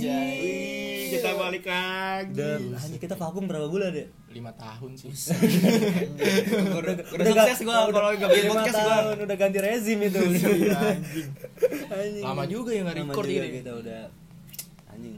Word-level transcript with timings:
Wih, 0.00 1.12
kita 1.12 1.30
balik 1.34 1.64
lagi. 1.66 2.32
Udah, 2.32 2.56
hanya 2.80 2.98
kita 2.98 3.14
vakum 3.14 3.44
berapa 3.44 3.68
bulan 3.68 3.92
ya? 3.92 4.06
lima 4.30 4.54
tahun 4.54 4.94
sih 4.94 5.10
udah, 6.78 6.94
udah 7.02 7.24
sukses 7.26 7.66
gua 7.66 7.90
kalau 7.90 8.14
nggak 8.14 8.30
bikin 8.30 8.46
podcast 8.46 8.78
gua. 8.78 8.86
tahun, 8.86 9.16
udah 9.26 9.36
ganti 9.36 9.58
rezim 9.58 9.98
itu. 9.98 10.20
Iya, 10.30 10.78
anjing. 11.90 12.22
lama 12.22 12.44
juga 12.46 12.70
ya 12.70 12.80
nggak 12.86 12.96
record 13.02 13.26
ini 13.26 13.48
kita 13.58 13.72
udah 13.74 14.02
anjing. 14.86 15.16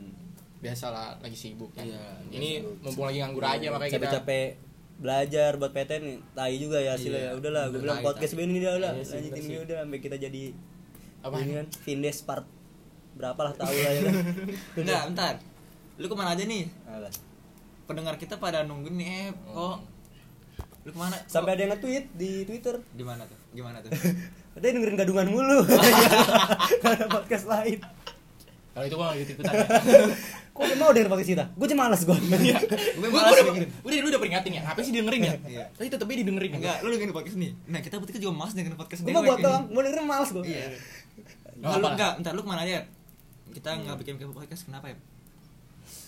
biasalah 0.64 1.20
lagi 1.20 1.36
sibuk 1.36 1.70
kan 1.76 1.84
Iya, 1.84 2.00
ini 2.32 2.64
mumpung 2.80 3.04
lagi 3.04 3.20
nganggur 3.20 3.44
aja 3.44 3.66
makanya 3.68 3.92
kita 3.92 4.06
capek-capek 4.08 4.48
belajar 4.96 5.50
buat 5.60 5.72
PTN 5.74 6.02
nih 6.06 6.16
tai 6.32 6.54
juga 6.56 6.78
ya 6.80 6.96
hasilnya 6.96 7.18
Iya, 7.18 7.28
ya 7.28 7.36
udahlah 7.36 7.64
gue 7.68 7.80
bilang 7.82 7.98
podcast 8.00 8.32
ini 8.32 8.56
dia 8.56 8.72
udah 8.72 8.92
Iya 8.94 9.04
sih, 9.04 9.14
lanjutin 9.18 9.42
ini 9.44 9.56
udah 9.60 9.76
sampai 9.84 9.98
kita 10.00 10.16
jadi 10.16 10.42
Apa? 11.20 11.34
ini 11.42 11.52
kan 11.58 11.66
Vindes 11.84 12.18
part 12.24 12.46
berapa 13.22 13.40
lah 13.40 13.54
tahu 13.54 13.70
lah 13.72 13.92
ya 13.92 14.00
kan 14.02 14.14
Enggak, 14.82 15.02
bentar. 15.08 15.34
Lu 15.94 16.06
ke 16.06 16.14
mana 16.14 16.34
aja 16.34 16.42
nih? 16.42 16.66
Alah. 16.84 17.12
Pendengar 17.84 18.14
kita 18.16 18.34
pada 18.36 18.62
nungguin 18.62 18.94
nih, 18.94 19.08
eh, 19.08 19.30
kok 19.30 19.78
lu 20.82 20.90
ke 20.90 20.98
mana? 20.98 21.14
Kok- 21.16 21.30
sampai 21.30 21.54
ada 21.54 21.62
yang 21.62 21.72
nge-tweet 21.72 22.04
di 22.12 22.42
Twitter 22.42 22.74
di 22.90 23.02
mana 23.02 23.22
tuh? 23.22 23.38
Gimana 23.52 23.78
tuh? 23.78 23.94
katanya 24.52 24.72
dengerin 24.76 24.98
gadungan 24.98 25.26
mulu 25.28 25.64
Gak 25.64 26.92
ada 26.92 27.06
podcast 27.08 27.46
lain 27.46 27.80
kalau 28.72 28.84
itu 28.84 28.96
gua 28.96 29.06
nggak 29.06 29.18
gitu 29.20 29.32
ikutan 29.34 29.52
ya 29.52 29.66
kok 30.48 30.64
dia 30.64 30.76
mau 30.76 30.90
denger 30.90 31.08
podcast 31.08 31.30
kita 31.30 31.44
gue 31.50 31.66
cuma 31.68 31.80
malas 31.82 32.02
gue 32.02 32.16
Iya. 32.16 32.56
Gue 32.96 33.04
Gua- 33.06 33.20
malas 33.20 33.28
gua 33.28 33.32
udah, 33.34 33.44
dengerin. 33.48 33.68
udah 33.80 33.96
lu 33.98 34.08
udah 34.08 34.20
peringatin 34.20 34.52
ya 34.52 34.62
ngapain 34.62 34.84
sih 34.84 34.92
dengerin 34.94 35.20
ya 35.22 35.34
Iya. 35.42 35.64
tapi 35.70 35.88
tetep 35.88 36.04
aja 36.04 36.16
didengerin 36.18 36.50
ya 36.50 36.56
Enggak, 36.56 36.76
lu 36.80 36.88
dengerin 36.90 37.12
podcast 37.12 37.36
nih. 37.36 37.52
Nah, 37.66 37.80
kita 37.80 37.94
bertiga 37.96 38.18
juga 38.18 38.32
malas 38.34 38.52
dengerin 38.52 38.76
podcast 38.76 39.00
gue 39.02 39.08
mau 39.08 39.20
Dewek 39.20 39.28
buat 39.30 39.40
doang 39.42 39.64
mau 39.68 39.80
dengerin 39.82 40.06
malas 40.06 40.30
gue 40.30 40.44
Iya. 40.46 40.64
Enggak, 41.54 41.72
lu 41.74 41.86
enggak, 41.90 42.12
entar 42.16 42.32
lu 42.32 42.40
ke 42.40 42.48
mana 42.48 42.62
aja? 42.62 42.78
Kita 43.52 43.70
enggak 43.74 43.96
bikin 43.98 44.16
podcast 44.26 44.64
kenapa 44.64 44.88
ya? 44.88 44.96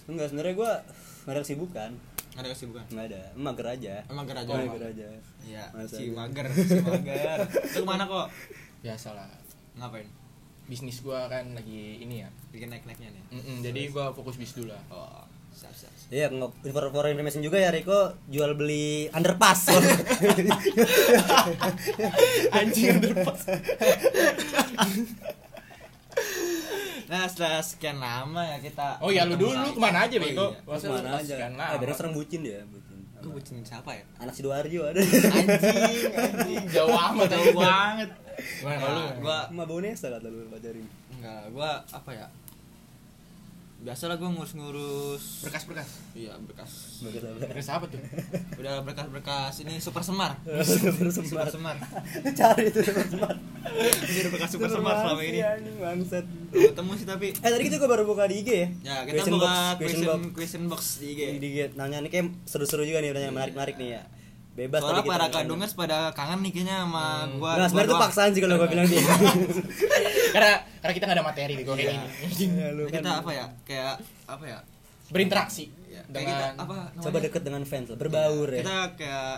enggak 0.04 0.28
sebenarnya 0.28 0.54
gue 0.54 0.72
gak 1.24 1.32
ada 1.32 1.40
kesibukan 1.40 1.90
Enggak 2.30 2.42
ada 2.42 2.50
kesibukan. 2.52 2.84
nggak 2.88 3.06
ada 3.06 3.22
mager 3.34 3.66
aja 3.68 3.94
Emang 4.06 4.24
gerak 4.24 4.44
aja. 4.44 4.54
mager 4.60 4.84
aja 4.86 5.08
Iya, 5.42 5.64
si 5.84 6.04
aja. 6.04 6.12
mager, 6.14 6.46
si 6.70 6.78
mager. 6.78 7.38
Lu 7.72 7.78
ke 7.78 7.86
mana 7.86 8.04
kok? 8.04 8.26
biasalah 8.80 9.28
Ngapain? 9.74 10.08
bisnis 10.64 10.98
gua 10.98 11.24
kan 11.26 11.52
lagi 11.52 12.00
ini 12.00 12.20
ya 12.20 12.28
Bikin 12.48 12.68
naik-naiknya 12.68 13.08
nih. 13.10 13.24
Mm-mm, 13.30 13.56
jadi 13.60 13.80
gua 13.90 14.10
fokus 14.10 14.34
bis 14.34 14.52
dulu 14.52 14.72
lah 14.72 14.80
Oh, 14.88 15.24
siap, 15.50 15.72
siap. 15.72 15.92
siap. 15.94 16.08
Iya, 16.10 16.26
nggak 16.30 16.50
for, 16.66 16.84
for 16.90 17.04
information 17.06 17.40
juga 17.40 17.56
ya 17.56 17.68
Riko 17.68 18.16
jual 18.26 18.52
beli 18.54 19.08
underpass. 19.10 19.68
anjing 22.54 22.96
underpass 22.98 23.40
Nah, 27.14 27.24
setelah 27.24 27.62
sekian 27.62 27.96
lama 27.96 28.42
ya 28.42 28.58
kita 28.58 28.98
oh 28.98 29.06
ya 29.08 29.22
lu 29.22 29.34
dulu 29.34 29.54
lu 29.54 29.70
ke 29.70 29.78
mana 29.78 30.02
aja 30.02 30.16
bego 30.16 30.34
Oh, 30.40 30.50
iya. 30.50 30.66
Masa 30.66 30.84
lu 30.84 30.94
Mana 30.96 31.08
pas 31.08 31.20
aja. 31.20 31.30
sekian 31.30 31.52
Eh, 31.52 31.58
lama? 31.60 31.78
bener 31.78 31.94
serem 31.94 32.12
bucin 32.12 32.40
dia, 32.42 32.58
bucin. 32.66 32.98
Lu 33.16 33.28
bucin 33.30 33.54
siapa 33.62 33.90
ya? 33.92 34.04
Anak 34.18 34.34
Sidoarjo 34.34 34.80
ada. 34.84 34.98
Anjing, 34.98 36.10
anjing. 36.12 36.64
jauh 36.74 36.90
amat 36.90 37.28
Jauh 37.30 37.54
banget. 37.54 38.10
Gimana 38.34 38.76
kalau 38.76 38.92
lu 38.92 39.00
Nah, 39.00 39.14
gua 39.16 39.38
Sama 39.46 39.64
Bonesa 39.64 40.06
kata 40.10 40.26
lu 40.26 40.42
pacarin. 40.48 40.86
enggak, 41.14 41.42
gua 41.50 41.70
apa 41.86 42.10
ya? 42.10 42.26
Biasalah 43.84 44.16
gua 44.16 44.32
ngurus-ngurus 44.32 45.44
berkas-berkas 45.44 45.90
Iya, 46.16 46.32
berkas. 46.40 47.04
Berkas 47.04 47.68
apa 47.68 47.84
tuh 47.84 48.00
Udah 48.56 48.80
berkas-berkas 48.80 49.60
ini 49.60 49.76
super 49.76 50.00
semar. 50.00 50.40
Super 50.64 51.12
Super 51.12 51.28
semar. 51.44 51.46
semar. 51.52 51.76
Cari 52.32 52.72
itu 52.72 52.80
super 52.80 53.04
semar. 53.04 53.36
Ini 53.76 54.18
udah 54.18 54.30
bekas 54.32 54.50
super 54.50 54.68
semar 54.68 54.94
selama 54.96 55.20
ini. 55.22 55.36
Iya, 55.36 55.50
bangsat. 55.76 56.24
Ketemu 56.48 56.92
sih 56.96 57.04
tapi 57.04 57.26
Eh 57.34 57.50
tadi 57.50 57.62
kita 57.62 57.76
juga 57.76 57.88
baru 57.90 58.02
buka 58.04 58.24
di 58.24 58.40
IG 58.40 58.48
ya. 58.48 58.68
ya 58.80 58.96
kita 59.04 59.20
Question 59.20 59.34
buka 59.36 59.44
box, 59.44 59.52
question 59.52 59.76
question 59.76 60.08
box. 60.08 60.32
question 60.32 60.62
box 60.64 60.82
di 60.96 61.06
IG. 61.06 61.20
Di 61.36 61.46
IG 61.46 61.58
nanya 61.76 61.98
nih 62.00 62.10
kayak 62.10 62.26
seru-seru 62.48 62.82
juga 62.82 62.98
nih 62.98 63.12
pertanyaan 63.12 63.36
menarik-menarik 63.36 63.76
nih 63.76 63.88
ya. 63.90 64.02
Bebas 64.54 64.78
Soalnya 64.78 65.02
para 65.02 65.26
kandungers 65.34 65.74
pada 65.74 66.14
kangen 66.14 66.46
nih 66.46 66.52
kayaknya 66.54 66.86
sama 66.86 67.26
gua. 67.42 67.58
Nah, 67.58 67.66
sebenarnya 67.66 67.90
itu 67.90 67.96
gua 67.98 68.04
paksaan 68.06 68.30
sih 68.30 68.40
kalau 68.40 68.54
gua 68.54 68.68
bilang 68.70 68.86
dia. 68.86 69.02
karena 70.34 70.52
karena 70.78 70.92
kita 70.94 71.04
nggak 71.10 71.18
ada 71.18 71.26
materi 71.26 71.52
bego 71.58 71.72
kayak 71.74 71.90
Iya. 71.90 72.02
gini 72.30 72.54
Ya, 72.54 72.68
lu 72.70 72.86
doang. 72.86 72.90
Kita 72.94 73.02
kan 73.02 73.18
apa 73.18 73.30
ya? 73.34 73.46
Kayak 73.66 73.94
apa 74.30 74.44
ya? 74.46 74.58
berinteraksi 75.04 75.64
Ya, 75.84 76.00
kayak 76.00 76.06
dengan 76.08 76.32
kita 76.32 76.46
apa 76.64 76.76
coba 76.96 77.18
deket 77.20 77.42
dengan 77.44 77.62
fans 77.66 77.86
lah, 77.90 77.98
berbaur 77.98 78.48
ya. 78.48 78.62
Kita 78.62 78.78
kayak 78.94 79.34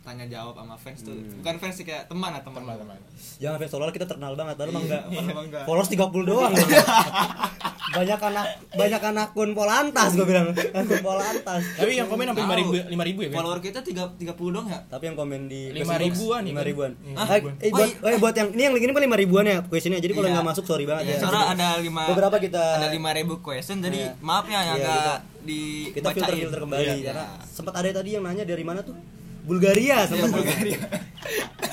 tanya 0.00 0.26
jawab 0.28 0.54
sama 0.54 0.76
fans 0.78 1.00
tuh. 1.02 1.14
Hmm. 1.18 1.38
Bukan 1.42 1.54
fans 1.58 1.74
sih 1.74 1.84
kayak 1.84 2.02
teman 2.06 2.30
lah 2.30 2.40
teman. 2.40 2.62
teman-teman 2.62 2.98
Jangan 3.42 3.56
fans 3.58 3.70
solo 3.70 3.90
kita 3.90 4.06
terkenal 4.06 4.32
banget, 4.34 4.54
lalu 4.58 4.70
mah 4.70 4.82
enggak. 4.82 5.02
Padahal 5.04 5.34
mah 5.38 5.44
enggak. 5.44 5.64
Followers 5.66 5.90
30 5.90 6.30
doang. 6.30 6.52
banyak 7.94 8.20
anak 8.20 8.46
banyak 8.70 9.02
anak 9.04 9.26
akun 9.30 9.50
Polantas 9.52 10.10
gue 10.12 10.24
bilang. 10.24 10.50
Akun 10.50 10.98
Polantas. 11.00 11.62
tapi 11.72 11.94
yang 11.94 12.06
komen 12.06 12.26
sampai 12.26 12.42
lima 12.42 12.56
ribu 12.56 12.72
lima 12.84 13.04
ribu 13.04 13.18
ya 13.20 13.28
Ben? 13.28 13.36
Follower 13.36 13.58
kita 13.58 13.80
tiga 13.80 14.10
tiga 14.14 14.32
puluh 14.32 14.50
dong 14.52 14.66
ya. 14.66 14.82
Tapi 14.84 15.04
yang 15.06 15.16
komen 15.16 15.46
di 15.46 15.70
Lima 15.70 15.94
ribuan 15.94 16.42
nih, 16.42 16.50
lima 16.50 16.60
kan? 16.60 16.66
ribuan. 16.66 16.90
Ah, 17.14 17.26
eh, 17.30 17.40
buat, 17.70 17.88
Oh, 17.96 18.08
eh, 18.08 18.18
buat 18.18 18.34
yang 18.34 18.48
ini 18.50 18.62
yang 18.62 18.74
link 18.74 18.84
ini 18.84 18.92
kan 18.92 19.02
lima 19.02 19.16
ribuan 19.16 19.44
ya 19.44 19.58
questionnya. 19.62 19.98
Jadi 19.98 20.12
kalau 20.12 20.26
Iya. 20.26 20.34
nggak 20.34 20.48
masuk 20.50 20.64
sorry 20.64 20.84
banget 20.84 21.04
Iya, 21.04 21.14
ya. 21.14 21.20
soalnya 21.22 21.44
ada 21.48 21.68
lima 21.78 22.02
Beberapa 22.06 22.36
kita- 22.38 22.76
ada 22.76 22.88
lima 22.88 23.10
ribu 23.10 23.38
question 23.38 23.78
jadi 23.78 24.10
Iya. 24.10 24.20
maaf 24.20 24.44
ya 24.44 24.60
yang 24.64 24.76
Iya, 24.76 24.90
agak 24.90 25.18
di 25.40 25.60
kita 25.90 26.08
filter 26.10 26.34
filter 26.34 26.58
kembali 26.60 26.84
Iya. 26.96 27.06
karena 27.06 27.24
sempat 27.46 27.74
ada 27.76 27.88
tadi 27.92 28.10
yang 28.10 28.22
nanya 28.22 28.42
dari 28.42 28.62
mana 28.62 28.80
tuh 28.80 28.96
Bulgaria 29.42 30.02
sempat 30.04 30.32
Bulgaria 30.32 30.80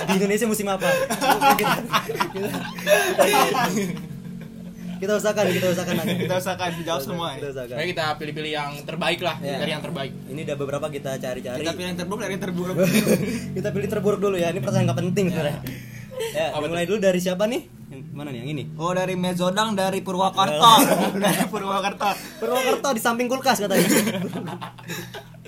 di 0.01 0.11
Indonesia 0.13 0.43
musim 0.43 0.67
apa 0.67 0.85
kita, 1.55 1.71
kita, 2.03 2.49
kita 3.15 4.10
usahakan 5.09 5.45
kita 5.49 5.67
usahakan 5.69 5.95
nanya 5.97 6.15
kita 6.15 6.35
usahakan 6.37 6.69
jawab 6.81 7.01
semua 7.01 7.27
kita 7.33 7.41
ya. 7.41 7.51
usahakan. 7.51 7.75
Kita 7.87 8.05
pilih-pilih 8.15 8.51
yang 8.51 8.71
terbaik 8.81 9.19
lah 9.19 9.35
Iya. 9.39 9.57
dari 9.57 9.71
yang 9.71 9.81
terbaik. 9.81 10.11
Ini 10.27 10.39
udah 10.43 10.57
beberapa 10.57 10.87
kita 10.87 11.11
cari-cari. 11.17 11.59
Kita 11.59 11.73
pilih 11.73 11.89
yang 11.89 11.97
terburuk 11.97 12.21
dari 12.21 12.31
yang 12.31 12.43
terburuk. 12.43 12.75
Kita 13.57 13.69
pilih 13.69 13.87
terburuk 13.87 14.19
dulu 14.19 14.35
ya 14.35 14.47
ini 14.49 14.59
pertanyaan 14.59 14.85
nggak 14.87 14.99
penting 15.01 15.25
sebenarnya. 15.27 15.57
Ya 16.31 16.45
Apa 16.53 16.65
mulai 16.65 16.85
dulu 16.85 16.97
dari 16.97 17.17
siapa 17.17 17.43
nih? 17.45 17.61
Yang 17.89 18.01
mana 18.11 18.29
nih 18.29 18.39
yang 18.39 18.49
ini? 18.51 18.63
Oh 18.75 18.93
dari 18.93 19.15
Mezodang 19.15 19.73
dari 19.73 19.99
Purwakarta. 19.99 20.71
Dari 21.17 21.43
Purwakarta. 21.45 22.13
Purwokerto 22.37 22.89
di 22.91 23.01
samping 23.01 23.25
kulkas 23.25 23.57
katanya. 23.59 23.87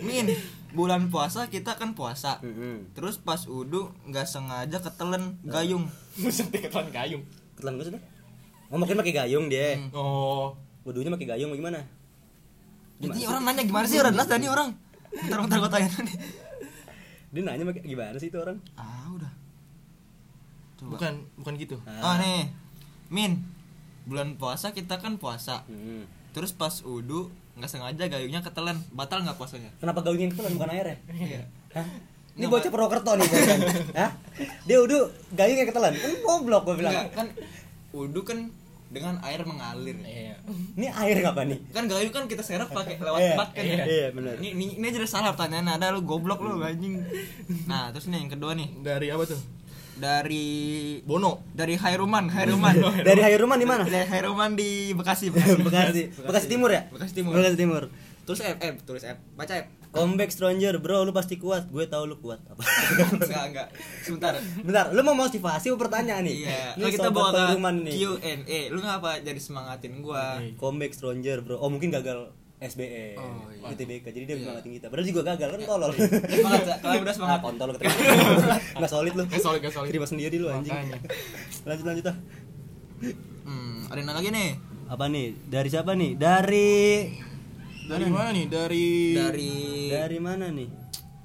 Min 0.02 0.28
bulan 0.74 1.08
puasa 1.08 1.46
kita 1.48 1.78
kan 1.78 1.94
puasa. 1.94 2.42
Mm-mm. 2.42 2.92
terus 2.92 3.16
pas 3.16 3.46
udu 3.46 3.94
nggak 4.04 4.26
sengaja 4.26 4.82
ketelen 4.82 5.38
gayung. 5.44 5.86
Tiketan 6.18 6.90
gayung? 6.90 7.24
Ketelan 7.54 7.78
gue 7.78 7.86
sudah 7.88 8.02
oh 8.74 8.78
makin 8.78 8.98
pakai 8.98 9.14
gayung 9.16 9.46
dia 9.48 9.78
Hmm. 9.78 9.90
oh 9.94 10.58
Wudunya 10.84 11.08
pakai 11.10 11.28
gayung 11.30 11.50
bagaimana? 11.50 11.80
ini 13.00 13.24
orang 13.24 13.44
nanya 13.46 13.64
gimana 13.64 13.86
sih 13.86 13.96
orang 13.98 14.12
jelas 14.12 14.28
tadi 14.28 14.46
orang 14.46 14.74
bentar 15.10 15.40
bentar 15.40 15.58
gue 15.60 15.72
tanya 15.72 15.90
nih 16.02 16.18
Dia 17.30 17.42
nanya 17.44 17.64
pakai 17.66 17.82
gimana 17.84 18.18
sih 18.18 18.28
itu 18.28 18.38
orang? 18.38 18.58
ah 18.74 19.08
udah 19.10 19.32
coba 20.76 20.90
bukan 20.92 21.14
bukan 21.36 21.54
gitu 21.56 21.76
oh 21.80 22.16
nih 22.18 22.50
Min 23.08 23.46
bulan 24.04 24.36
puasa 24.36 24.72
kita 24.72 24.98
kan 24.98 25.16
puasa 25.16 25.64
Hmm. 25.66 26.04
terus 26.32 26.52
pas 26.52 26.82
udu 26.82 27.30
nggak 27.54 27.70
sengaja 27.70 28.04
gayungnya 28.08 28.42
ketelan 28.42 28.82
batal 28.90 29.22
nggak 29.22 29.38
puasanya 29.38 29.70
Kenapa 29.78 30.02
gayungnya 30.02 30.34
ketelan 30.34 30.58
bukan 30.58 30.70
air 30.72 30.86
ya? 30.86 30.98
Iya. 31.08 31.42
Hah? 31.72 31.86
Ini 32.34 32.50
bocah 32.50 32.66
Purwokerto 32.68 33.14
nih 33.14 33.28
bocah. 33.28 33.58
Hah? 34.02 34.12
Dia 34.66 34.82
udah 34.82 35.06
gayungnya 35.32 35.70
ketelan. 35.70 35.94
Kan 35.94 36.12
goblok 36.20 36.66
gua 36.66 36.74
bilang. 36.74 36.94
Enggak, 36.96 37.08
kan 37.14 37.28
udu 37.94 38.26
kan 38.26 38.50
dengan 38.94 39.18
air 39.20 39.42
mengalir. 39.42 39.98
Iya 39.98 40.38
Ini 40.74 40.88
air 40.94 41.26
apa 41.26 41.42
nih? 41.44 41.60
kan 41.70 41.84
gayung 41.86 42.14
kan 42.14 42.24
kita 42.26 42.40
serap 42.40 42.70
pakai 42.70 42.96
lewat 42.96 43.20
Iya, 43.20 43.34
bat 43.34 43.50
kan 43.52 43.64
iya, 43.64 43.76
ya? 43.76 43.86
iya, 43.86 44.08
benar. 44.10 44.38
ini, 44.38 44.54
ini, 44.54 44.66
ini 44.78 44.86
aja 44.86 44.98
udah 44.98 45.12
salah 45.12 45.32
pertanyaan. 45.34 45.74
Ada 45.74 45.90
lu 45.90 46.02
goblok 46.02 46.40
lu 46.40 46.62
anjing. 46.62 47.02
Nah 47.66 47.90
terus 47.90 48.06
nih 48.06 48.22
yang 48.22 48.30
kedua 48.30 48.54
nih. 48.54 48.70
Dari 48.80 49.10
apa 49.10 49.26
tuh? 49.26 49.42
Dari 49.94 50.46
Bono. 51.02 51.42
Dari 51.50 51.74
Hairuman 51.74 52.26
Hairuman. 52.28 52.74
Dari 53.08 53.22
Hairuman 53.22 53.58
di 53.58 53.66
mana? 53.66 53.84
dari 53.84 54.06
Hairuman 54.06 54.54
di 54.54 54.94
Bekasi 54.94 55.30
Bekasi. 55.34 55.60
Bekasi. 55.60 56.02
Bekasi 56.22 56.48
Timur 56.48 56.70
ya? 56.70 56.86
Bekasi 56.90 57.14
Timur. 57.14 57.34
Bekasi 57.34 57.58
Timur. 57.58 57.84
terus 58.24 58.40
F 58.40 58.56
F 58.58 58.76
tulis 58.84 59.04
F. 59.04 59.18
Baca 59.34 59.54
F 59.54 59.68
Comeback 59.94 60.34
stranger, 60.34 60.82
bro, 60.82 61.06
lu 61.06 61.14
pasti 61.14 61.38
kuat. 61.38 61.70
Gue 61.70 61.86
tahu 61.86 62.10
lu 62.10 62.18
kuat. 62.18 62.42
Apa? 62.50 62.66
enggak 63.14 63.44
enggak 63.54 63.68
sebentar 64.02 64.34
Bentar, 64.66 64.90
lu 64.90 65.06
mau 65.06 65.14
motivasi 65.14 65.70
apa 65.70 65.78
pertanyaan 65.78 66.26
nih? 66.26 66.36
iya 66.44 66.74
Ini 66.74 66.82
kalau 66.82 66.94
kita 66.98 67.10
bawa 67.14 67.30
ke 67.30 67.44
nih. 67.86 67.94
Q&A 67.94 68.60
lu 68.74 68.80
ngapa 68.82 69.22
jadi 69.22 69.38
semangatin 69.38 70.02
gua 70.02 70.42
Comeback 70.58 70.98
stranger, 70.98 71.46
bro. 71.46 71.62
Oh, 71.62 71.70
mungkin 71.70 71.94
gagal 71.94 72.34
SBE, 72.64 73.20
Oh, 73.20 73.52
iya. 73.52 73.76
UTBK. 73.76 74.06
Jadi 74.10 74.24
dia 74.24 74.34
Iya. 74.34 74.44
semangatin 74.48 74.72
kita. 74.72 74.86
Padahal 74.88 75.08
juga 75.08 75.22
gagal 75.36 75.48
kan 75.52 75.62
tolol. 75.62 75.92
semangat 75.94 76.64
ya 76.64 76.76
kalau 76.80 76.96
udah 77.04 77.14
semangat 77.14 77.40
kontol 77.44 77.66
lu 77.70 77.74
keterima. 77.76 77.96
Enggak 78.80 78.92
solid 78.92 79.14
lu. 79.14 79.24
Gak 79.28 79.44
solid, 79.44 79.60
gak 79.62 79.74
solid. 79.76 79.90
Terima 79.92 80.08
sendiri 80.08 80.36
lu 80.40 80.48
anjing. 80.50 80.74
Lanjut 81.68 81.86
lanjut 81.86 82.06
ah. 82.10 82.18
hmm, 83.46 83.92
ada 83.92 84.00
yang 84.00 84.16
lagi 84.16 84.30
nih 84.32 84.50
Apa 84.88 85.06
nih? 85.12 85.26
Dari 85.48 85.70
siapa 85.70 85.92
nih? 85.96 86.12
Dari 86.16 86.72
dari 87.90 88.08
mana 88.10 88.30
nih 88.32 88.46
dari 88.48 88.88
dari 89.16 89.54
dari 89.92 90.18
mana 90.20 90.46
nih? 90.50 90.70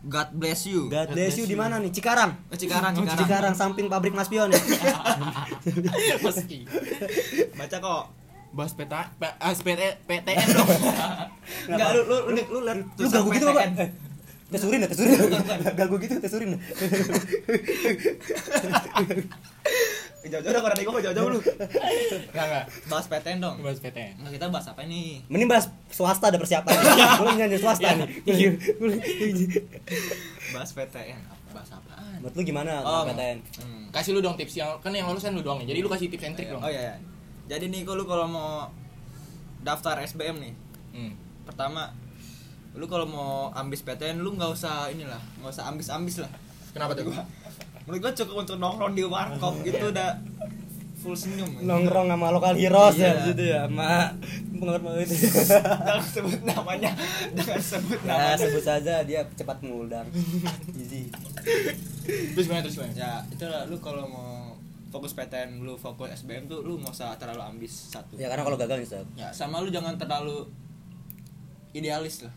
God 0.09 0.29
bless 0.35 0.65
you 0.65 0.89
God 0.89 1.11
bless 1.13 1.37
you 1.37 1.45
di 1.45 1.59
mana 1.59 1.83
nih? 1.83 1.91
Cikarang. 1.91 2.31
Oh, 2.49 2.57
Cikarang 2.57 2.95
Cikarang 2.95 3.19
Cikarang 3.25 3.55
samping 3.55 3.87
pabrik 3.91 4.15
Mas 4.15 4.31
Pion 4.31 4.49
ya. 4.49 4.59
meski 6.25 6.65
baca 7.59 7.77
kok 7.83 8.05
bahas 8.55 8.73
peta 8.73 9.13
ah, 9.21 9.53
PT 9.53 9.81
PTN 10.09 10.49
dong. 10.57 10.69
Enggak 11.71 11.89
lu 11.95 12.01
lu 12.09 12.17
lu 12.33 12.43
lu 12.49 12.59
lihat 12.65 12.81
Lu 12.97 13.07
gagu 13.13 13.29
gitu 13.35 13.47
apa? 13.53 13.63
Eh, 13.77 13.91
tesurin 14.49 14.81
ya, 14.81 14.89
tesurin. 14.89 15.13
Gagu 15.79 15.97
gitu, 16.01 16.15
tesurin. 16.25 16.57
Jauh-jauh 20.29 20.51
udah 20.51 20.63
pada 20.63 20.83
gua 20.83 21.01
jauh-jauh 21.01 21.29
lu. 21.29 21.41
Enggak 21.41 22.45
enggak. 22.45 22.65
Bahas 22.87 23.07
PTN 23.07 23.39
dong. 23.39 23.57
Bahas 23.59 23.79
PTN. 23.79 24.15
Nah, 24.19 24.31
kita 24.31 24.47
bahas 24.49 24.67
apa 24.67 24.83
nih? 24.83 25.25
Mending 25.27 25.49
bahas 25.49 25.67
swasta 25.89 26.29
ada 26.29 26.37
persiapan. 26.37 26.73
Gue 27.19 27.33
nyanyi 27.35 27.57
swasta 27.57 27.89
nih. 27.95 28.09
Bahas 30.51 30.71
PTN. 30.73 31.21
Apa- 31.23 31.37
Bahas 31.49 31.73
apaan? 31.73 32.21
Menurut 32.21 32.35
lu 32.35 32.43
gimana 32.45 32.73
Oh, 32.79 33.03
tentang 33.03 33.17
PTN? 33.17 33.39
Hmm. 33.59 33.85
Kasih 33.89 34.13
lu 34.13 34.21
dong 34.21 34.37
tips 34.37 34.53
yang 34.55 34.77
kan 34.79 34.93
yang 34.93 35.09
lulusan 35.09 35.33
lu 35.33 35.41
doang 35.41 35.57
nih. 35.59 35.73
Jadi 35.73 35.79
lu 35.81 35.89
kasih 35.89 36.07
tips 36.07 36.25
and 36.27 36.35
trick 36.35 36.49
dong. 36.49 36.61
Oh 36.61 36.69
iya, 36.69 36.81
iya. 36.83 36.95
Jadi 37.49 37.69
nih 37.69 37.83
kalau 37.83 37.99
lu 37.99 38.07
kalau 38.07 38.27
mau 38.27 38.69
daftar 39.59 39.97
SBM 39.99 40.37
nih, 40.39 40.53
Hmm. 40.91 41.17
pertama 41.43 41.89
lu 42.75 42.85
kalau 42.85 43.05
mau 43.05 43.33
ambis 43.51 43.81
PTN 43.81 44.21
lu 44.21 44.37
nggak 44.37 44.51
usah 44.51 44.87
inilah, 44.89 45.17
nggak 45.41 45.51
usah 45.51 45.65
ambis-ambis 45.67 46.21
lah. 46.21 46.29
Kenapa 46.69 46.93
tuh? 46.93 47.09
Menurut 47.89 48.01
gua 48.01 48.13
cukup 48.13 48.35
untuk 48.39 48.57
nongkrong 48.59 48.93
di 48.93 49.03
warkop 49.03 49.65
gitu 49.65 49.89
udah 49.89 50.21
full 50.95 51.17
senyum. 51.17 51.65
Nongkrong 51.65 52.05
sama 52.07 52.29
lokal 52.29 52.53
heroes 52.53 52.95
ya 52.95 53.17
Iya. 53.17 53.27
gitu 53.27 53.43
ya, 53.47 53.61
sama 53.65 54.13
pengaruh 54.53 54.99
itu. 54.99 55.15
jangan 55.49 56.05
sebut 56.05 56.41
namanya, 56.45 56.91
jangan 57.33 57.57
sebut 57.63 57.99
Ya 57.99 58.09
namanya. 58.11 58.37
sebut 58.37 58.63
saja 58.63 58.95
dia 59.03 59.21
cepat 59.33 59.57
mengundang. 59.63 60.05
Easy. 60.75 61.09
Terus 62.05 62.45
gimana 62.45 62.61
terus 62.61 62.77
gimana? 62.77 62.93
Ya, 62.93 63.25
itulah 63.27 63.65
lu 63.65 63.79
kalau 63.79 64.05
mau 64.05 64.29
fokus 64.89 65.13
PTN 65.13 65.61
lu 65.61 65.77
fokus 65.77 66.13
SBM 66.15 66.45
tuh 66.45 66.61
lu 66.61 66.77
nggak 66.77 66.91
usah 66.91 67.17
terlalu 67.17 67.41
ambis 67.47 67.73
satu. 67.89 68.17
Ya 68.17 68.29
karena 68.29 68.43
kalau 68.43 68.59
gagal 68.59 68.79
bisa. 68.83 69.01
Ya, 69.15 69.31
sama 69.31 69.63
lu 69.63 69.71
jangan 69.71 69.97
terlalu 69.97 70.45
idealis 71.73 72.27
lah. 72.27 72.35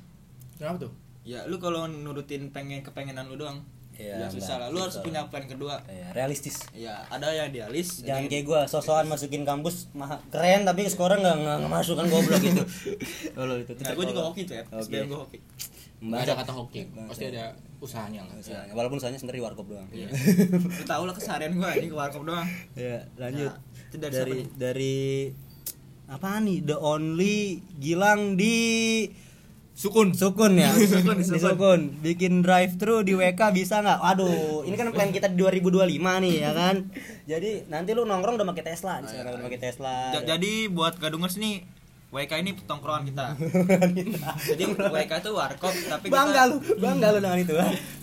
Kenapa 0.56 0.86
tuh? 0.86 0.92
Ya, 1.21 1.45
lu 1.45 1.57
kalau 1.57 1.86
nurutin 1.86 2.50
pengen 2.50 2.81
kepengenan 2.81 3.25
lu 3.25 3.38
doang, 3.38 3.62
Iya, 4.00 4.26
ya 4.26 4.28
susah 4.32 4.56
lah. 4.58 4.68
Lu 4.72 4.80
harus 4.82 4.98
punya 5.04 5.28
plan 5.28 5.46
kedua. 5.46 5.84
Ya, 5.86 6.10
realistis. 6.16 6.64
Ya, 6.72 7.04
ada 7.12 7.32
yang 7.36 7.52
idealis. 7.52 8.02
Jangan 8.02 8.26
kayak 8.32 8.46
gua 8.48 8.60
sosokan 8.66 9.06
masukin 9.12 9.44
kampus 9.44 9.92
mah 9.94 10.18
keren 10.32 10.64
tapi 10.64 10.88
skornya 10.88 11.20
nggak 11.22 11.36
nggak 11.44 11.56
nggak 11.64 11.72
masuk 11.72 11.96
kan 12.00 12.06
goblok 12.08 12.42
gitu. 12.42 12.64
Oh, 13.38 13.46
lo 13.46 13.56
itu. 13.60 13.74
Nah, 13.82 13.98
gue 13.98 14.06
juga 14.08 14.22
hoki 14.30 14.42
tuh 14.46 14.56
ya. 14.62 14.64
Oke. 14.72 14.88
SBM 14.88 15.06
gue 15.10 15.20
hoki. 15.20 15.38
Enggak 16.02 16.22
ada 16.26 16.34
kata 16.42 16.52
hoki. 16.54 16.82
Pasti 17.10 17.26
ada 17.30 17.44
usahanya 17.82 18.22
lah. 18.26 18.34
Usahanya. 18.38 18.74
Walaupun 18.74 18.98
usahanya 19.02 19.20
sebenarnya 19.20 19.44
warkop 19.52 19.68
doang. 19.70 19.90
Iya. 19.90 20.08
Lu 20.80 20.84
tau 20.86 21.04
lah 21.06 21.14
keseharian 21.18 21.54
gue 21.58 21.70
ini 21.82 21.88
ke 21.90 21.96
warkop 21.98 22.24
doang. 22.26 22.48
Ya, 22.78 23.06
lanjut. 23.18 23.52
Nah, 23.54 23.58
itu 23.90 23.98
dari 23.98 24.14
dari 24.14 24.38
dari 24.56 25.00
apa 26.10 26.42
nih? 26.42 26.58
The 26.66 26.78
Only 26.78 27.62
Gilang 27.78 28.38
di 28.40 28.58
Sukun. 29.71 30.13
Sukun 30.13 30.59
ya. 30.59 30.69
Sukun, 30.91 31.18
Di 31.18 31.25
Sukun. 31.25 31.41
Sukun. 31.41 31.81
Bikin 32.03 32.44
drive 32.44 32.75
thru 32.77 33.01
di 33.01 33.15
WK 33.18 33.56
bisa 33.56 33.81
nggak? 33.81 34.00
Waduh, 34.00 34.68
ini 34.68 34.75
kan 34.77 34.91
plan 34.94 35.09
kita 35.09 35.31
di 35.31 35.39
2025 35.39 35.88
nih 35.97 36.33
ya 36.44 36.51
kan. 36.53 36.75
Jadi 37.25 37.65
nanti 37.71 37.95
lu 37.95 38.03
nongkrong 38.03 38.38
udah 38.38 38.47
pakai 38.51 38.75
Tesla, 38.75 39.00
misalnya 39.01 39.33
udah 39.33 39.45
pakai 39.47 39.59
Tesla. 39.59 39.95
Ja- 40.13 40.35
jadi 40.35 40.69
buat 40.69 41.00
gadungers 41.00 41.39
nih 41.39 41.63
WK 42.12 42.44
ini 42.44 42.51
tongkrongan 42.68 43.07
kita. 43.07 43.25
Jadi 44.51 44.63
WK 44.68 45.12
itu 45.23 45.31
warkop 45.31 45.71
tapi 45.71 46.12
kita 46.12 46.15
bangga 46.19 46.41
lu, 46.51 46.59
bangga 46.75 47.07
lu 47.15 47.19
dengan 47.23 47.39
itu. 47.39 47.56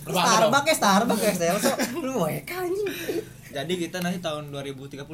Starbucks 0.09 0.65
ya 0.65 0.75
Starbucks 0.81 1.37
ya. 1.37 1.53
Lu 1.93 2.17
WK 2.17 2.49
anjing. 2.49 2.89
Jadi 3.53 3.73
kita 3.77 4.01
nanti 4.01 4.17
tahun 4.17 4.49
2030. 4.49 5.05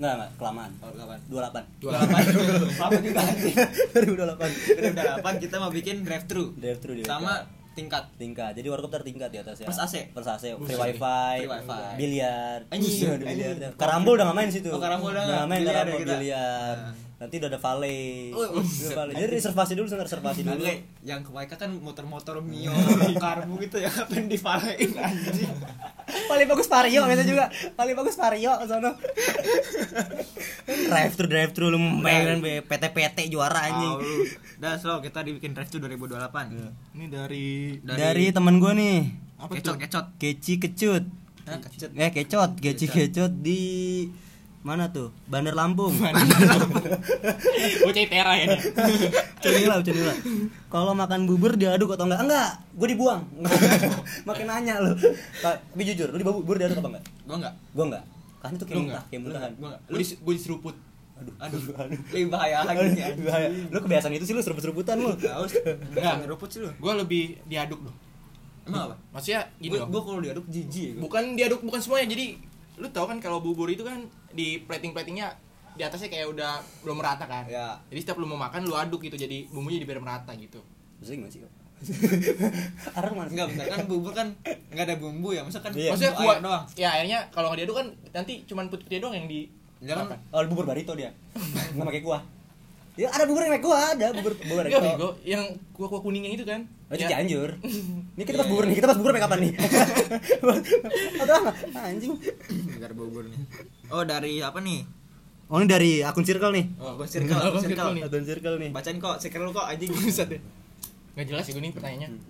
Enggak, 0.00 0.12
enggak, 0.16 0.30
kelamaan. 0.34 0.70
Oh, 0.80 0.88
kapan? 0.90 1.18
28. 1.28 1.84
28. 1.84 2.80
Apa 2.80 2.98
juga 2.98 3.20
anjing? 3.22 3.56
2028. 3.92 4.96
2028 4.96 5.44
kita 5.44 5.56
mau 5.60 5.68
bikin 5.68 5.96
drive 6.00 6.24
thru. 6.24 6.56
Drive 6.56 6.80
thru 6.80 6.96
di. 6.96 7.04
Sama 7.04 7.44
tingkat. 7.70 8.08
tingkat. 8.16 8.52
Jadi 8.52 8.66
warkop 8.66 8.88
tertingkat 8.90 9.28
di 9.28 9.38
atas 9.38 9.60
ya. 9.60 9.68
Plus 9.68 9.76
AC. 9.76 10.08
Plus 10.10 10.24
AC, 10.26 10.44
free 10.56 10.72
wifi, 10.74 11.36
Free 11.38 11.48
wifi. 11.48 11.84
biliar. 11.96 12.58
Ada 12.64 12.80
biliar. 13.20 13.72
Karambol 13.76 14.16
udah 14.16 14.24
nggak 14.26 14.38
main 14.38 14.48
situ. 14.48 14.68
Oh, 14.68 14.80
karambol 14.80 15.12
udah 15.12 15.20
Nggak 15.20 15.36
nggak. 15.36 15.48
main 15.48 15.60
karambol 15.62 15.98
ya 15.98 16.06
biliar. 16.10 16.76
Nanti 17.20 17.36
udah 17.36 17.52
ada 17.52 17.60
valet. 17.60 18.32
Oh, 18.32 18.64
Udah 18.64 18.90
valet. 18.96 19.12
Jadi 19.12 19.30
reservasi 19.36 19.72
dulu, 19.76 19.84
sebentar 19.92 20.08
reservasi 20.08 20.40
dulu. 20.40 20.64
Oke, 20.64 20.88
yang 21.04 21.20
ke 21.20 21.28
WK 21.28 21.52
kan 21.60 21.68
motor-motor 21.76 22.40
Mio, 22.40 22.72
karbu 23.20 23.60
gitu 23.60 23.76
ya, 23.76 23.92
ngapain 23.92 24.24
divalein 24.24 24.88
anjing. 24.96 25.52
Paling 26.10 26.48
bagus 26.48 26.64
Vario 26.64 27.04
biasa 27.04 27.22
juga. 27.28 27.52
Paling 27.76 27.92
bagus 27.92 28.16
Vario 28.16 28.56
ke 28.56 28.64
sono. 28.64 28.96
drive 30.64 31.12
thru 31.12 31.26
drive 31.28 31.52
thru 31.52 31.68
lu 31.68 31.76
main 31.76 32.40
be 32.40 32.64
PT-PT 32.64 33.28
juara 33.28 33.68
anjing. 33.68 34.00
Dah, 34.56 34.80
so 34.80 35.04
kita 35.04 35.20
dibikin 35.20 35.52
drive 35.52 35.68
thru 35.68 35.76
2028. 35.84 36.96
Ini 36.96 37.04
dari 37.12 37.76
Dari, 37.84 38.32
temen 38.32 38.56
gue 38.56 38.72
nih, 38.72 38.98
apa 39.36 39.52
kecot 39.60 39.76
tuh? 39.76 39.80
kecot. 39.84 40.06
Keci 40.16 40.56
Kecut. 40.56 41.04
Nah, 41.44 41.60
kecot. 41.60 41.90
Eh 41.92 42.10
kecot, 42.16 42.50
Keci 42.64 42.88
Kecut 42.88 43.32
di 43.44 43.60
mana 44.60 44.92
tuh? 44.92 45.08
Bandar 45.24 45.56
Lampung. 45.56 45.88
Bocah 47.84 48.04
Tera 48.12 48.32
ya. 48.36 48.46
dia. 48.54 49.08
Cunila, 49.40 49.80
cunila. 49.80 50.14
Kalau 50.68 50.92
makan 50.92 51.24
bubur 51.24 51.56
diaduk 51.56 51.96
atau 51.96 52.04
enggak? 52.04 52.20
Enggak, 52.28 52.50
gue 52.76 52.88
dibuang. 52.92 53.20
Makin 54.28 54.46
nanya 54.46 54.84
lu. 54.84 54.92
Tapi 55.40 55.82
jujur, 55.82 56.12
lu 56.12 56.16
di 56.20 56.26
bubur 56.26 56.60
diaduk 56.60 56.76
apa 56.84 56.88
enggak? 56.92 57.04
Gua 57.24 57.36
enggak. 57.40 57.54
Gue 57.72 57.84
enggak. 57.88 58.04
Kan 58.40 58.50
itu 58.52 58.64
kayak 58.64 58.76
muntah, 58.76 58.84
enggak? 58.84 59.04
kayak 59.08 59.20
muntahan. 59.24 59.50
Gua 59.56 59.66
enggak. 59.72 59.80
Gue 59.88 59.98
di 59.98 60.06
gue 60.12 60.34
diseruput. 60.36 60.76
Aduh, 61.20 61.34
Aduh, 61.36 61.60
aduh. 61.76 62.00
lebih 62.16 62.28
bahaya 62.32 62.64
lagi 62.64 62.80
nih. 62.80 63.04
anjing. 63.04 63.24
Bahaya. 63.28 63.48
Lu 63.68 63.78
kebiasaan 63.80 64.12
itu 64.12 64.24
sih 64.24 64.32
lu 64.32 64.40
seruput-seruputan 64.40 64.96
lu. 64.96 65.12
Haus. 65.16 65.52
Enggak 65.92 66.14
ngeruput 66.24 66.48
sih 66.48 66.60
lu. 66.60 66.68
Gue 66.76 66.92
lebih 66.96 67.22
diaduk 67.44 67.80
loh. 67.80 67.92
Emang 68.64 68.92
apa? 68.92 68.96
Maksudnya 69.16 69.48
gini 69.56 69.76
Gua, 69.80 69.88
gua 69.88 70.00
kalau 70.04 70.20
diaduk 70.20 70.44
jijik 70.48 70.84
ya 70.84 70.92
gua. 70.96 71.00
Bukan 71.08 71.22
diaduk 71.32 71.60
bukan 71.64 71.80
semuanya. 71.80 72.08
Jadi 72.12 72.26
lu 72.80 72.88
tahu 72.88 73.04
kan 73.04 73.18
kalau 73.20 73.40
bubur 73.40 73.68
itu 73.68 73.84
kan 73.84 74.04
di 74.30 74.62
plating-platingnya 74.64 75.26
di 75.74 75.82
atasnya 75.86 76.10
kayak 76.10 76.26
udah 76.34 76.52
belum 76.82 76.98
merata 76.98 77.24
kan. 77.24 77.46
Ya. 77.46 77.78
Jadi 77.88 78.00
setiap 78.02 78.18
lu 78.18 78.26
mau 78.26 78.38
makan 78.38 78.66
lu 78.66 78.74
aduk 78.74 79.06
gitu 79.06 79.16
jadi 79.16 79.46
bumbunya 79.50 79.78
dibiar 79.82 80.02
merata 80.02 80.34
gitu. 80.34 80.60
Bisa 80.98 81.14
gimana 81.16 81.32
sih? 81.32 81.40
Arang 82.98 83.14
mana? 83.16 83.28
Enggak, 83.32 83.46
bentar 83.56 83.66
kan 83.72 83.80
bubur 83.88 84.12
kan 84.12 84.28
enggak 84.44 84.84
ada 84.84 84.96
bumbu 85.00 85.32
ya. 85.32 85.40
Masa 85.40 85.64
kan 85.64 85.72
Iya. 85.72 85.96
Maksudnya 85.96 86.12
kuah 86.12 86.38
doang. 86.44 86.64
Ya 86.76 86.88
akhirnya 86.92 87.18
kalau 87.32 87.48
nggak 87.52 87.64
diaduk 87.64 87.76
kan 87.80 87.86
nanti 88.12 88.44
cuman 88.44 88.68
putih-putih 88.68 89.00
doang 89.00 89.16
yang 89.16 89.26
di 89.30 89.48
Jangan 89.80 90.12
makan. 90.12 90.18
Oh, 90.28 90.44
bubur 90.52 90.68
barito 90.68 90.92
dia. 90.92 91.08
Enggak 91.72 91.86
pakai 91.88 92.02
kuah. 92.04 92.22
Ya 92.94 93.06
ada 93.08 93.24
bubur 93.24 93.40
yang 93.40 93.54
pakai 93.54 93.64
kuah, 93.64 93.84
ada 93.94 94.06
bubur 94.10 94.34
bubur 94.36 94.64
Enggak 94.64 94.82
barito. 94.82 94.98
bego, 94.98 95.08
yang 95.22 95.42
kuah-kuah 95.72 96.02
kuningnya 96.02 96.30
itu 96.32 96.44
kan. 96.44 96.66
Oh, 96.90 96.94
itu 96.94 97.06
Ya, 97.06 97.08
Cianjur. 97.16 97.50
Ini 98.18 98.22
kita 98.22 98.36
pas 98.36 98.48
bubur 98.50 98.64
nih, 98.66 98.74
kita 98.76 98.86
pas 98.86 98.98
bubur 98.98 99.10
pakai 99.10 99.24
kapan 99.24 99.38
nih? 99.40 99.52
Atau 101.22 101.34
apa? 101.36 101.50
Anjing. 101.80 102.12
Enggak 102.74 102.88
ada 102.88 102.96
bubur 102.96 103.24
nih. 103.24 103.40
Oh, 103.88 104.02
dari 104.02 104.38
apa 104.38 104.58
nih? 104.58 104.84
Oh, 105.50 105.58
ini 105.58 105.66
dari 105.66 105.92
akun 106.00 106.22
circle 106.22 106.52
nih. 106.52 106.66
Oh, 106.78 106.94
gua 106.94 107.06
circle, 107.06 107.34
Akun 107.34 107.58
circle. 107.58 107.74
circle 107.74 107.90
nih. 107.90 108.02
Akun 108.04 108.24
circle 108.24 108.56
nih. 108.58 108.70
Bacain 108.70 108.96
kok, 108.98 109.16
circle 109.18 109.42
lu 109.42 109.50
kok 109.50 109.66
anjing. 109.66 109.90
Buset 109.90 110.28
deh. 110.28 110.40
Nggak 111.10 111.26
jelas 111.26 111.44
ya 111.44 111.52
gue 111.52 111.62
nih 111.62 111.72
pertanyaannya. 111.72 112.08
Hmm. 112.08 112.22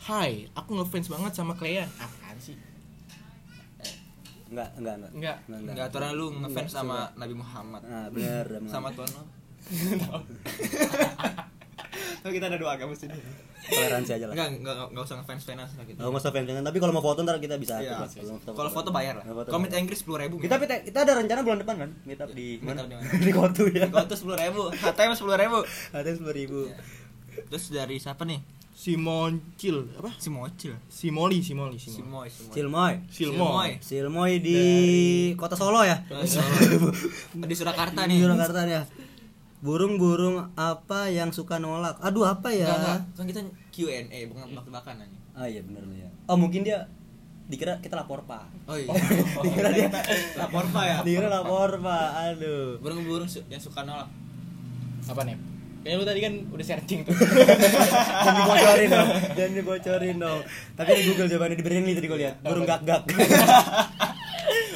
Hai, 0.00 0.32
aku 0.50 0.70
ngefans 0.74 1.06
banget 1.06 1.32
sama 1.32 1.52
Clea. 1.54 1.86
Apaan 1.96 2.36
sih? 2.38 2.56
Enggak, 4.50 4.66
enggak, 4.74 4.94
enggak. 4.96 5.10
Enggak. 5.14 5.36
Enggak 5.46 5.84
aturan 5.86 6.10
lu 6.10 6.26
ngefans 6.32 6.66
Enggak, 6.66 6.74
sama 6.74 6.96
Nabi 7.14 7.34
Muhammad. 7.38 7.82
Nah, 7.84 8.06
bener. 8.10 8.46
bener. 8.50 8.66
Sama 8.66 8.88
Tuhan 8.90 9.10
Oh, 12.20 12.28
kita 12.28 12.52
ada 12.52 12.58
dua 12.60 12.76
agama 12.76 12.92
sini. 12.92 13.16
toleransi 13.60 14.12
aja 14.16 14.24
lah. 14.28 14.34
Enggak, 14.34 14.48
enggak 14.60 14.74
enggak 14.92 15.04
usah 15.04 15.16
ngefans 15.20 15.42
fanas 15.46 15.70
lah 15.72 15.84
gitu. 15.88 15.98
Oh, 16.00 16.08
nggak 16.10 16.20
usah 16.20 16.32
fans 16.32 16.46
jangan. 16.48 16.64
Tapi 16.68 16.78
kalau 16.80 16.92
mau 16.92 17.00
foto 17.00 17.20
ntar 17.24 17.40
kita 17.40 17.56
bisa 17.56 17.80
Iya. 17.80 17.96
Kalau 18.44 18.70
foto 18.72 18.88
bayar 18.92 19.20
lah. 19.20 19.24
Kalau 19.24 19.44
Komit. 19.48 19.72
Inggris 19.72 20.04
10.000 20.04 20.20
ribu. 20.20 20.36
Kita 20.36 20.60
kita, 20.60 20.74
kita 20.84 20.98
ada 21.00 21.12
rencana 21.16 21.40
bulan 21.40 21.58
depan 21.64 21.76
kan? 21.78 21.90
Meet 22.04 22.20
up 22.20 22.30
di 22.32 22.60
mana? 22.60 22.84
di 22.84 22.92
mana? 22.98 23.08
Di 23.08 23.32
Kotu 23.32 23.64
ya. 23.72 23.88
Kalau 23.88 24.04
tuh 24.04 24.18
sepuluh 24.20 24.36
ribu, 24.36 24.68
HTM 24.68 25.12
sepuluh 25.16 25.36
ribu. 25.40 25.58
Ada 25.92 26.08
sepuluh 26.12 26.34
ribu. 26.34 26.60
Terus 27.48 27.64
dari 27.70 27.96
siapa 27.96 28.24
nih? 28.28 28.40
Simon 28.80 29.32
Cil 29.60 29.92
apa? 29.96 30.08
Si 30.16 30.28
Mocil. 30.32 30.72
Simoli, 30.88 31.44
Simoli, 31.44 31.76
Si 31.76 31.92
Simoli. 31.92 32.08
Moy, 32.08 32.28
si 32.32 32.40
Moy. 32.48 32.52
Silmoy. 32.56 32.94
Silmoy. 33.12 33.70
Silmoy 33.80 34.32
di 34.40 34.58
Kota 35.36 35.52
Solo 35.52 35.84
ya? 35.84 36.00
Solo. 36.24 36.88
Di 37.48 37.54
Surakarta 37.54 38.08
Di 38.08 38.16
nih. 38.16 38.24
Surakarta 38.24 38.64
ya. 38.64 38.82
Burung-burung 39.60 40.56
apa 40.56 41.08
yang 41.08 41.30
suka 41.30 41.56
nolak? 41.56 42.00
Aduh, 42.00 42.24
apa 42.24 42.48
ya? 42.48 42.64
Enggak, 42.66 42.78
enggak. 42.78 43.00
Kan 43.12 43.24
kita 43.28 43.40
Q&A, 43.70 44.18
bukan 44.26 44.40
tebak-tebakan 44.48 44.94
aja. 44.98 45.16
Ah 45.30 45.46
iya 45.46 45.60
benar 45.60 45.84
ya. 45.92 46.08
Oh, 46.26 46.34
mungkin 46.34 46.64
dia 46.64 46.88
dikira 47.46 47.76
kita 47.78 47.92
lapor 47.94 48.24
Pak. 48.24 48.48
Oh 48.64 48.74
iya. 48.74 48.88
dikira 49.44 49.68
dia 49.70 49.88
Lapor 50.40 50.64
Pak 50.66 50.84
ya. 50.84 50.96
dikira 51.02 51.28
lapor 51.28 51.76
Pak. 51.76 52.08
Aduh. 52.32 52.80
Burung-burung 52.80 53.28
su- 53.28 53.44
yang 53.46 53.60
suka 53.60 53.84
nolak. 53.84 54.08
Apa 55.04 55.22
nih? 55.22 55.36
Kayaknya 55.80 55.96
lu 55.96 56.04
tadi 56.04 56.20
kan 56.20 56.34
udah 56.52 56.64
searching 56.66 57.00
tuh. 57.04 57.14
Jangan 58.24 58.36
dibocorin 58.36 58.88
dong. 58.88 59.08
Jangan 59.32 59.52
dibocorin 59.54 60.16
dong. 60.18 60.40
Tapi 60.74 60.90
di 60.92 61.02
Google 61.08 61.28
jawabannya 61.28 61.56
di 61.56 61.64
Berlin 61.64 61.84
tadi 61.90 62.08
gue 62.08 62.20
lihat. 62.20 62.36
Burung 62.44 62.64
gak-gak. 62.64 63.00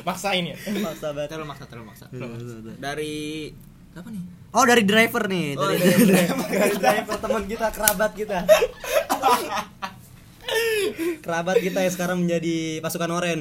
Maksain 0.03 0.45
ya. 0.45 0.57
Maksa 0.57 1.13
banget. 1.13 1.29
Terlalu 1.29 1.47
maksa, 1.49 1.65
terlalu 1.69 1.85
maksa. 1.89 2.05
Dari 2.77 3.53
apa 3.93 4.09
nih? 4.09 4.25
Oh 4.55 4.63
dari 4.63 4.83
driver 4.83 5.27
nih, 5.27 5.59
Oh, 5.59 5.67
dari, 5.67 5.83
dari 5.83 6.05
dari 6.55 6.75
driver 6.79 7.17
teman 7.19 7.43
kita, 7.45 7.67
kerabat 7.69 8.15
kita. 8.15 8.39
kerabat 11.21 11.59
kita 11.59 11.79
yang 11.81 11.91
sekarang 11.91 12.19
menjadi 12.21 12.79
pasukan 12.79 13.11
oren. 13.11 13.41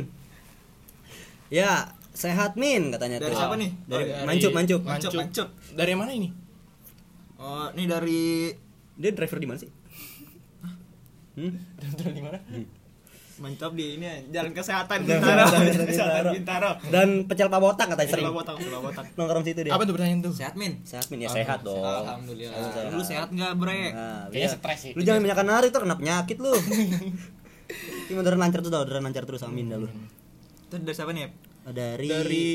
Ya, 1.48 1.93
sehat 2.12 2.55
min 2.55 2.89
katanya 2.89 3.22
Dari 3.22 3.29
tuh. 3.29 3.38
siapa 3.38 3.55
nih? 3.55 3.72
Dari, 3.86 4.03
Oh, 4.03 4.08
dari- 4.10 4.25
Mancup, 4.25 4.51
Mancup. 4.51 4.82
Mancup, 4.82 5.12
Mancup. 5.13 5.48
Dari 5.72 5.93
mana 5.93 6.12
ini? 6.12 6.29
Oh, 7.38 7.70
ini 7.72 7.86
dari 7.86 8.50
Dia 8.93 9.10
driver 9.10 9.38
di 9.38 9.46
mana 9.46 9.60
sih? 9.60 9.70
Hmm? 11.34 11.53
Dari 11.93 12.22
mana? 12.22 12.38
Mantap 13.43 13.75
di 13.75 14.00
ini 14.00 14.07
jalan 14.31 14.55
kesehatan 14.55 15.03
Jalan 15.03 15.19
Bintaro. 15.19 15.43
Kesehatan 15.83 16.31
Bintaro. 16.31 16.71
Dan 16.88 17.27
pecel 17.27 17.51
pabotak 17.51 17.91
katanya 17.91 18.07
sering. 18.07 18.23
Pulau 18.23 18.39
Botak, 18.39 18.55
Pulau 18.55 18.79
Botak. 18.79 19.03
Nongkrong 19.19 19.43
situ 19.43 19.67
dia. 19.67 19.75
Apa 19.75 19.83
tuh 19.83 20.00
pertanyaan 20.00 20.23
tuh? 20.23 20.31
Sehat 20.31 20.55
min? 20.55 20.79
Sehat 20.88 21.12
min 21.12 21.27
ya 21.27 21.29
sehat 21.29 21.59
dong. 21.59 21.83
Alhamdulillah. 21.83 22.88
Lu 22.95 23.03
sehat 23.03 23.35
nggak 23.35 23.51
bre? 23.59 23.91
Nah, 23.91 24.31
Kayaknya 24.31 24.47
iya. 24.47 24.55
stres 24.55 24.79
sih. 24.79 24.95
Lu 24.95 25.03
jangan 25.03 25.27
banyak 25.27 25.43
nari 25.43 25.67
tuh 25.75 25.83
kena 25.83 26.00
penyakit 26.00 26.39
lu. 26.39 26.55
Ini 28.07 28.15
beneran 28.15 28.39
lancar 28.39 28.63
tuh 28.63 28.71
dah, 28.71 28.79
beneran 28.88 29.03
lancar 29.12 29.27
terus 29.27 29.43
amin 29.43 29.67
dah 29.67 29.77
lu. 29.83 29.91
Itu 30.71 30.79
dari 30.79 30.95
siapa 30.95 31.12
nih? 31.12 31.27
Dari 31.67 32.07
Dari 32.07 32.47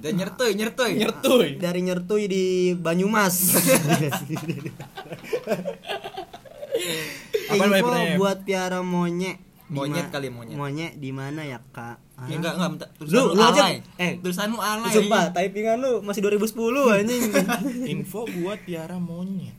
Dari 0.00 0.14
nyertuy, 0.16 0.50
nyertuy. 0.56 0.92
nyertuy. 0.96 1.48
dari 1.60 1.80
nyertuy 1.84 2.24
di 2.24 2.44
Banyumas. 2.72 3.36
Info 7.52 7.92
buat 8.16 8.48
piara 8.48 8.80
monyet. 8.80 9.51
Monyet 9.72 10.06
kali, 10.08 10.28
monyet. 10.28 10.54
Monyet 10.54 10.92
di 10.94 11.10
mana 11.10 11.40
ya, 11.42 11.58
Kak? 11.72 11.96
Ah. 12.14 12.28
Ya, 12.28 12.36
enggak, 12.36 12.54
enggak, 12.54 12.70
bentar. 12.76 12.88
Lu, 12.94 13.08
Tulisan 13.08 13.24
lu 13.32 13.40
aja 13.42 13.62
alay. 13.64 13.76
eh 13.96 14.12
Tulisan 14.20 14.48
lu 14.48 14.58
alay. 14.60 14.92
Sumpah, 14.92 15.24
typingan 15.32 15.76
lu 15.80 15.92
masih 16.00 16.20
2010 16.20 16.52
anjing. 16.94 17.22
Info 17.96 18.28
buat 18.28 18.60
piara 18.62 18.96
monyet. 18.96 19.56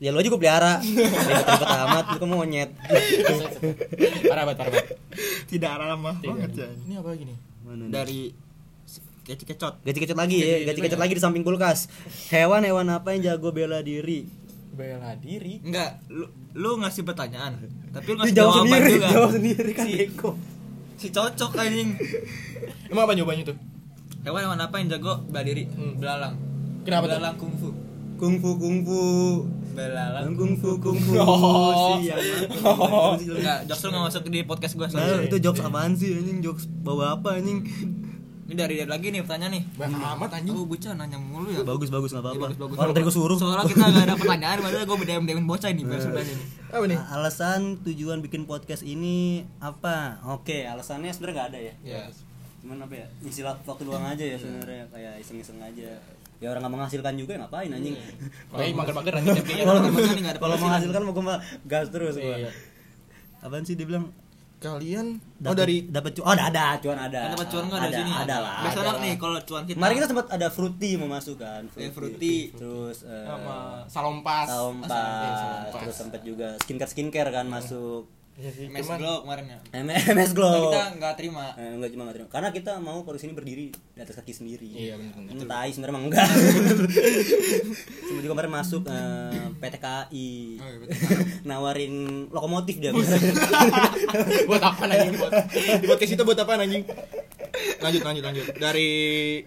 ya 0.00 0.08
lu 0.08 0.16
aja 0.16 0.28
gue 0.28 0.40
pelihara. 0.40 0.74
Ribet-ribet 0.80 1.68
amat, 1.68 2.04
lu 2.16 2.26
monyet. 2.26 2.70
Parah 4.24 4.42
banget, 4.42 4.56
parah 4.56 4.70
banget. 4.72 4.96
Tidak 5.46 5.70
ramah 5.70 6.16
banget 6.16 6.50
ya. 6.56 6.68
Ini 6.88 6.94
apa 6.96 7.08
lagi 7.12 7.24
nih? 7.28 7.38
Mana 7.62 7.82
nih? 7.84 7.92
Dari 7.92 8.20
kecil 9.20 9.46
kecot. 9.46 9.74
Gaji 9.84 9.98
kecot 10.00 10.18
lagi 10.18 10.36
ya, 10.40 10.66
gaji 10.66 10.80
kecot 10.80 10.98
lagi 10.98 11.12
di 11.14 11.22
samping 11.22 11.44
kulkas. 11.44 11.86
Hewan-hewan 12.32 12.88
apa 12.88 13.14
yang 13.14 13.22
jago 13.22 13.52
bela 13.52 13.78
diri? 13.78 14.26
Bela 14.80 15.12
diri. 15.20 15.60
Enggak, 15.60 16.00
lu, 16.08 16.24
lu 16.56 16.80
ngasih 16.80 17.04
pertanyaan, 17.04 17.60
tapi 17.92 18.06
lu 18.10 18.16
ngasih 18.16 18.32
jawaban 18.32 18.64
sendiri, 18.64 18.90
juga. 18.96 19.08
jawab 19.14 19.30
sendiri 19.36 19.70
kan 19.76 19.84
Si, 19.84 19.92
Eko. 20.00 20.30
si 20.96 21.06
cocok 21.12 21.52
anjing. 21.54 21.90
Emang 22.88 23.04
apa 23.04 23.12
jawabannya 23.12 23.44
tuh? 23.44 23.56
Hewan-hewan 24.20 24.56
apa 24.56 24.74
yang 24.80 24.88
jago 24.88 25.20
bela 25.28 25.44
diri? 25.44 25.68
Hmm. 25.68 26.00
Belalang. 26.00 26.34
Kenapa 26.80 27.04
tuh? 27.04 27.10
Belalang 27.12 27.36
kungfu. 27.36 27.68
Kungfu 28.16 28.50
kungfu. 28.56 29.02
Belalang. 29.76 30.32
Kungfu 30.32 30.70
kungfu. 30.80 31.12
Oh. 31.16 32.00
Siang. 32.00 32.20
Oh. 32.64 33.16
Enggak, 33.20 33.68
jokes 33.68 33.80
lu 33.84 33.88
enggak 33.92 34.04
masuk 34.08 34.22
di 34.28 34.40
podcast 34.44 34.74
gua 34.76 34.88
Nah, 34.88 35.20
itu 35.20 35.36
jokes 35.38 35.60
apaan 35.60 35.92
sih 35.92 36.16
anjing? 36.16 36.40
Jokes 36.40 36.64
bawa 36.80 37.20
apa 37.20 37.36
anjing? 37.36 37.68
Ini 38.50 38.58
dari 38.58 38.74
dia 38.82 38.86
lagi 38.90 39.14
nih 39.14 39.22
pertanyaan 39.22 39.52
nih. 39.54 39.62
Banyak 39.78 40.00
amat 40.18 40.30
anjing. 40.34 40.54
Lu 40.58 40.66
bocah 40.66 40.90
nanya 40.98 41.18
mulu 41.22 41.54
ya. 41.54 41.62
Bagus 41.62 41.86
bagus 41.86 42.10
enggak 42.10 42.34
Ya, 42.34 42.42
apa-apa. 42.42 42.58
bagus. 42.58 42.76
Orang 42.82 42.92
tadi 42.98 43.04
suruh. 43.14 43.38
Soalnya 43.38 43.62
kita 43.70 43.84
gak 43.86 44.04
ada 44.10 44.14
pertanyaan, 44.26 44.58
padahal 44.58 44.84
gue 44.90 44.98
beda 45.06 45.12
demin 45.22 45.46
bocah 45.46 45.70
ini 45.70 45.82
biar 45.86 46.00
sebenarnya 46.02 46.34
nih. 46.34 46.46
Apa 46.74 46.84
nih? 46.90 46.98
Alasan 47.14 47.60
tujuan 47.86 48.18
bikin 48.26 48.50
podcast 48.50 48.82
ini 48.82 49.46
apa? 49.62 50.18
Oke, 50.34 50.66
alasannya 50.66 51.14
sebenarnya 51.14 51.34
nggak 51.38 51.48
ada 51.54 51.58
ya. 51.62 51.74
Ya. 51.86 52.02
Cuman 52.66 52.82
apa 52.82 52.94
ya? 52.98 53.06
Isi 53.22 53.46
waktu 53.46 53.82
luang 53.86 54.02
aja 54.02 54.24
ya 54.26 54.34
sebenarnya 54.34 54.82
kayak 54.90 55.14
iseng-iseng 55.22 55.62
aja. 55.62 56.02
Ya 56.42 56.48
orang 56.50 56.66
nggak 56.66 56.74
menghasilkan 56.74 57.14
juga 57.14 57.38
ya 57.38 57.46
ngapain 57.46 57.70
anjing. 57.70 57.94
Kayak 58.50 58.74
mager-mager 58.74 59.12
nanti 59.14 59.30
tapi 59.30 59.52
Kalau 59.62 59.78
nggak 59.78 60.24
ada 60.26 60.40
Kalau 60.42 60.56
menghasilkan 60.58 61.00
mau 61.06 61.12
gue 61.14 61.36
gas 61.70 61.86
terus 61.92 62.14
gua. 62.18 62.34
Iya. 62.34 62.50
Apaan 63.46 63.62
sih 63.62 63.78
dia 63.78 63.86
bilang? 63.86 64.10
Kalian 64.60 65.06
Dapet- 65.34 65.48
oh 65.48 65.56
dari 65.56 65.76
dapat 65.88 66.10
cu- 66.12 66.20
oh 66.20 66.30
ada 66.30 66.44
ada 66.46 66.64
cuan 66.76 66.98
ada. 67.00 67.18
Kan 67.18 67.30
dapat 67.32 67.48
cuan 67.48 67.64
nggak 67.64 67.80
dari 67.80 67.88
Ada, 67.88 67.98
sini? 67.98 68.12
Ada 68.14 68.36
lah. 68.38 68.56
Biasanya 68.60 68.92
nih 69.00 69.14
kalau 69.16 69.38
cuan 69.40 69.62
kita. 69.64 69.76
Kemarin 69.80 69.94
kita 69.96 70.08
sempat 70.08 70.26
ada 70.28 70.46
fruity 70.46 70.90
mau 70.94 71.08
masuk 71.08 71.36
kan. 71.36 71.62
Eh, 71.74 71.88
Fruity. 71.88 72.36
Terus 72.52 72.98
eh, 73.02 73.24
sama 73.24 73.56
salompas. 73.86 74.46
Salompas, 74.46 74.86
Eh, 74.86 75.00
salompas. 75.34 75.80
terus 75.80 75.96
sempat 75.96 76.20
juga 76.20 76.48
skincare 76.60 76.90
skincare 76.90 77.30
kan 77.32 77.46
masuk. 77.46 78.04
Iya 78.40 78.50
sih, 78.56 78.66
MS 78.72 78.88
cuman 78.88 78.98
Glow 79.04 79.16
kemarin 79.28 79.44
ya. 79.52 79.58
M- 79.76 79.92
MS 80.16 80.32
Glow. 80.32 80.48
Nah, 80.48 80.60
kita 80.64 80.82
nggak 80.96 81.14
terima. 81.20 81.44
Eh, 81.60 81.70
enggak 81.76 81.90
cuma 81.92 82.02
nggak 82.08 82.16
terima. 82.16 82.28
Karena 82.32 82.48
kita 82.56 82.72
mau 82.80 83.04
di 83.04 83.20
sini 83.20 83.32
berdiri 83.36 83.66
di 83.68 84.00
atas 84.00 84.16
kaki 84.16 84.32
sendiri. 84.32 84.64
Iya, 84.72 84.96
bener-bener. 84.96 85.32
Hmm, 85.36 85.44
tai 85.44 85.68
sebenarnya 85.76 85.92
emang 85.92 86.04
enggak. 86.08 86.28
Cuma 88.08 88.18
juga 88.24 88.32
kemarin 88.32 88.52
masuk 88.56 88.82
eh, 88.88 89.44
PTKI. 89.60 90.30
Oh, 90.56 90.68
iya. 90.72 90.88
Nawarin 91.52 91.94
lokomotif 92.32 92.80
dia. 92.80 92.96
buat 94.48 94.62
apa 94.64 94.82
anjing 94.88 95.14
buat 95.20 95.32
di 95.52 95.86
podcast 95.86 96.12
itu 96.16 96.24
buat 96.24 96.38
apa 96.40 96.58
anjing 96.58 96.82
lanjut 97.80 98.02
lanjut 98.02 98.22
lanjut 98.24 98.46
dari 98.56 98.88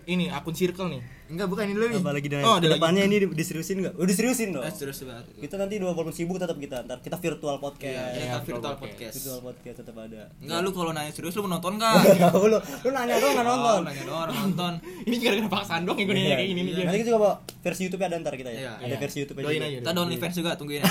ini 0.05 0.29
akun 0.29 0.53
circle 0.55 0.89
nih 0.89 1.01
Enggak, 1.33 1.47
bukan 1.49 1.63
ini 1.65 1.73
dulu 1.73 1.85
nih. 1.89 1.97
Apalagi 1.97 2.27
dari 2.29 2.43
Oh, 2.45 2.55
ada 2.55 2.67
depannya 2.69 3.03
ini 3.03 3.17
di- 3.19 3.33
diseriusin 3.33 3.81
enggak? 3.81 3.93
Oh, 3.97 4.05
diseriusin 4.05 4.53
dong. 4.53 4.61
Ah, 4.61 4.69
serius 4.69 5.01
banget. 5.01 5.25
Kita 5.33 5.57
nanti 5.57 5.81
dua 5.81 5.91
walaupun 5.91 6.13
sibuk 6.13 6.37
tetap 6.37 6.53
kita 6.55 6.85
ntar 6.85 7.01
kita 7.01 7.17
virtual 7.17 7.57
Iya, 7.57 7.63
podcast. 7.65 7.97
kita 8.13 8.21
Iya, 8.21 8.33
virtual 8.37 8.61
podcast. 8.61 8.79
podcast. 8.79 9.13
Virtual 9.17 9.39
podcast 9.41 9.77
tetap 9.81 9.95
ada. 9.97 10.21
Enggak, 10.37 10.59
lu 10.61 10.69
kalau 10.69 10.91
nanya 10.93 11.09
serius 11.09 11.33
lu 11.33 11.41
menonton 11.43 11.71
enggak? 11.75 11.93
lu, 12.45 12.57
lu 12.61 12.89
nanya 12.89 13.15
dong 13.17 13.33
nggak 13.33 13.47
nonton. 13.49 13.73
Oh, 13.73 13.81
nanya 13.81 14.03
doang 14.05 14.21
orang 14.23 14.37
nonton. 14.39 14.73
ini 15.03 15.15
gara-gara 15.17 15.49
paksaan 15.51 15.81
dong 15.83 15.97
yang 15.97 16.05
gue 16.05 16.15
nanya 16.15 16.37
kayak 16.37 16.49
gini 16.49 16.61
nih 16.63 16.73
Nanti 16.85 16.97
kita 16.99 17.09
juga 17.09 17.19
bawa 17.19 17.33
versi 17.59 17.81
YouTube 17.83 18.03
ada 18.03 18.15
ntar 18.21 18.33
kita 18.35 18.49
ya. 18.49 18.59
Iya, 18.59 18.71
ada 18.77 18.85
iya. 18.87 18.97
versi 19.01 19.17
YouTube 19.17 19.37
Doain 19.41 19.57
juga. 19.57 19.65
aja. 19.65 19.77
Kita 19.81 19.89
ada 19.89 19.99
OnlyFans 20.05 20.35
juga, 20.37 20.51
tungguin. 20.53 20.81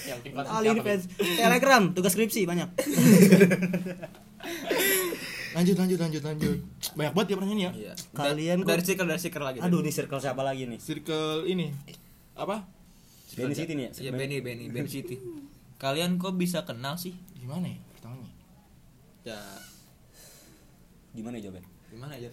yang 0.00 0.18
tingkat 0.24 0.48
Ali 0.48 0.72
ini 0.72 0.80
fans 0.80 1.04
Telegram, 1.12 1.82
tugas 1.92 2.12
skripsi 2.16 2.48
banyak. 2.48 2.68
lanjut 5.54 5.76
lanjut 5.76 5.98
lanjut 5.98 6.22
lanjut 6.24 6.58
banyak 6.92 7.12
banget 7.12 7.28
ya 7.28 7.36
pertanyaannya 7.36 7.64
ya 7.64 7.72
Iya. 7.72 7.92
Kalian 8.10 8.58
Da- 8.58 8.68
dari 8.68 8.82
stiker 8.82 9.04
dari 9.04 9.16
stiker 9.16 9.40
lagi. 9.40 9.58
Aduh, 9.58 9.78
nih 9.78 9.90
circle 9.90 10.18
siapa 10.18 10.40
lagi 10.40 10.64
nih? 10.64 10.78
circle 10.78 11.44
ini 11.44 11.70
apa 12.34 12.66
Benny 13.32 13.54
City 13.54 13.72
nih 13.72 13.84
ya? 13.84 13.90
Iya, 14.00 14.10
Benny, 14.12 14.38
Benny, 14.38 14.66
Benny 14.66 14.86
City. 14.86 15.16
Kalian 15.76 16.16
kok 16.16 16.34
bisa 16.34 16.62
kenal 16.62 16.94
sih? 16.94 17.14
gimana 17.32 17.66
ya 17.66 17.78
pertanyaannya 17.90 18.32
Ya, 19.22 19.38
Gimana 21.10 21.36
ya 21.36 21.42
jawabnya? 21.44 21.66
gimana 21.88 22.12
aja? 22.14 22.28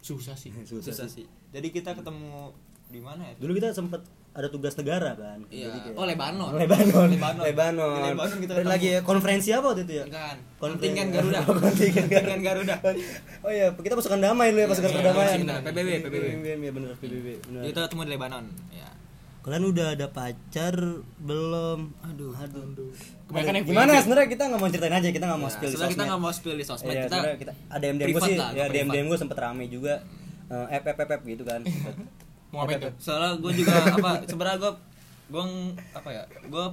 susah 0.00 0.34
sih 0.34 0.50
Susah 0.66 1.06
sih. 1.06 1.26
Jadi 1.50 1.68
kita 1.70 1.92
ketemu 1.92 2.54
di 2.86 2.98
mana 2.98 3.22
ya? 3.24 3.34
Dulu 3.36 3.52
kita 3.52 3.70
sempet 3.72 4.02
ada 4.36 4.52
tugas 4.52 4.76
negara 4.76 5.16
kan. 5.16 5.38
Iya. 5.48 5.66
Jadi 5.66 5.78
kayak- 5.80 5.96
Oh, 5.96 6.04
Lebanon. 6.04 6.50
Lebanon. 6.54 7.08
Lebanon. 7.08 7.42
Lebanon. 7.42 8.00
Lebanon 8.04 8.36
kita 8.36 8.52
lagi 8.62 8.86
ya, 8.92 9.00
konferensi 9.00 9.48
apa 9.50 9.72
waktu 9.72 9.82
itu 9.82 9.94
ya? 9.96 10.04
Kan. 10.06 10.36
Konferensi. 10.54 10.92
Kontingen 10.92 11.06
Garuda. 11.08 11.38
Kontingen 11.42 12.04
Kontingen 12.12 12.40
Garuda. 12.44 12.74
Oh 13.40 13.48
iya, 13.48 13.72
kita 13.72 13.94
pasukan 13.96 14.20
damai 14.20 14.52
dulu 14.52 14.60
ya, 14.60 14.68
pasukan 14.68 14.88
Iya, 14.88 14.96
perdamaian. 15.00 15.38
benar, 15.40 15.58
PBB, 15.64 15.88
PBB. 16.04 16.24
Ya 16.62 16.70
benar 16.70 16.92
PBB. 16.94 17.26
Benar. 17.42 17.62
Kita 17.64 17.78
ketemu 17.82 18.02
di 18.02 18.10
Lebanon. 18.12 18.44
Ya. 18.70 18.88
Kalian 19.40 19.64
udah 19.64 19.86
ada 19.94 20.06
pacar 20.10 20.74
belum? 21.16 21.78
Aduh, 22.04 22.34
aduh. 22.34 22.90
Kebanyakan 23.26 23.54
yang 23.54 23.64
Gimana 23.64 23.90
sebenarnya 24.02 24.28
kita 24.28 24.42
nggak 24.50 24.58
mau 24.58 24.68
ceritain 24.68 24.96
aja, 24.96 25.08
kita 25.08 25.24
nggak 25.24 25.40
mau 25.40 25.48
spill 25.48 25.70
di 25.70 25.76
kita 25.78 26.02
nggak 26.04 26.20
mau 26.20 26.32
spill 26.34 26.56
di 26.58 26.64
sosmed. 26.66 26.90
Iya, 26.90 27.00
kita 27.00 27.14
sebenarnya 27.14 27.38
kita 27.38 27.52
ada 27.70 27.80
DM 27.80 27.96
DM 27.96 28.08
gue 28.10 28.20
sih, 28.20 28.36
ya. 28.36 28.66
DM 28.66 28.88
DM 28.90 29.06
gue 29.06 29.16
sempet 29.16 29.38
rame 29.38 29.64
juga. 29.70 30.02
Eh, 30.46 30.76
ep 30.76 30.84
ep 30.84 31.20
gitu 31.24 31.42
kan. 31.42 31.62
mau 32.56 32.64
ngapain 32.64 32.80
tuh 32.80 32.92
soalnya 32.96 33.36
gue 33.36 33.52
juga 33.54 33.74
apa 33.98 34.10
sebenarnya 34.24 34.58
gue 34.58 34.72
gue 35.26 35.44
apa 35.92 36.08
ya 36.10 36.22
gue 36.42 36.64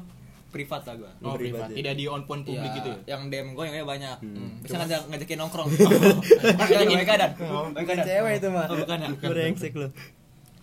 privat 0.50 0.82
lah 0.82 0.96
gue 0.96 1.12
oh 1.20 1.34
privat 1.34 1.42
privat 1.60 1.68
ya. 1.68 1.75
tidak 1.75 1.94
di 1.94 2.06
on 2.06 2.22
phone 2.24 2.42
publik 2.42 2.72
gitu 2.72 2.88
ya 2.88 2.98
yang 3.10 3.28
DM 3.28 3.52
gue 3.52 3.63
yang 3.66 3.84
banyak 3.84 4.18
Hmm. 4.22 4.62
bisa 4.62 4.75
ngajak 4.78 5.02
ngajakin 5.08 5.38
nongkrong 5.38 5.68
bukan 6.62 6.86
ini 6.88 7.04
keadaan 7.04 7.32
bukan 7.74 7.96
ada 7.96 8.06
Cewek 8.06 8.34
itu 8.38 8.48
mah. 8.48 8.66
oh, 8.66 8.78
bukan 8.78 8.98
ya 8.98 9.10
Brengsek 9.20 9.74
lu. 9.74 9.90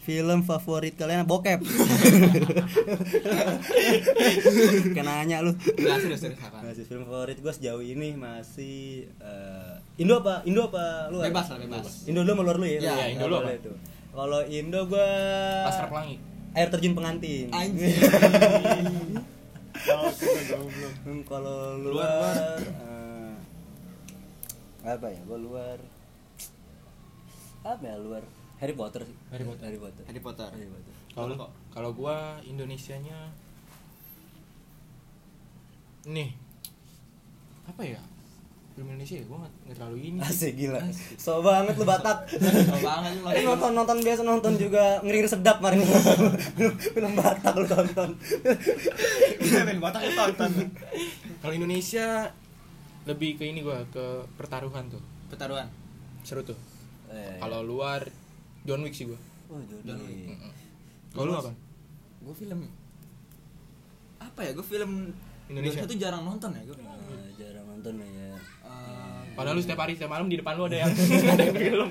Film 0.01 0.41
favorit 0.41 0.97
kalian 0.97 1.29
bokep. 1.29 1.61
Kayak 4.91 5.05
nanya 5.05 5.39
lu. 5.41 5.53
nggak 5.53 5.99
serius 6.01 6.21
serius 6.21 6.41
apa 6.41 6.65
Masih 6.65 6.85
film 6.85 7.05
favorit 7.05 7.37
gue 7.37 7.53
sejauh 7.53 7.83
ini 7.83 8.15
masih 8.15 9.07
eh, 9.19 9.75
Indo 9.99 10.19
apa? 10.19 10.41
Indo 10.45 10.67
apa 10.67 11.11
luar? 11.11 11.29
bebas 11.29 11.47
lah 11.51 11.59
bebas 11.61 12.09
Indo 12.09 12.23
dulu 12.23 12.33
sama 12.33 12.43
luar 12.43 12.57
lu 12.57 12.67
ya? 12.67 12.73
Ya, 12.73 12.81
Nggak 12.91 13.09
Indo 13.13 13.25
dulu 13.27 13.37
apa? 13.39 13.51
tuh. 13.61 13.77
Kalau 14.11 14.41
Indo 14.45 14.81
gua 14.87 15.09
Laskar 15.67 15.89
Pelangi 15.89 16.17
air 16.51 16.67
terjun 16.67 16.95
pengantin. 16.95 17.47
anjing 17.51 17.95
Hmm, 21.01 21.25
Kalau 21.25 21.81
luar, 21.81 22.61
eh, 22.61 23.33
apa 24.85 25.07
ya? 25.09 25.21
Gua 25.25 25.39
luar 25.41 25.79
apa 27.61 27.85
ya 27.85 27.97
luar? 27.97 28.25
Harry 28.61 28.73
Potter 28.73 29.05
sih. 29.05 29.17
Harry 29.33 29.45
Potter. 29.45 29.65
Harry 29.65 29.79
Potter. 29.81 30.05
Harry 30.05 30.21
Potter 30.21 30.49
Harry 30.53 30.69
Potter. 30.69 30.95
kalau 31.11 31.35
kok 31.37 31.51
kalau 31.73 31.91
gua 31.93 32.17
Indonesianya 32.45 33.33
nih 36.03 36.33
apa 37.65 37.83
ya 37.85 38.01
film 38.81 38.97
Indonesia 38.97 39.21
ya 39.21 39.25
gue 39.29 39.37
nggak 39.45 39.77
terlalu 39.77 39.97
ini 40.09 40.19
Asik 40.25 40.53
gila. 40.57 40.81
So 41.21 41.45
banget 41.45 41.77
lu 41.77 41.85
Batak. 41.85 42.33
Tau 42.73 42.81
banget 42.81 43.13
lu 43.13 43.21
Lu 43.21 43.27
lagi 43.29 43.45
nonton 43.45 43.71
nonton 43.77 43.99
biasa 44.01 44.23
nonton 44.25 44.53
juga 44.57 45.05
ngeri 45.05 45.29
sedap 45.29 45.61
kemarin 45.61 45.85
film 46.97 47.13
Batak 47.13 47.53
lu 47.61 47.67
tonton. 47.69 48.11
Main 49.69 49.81
Batak 49.85 50.01
lu 50.01 50.13
tonton. 50.17 50.53
kalau 51.45 51.53
Indonesia 51.53 52.33
lebih 53.05 53.37
ke 53.37 53.45
ini 53.45 53.61
gue 53.61 53.79
ke 53.93 54.25
pertaruhan 54.41 54.89
tuh 54.89 55.05
Pertaruhan. 55.29 55.69
seru 56.25 56.41
tuh 56.41 56.57
Eh, 57.13 57.37
kalau 57.37 57.61
luar 57.61 58.09
John 58.65 58.81
Wick 58.81 58.97
sih 58.97 59.05
gue 59.05 59.19
oh, 59.53 59.61
Jody. 59.69 59.85
John 59.85 60.01
Wick. 60.09 60.41
kalau 61.13 61.25
lu 61.29 61.35
apa 61.37 61.53
Gue 62.25 62.33
film 62.33 62.65
apa 64.17 64.41
ya? 64.41 64.53
Gue 64.57 64.65
film 64.65 65.13
Indonesia. 65.49 65.85
tuh 65.85 65.99
jarang 65.99 66.23
nonton 66.23 66.55
ya 66.55 66.63
gue. 66.63 66.77
Eh, 66.79 67.29
jarang 67.37 67.67
nonton 67.67 67.99
ya. 67.99 68.20
Padahal 69.41 69.57
lu 69.57 69.65
setiap 69.65 69.81
hari 69.81 69.97
setiap 69.97 70.13
malam 70.13 70.29
di 70.29 70.37
depan 70.37 70.53
lu 70.53 70.69
ada 70.69 70.85
yang 70.85 70.93
ada 71.33 71.43
yang 71.49 71.57
film 71.57 71.89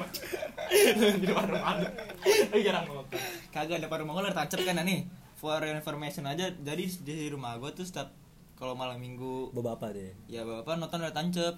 di 1.18 1.25
depan 1.25 1.50
rumah 1.50 1.82
lu. 1.82 1.88
Lu 2.53 2.58
jarang 2.62 2.86
nonton. 2.86 3.18
kagak 3.50 3.82
ada 3.82 3.89
rumah 3.89 4.13
gue 4.13 4.24
ada 4.29 4.38
tancap 4.38 4.62
kan 4.62 4.77
nah, 4.77 4.86
nih. 4.86 5.10
For 5.34 5.58
information 5.65 6.29
aja. 6.29 6.53
Jadi 6.53 6.84
di 7.01 7.25
rumah 7.34 7.58
gue 7.58 7.74
tuh 7.74 7.89
setiap 7.89 8.13
kalau 8.53 8.77
malam 8.77 9.01
minggu 9.01 9.50
Bawa 9.50 9.82
apa 9.82 9.89
deh? 9.89 10.13
ya 10.29 10.46
bapak 10.46 10.77
nonton 10.77 11.01
ada 11.01 11.10
tancap. 11.10 11.58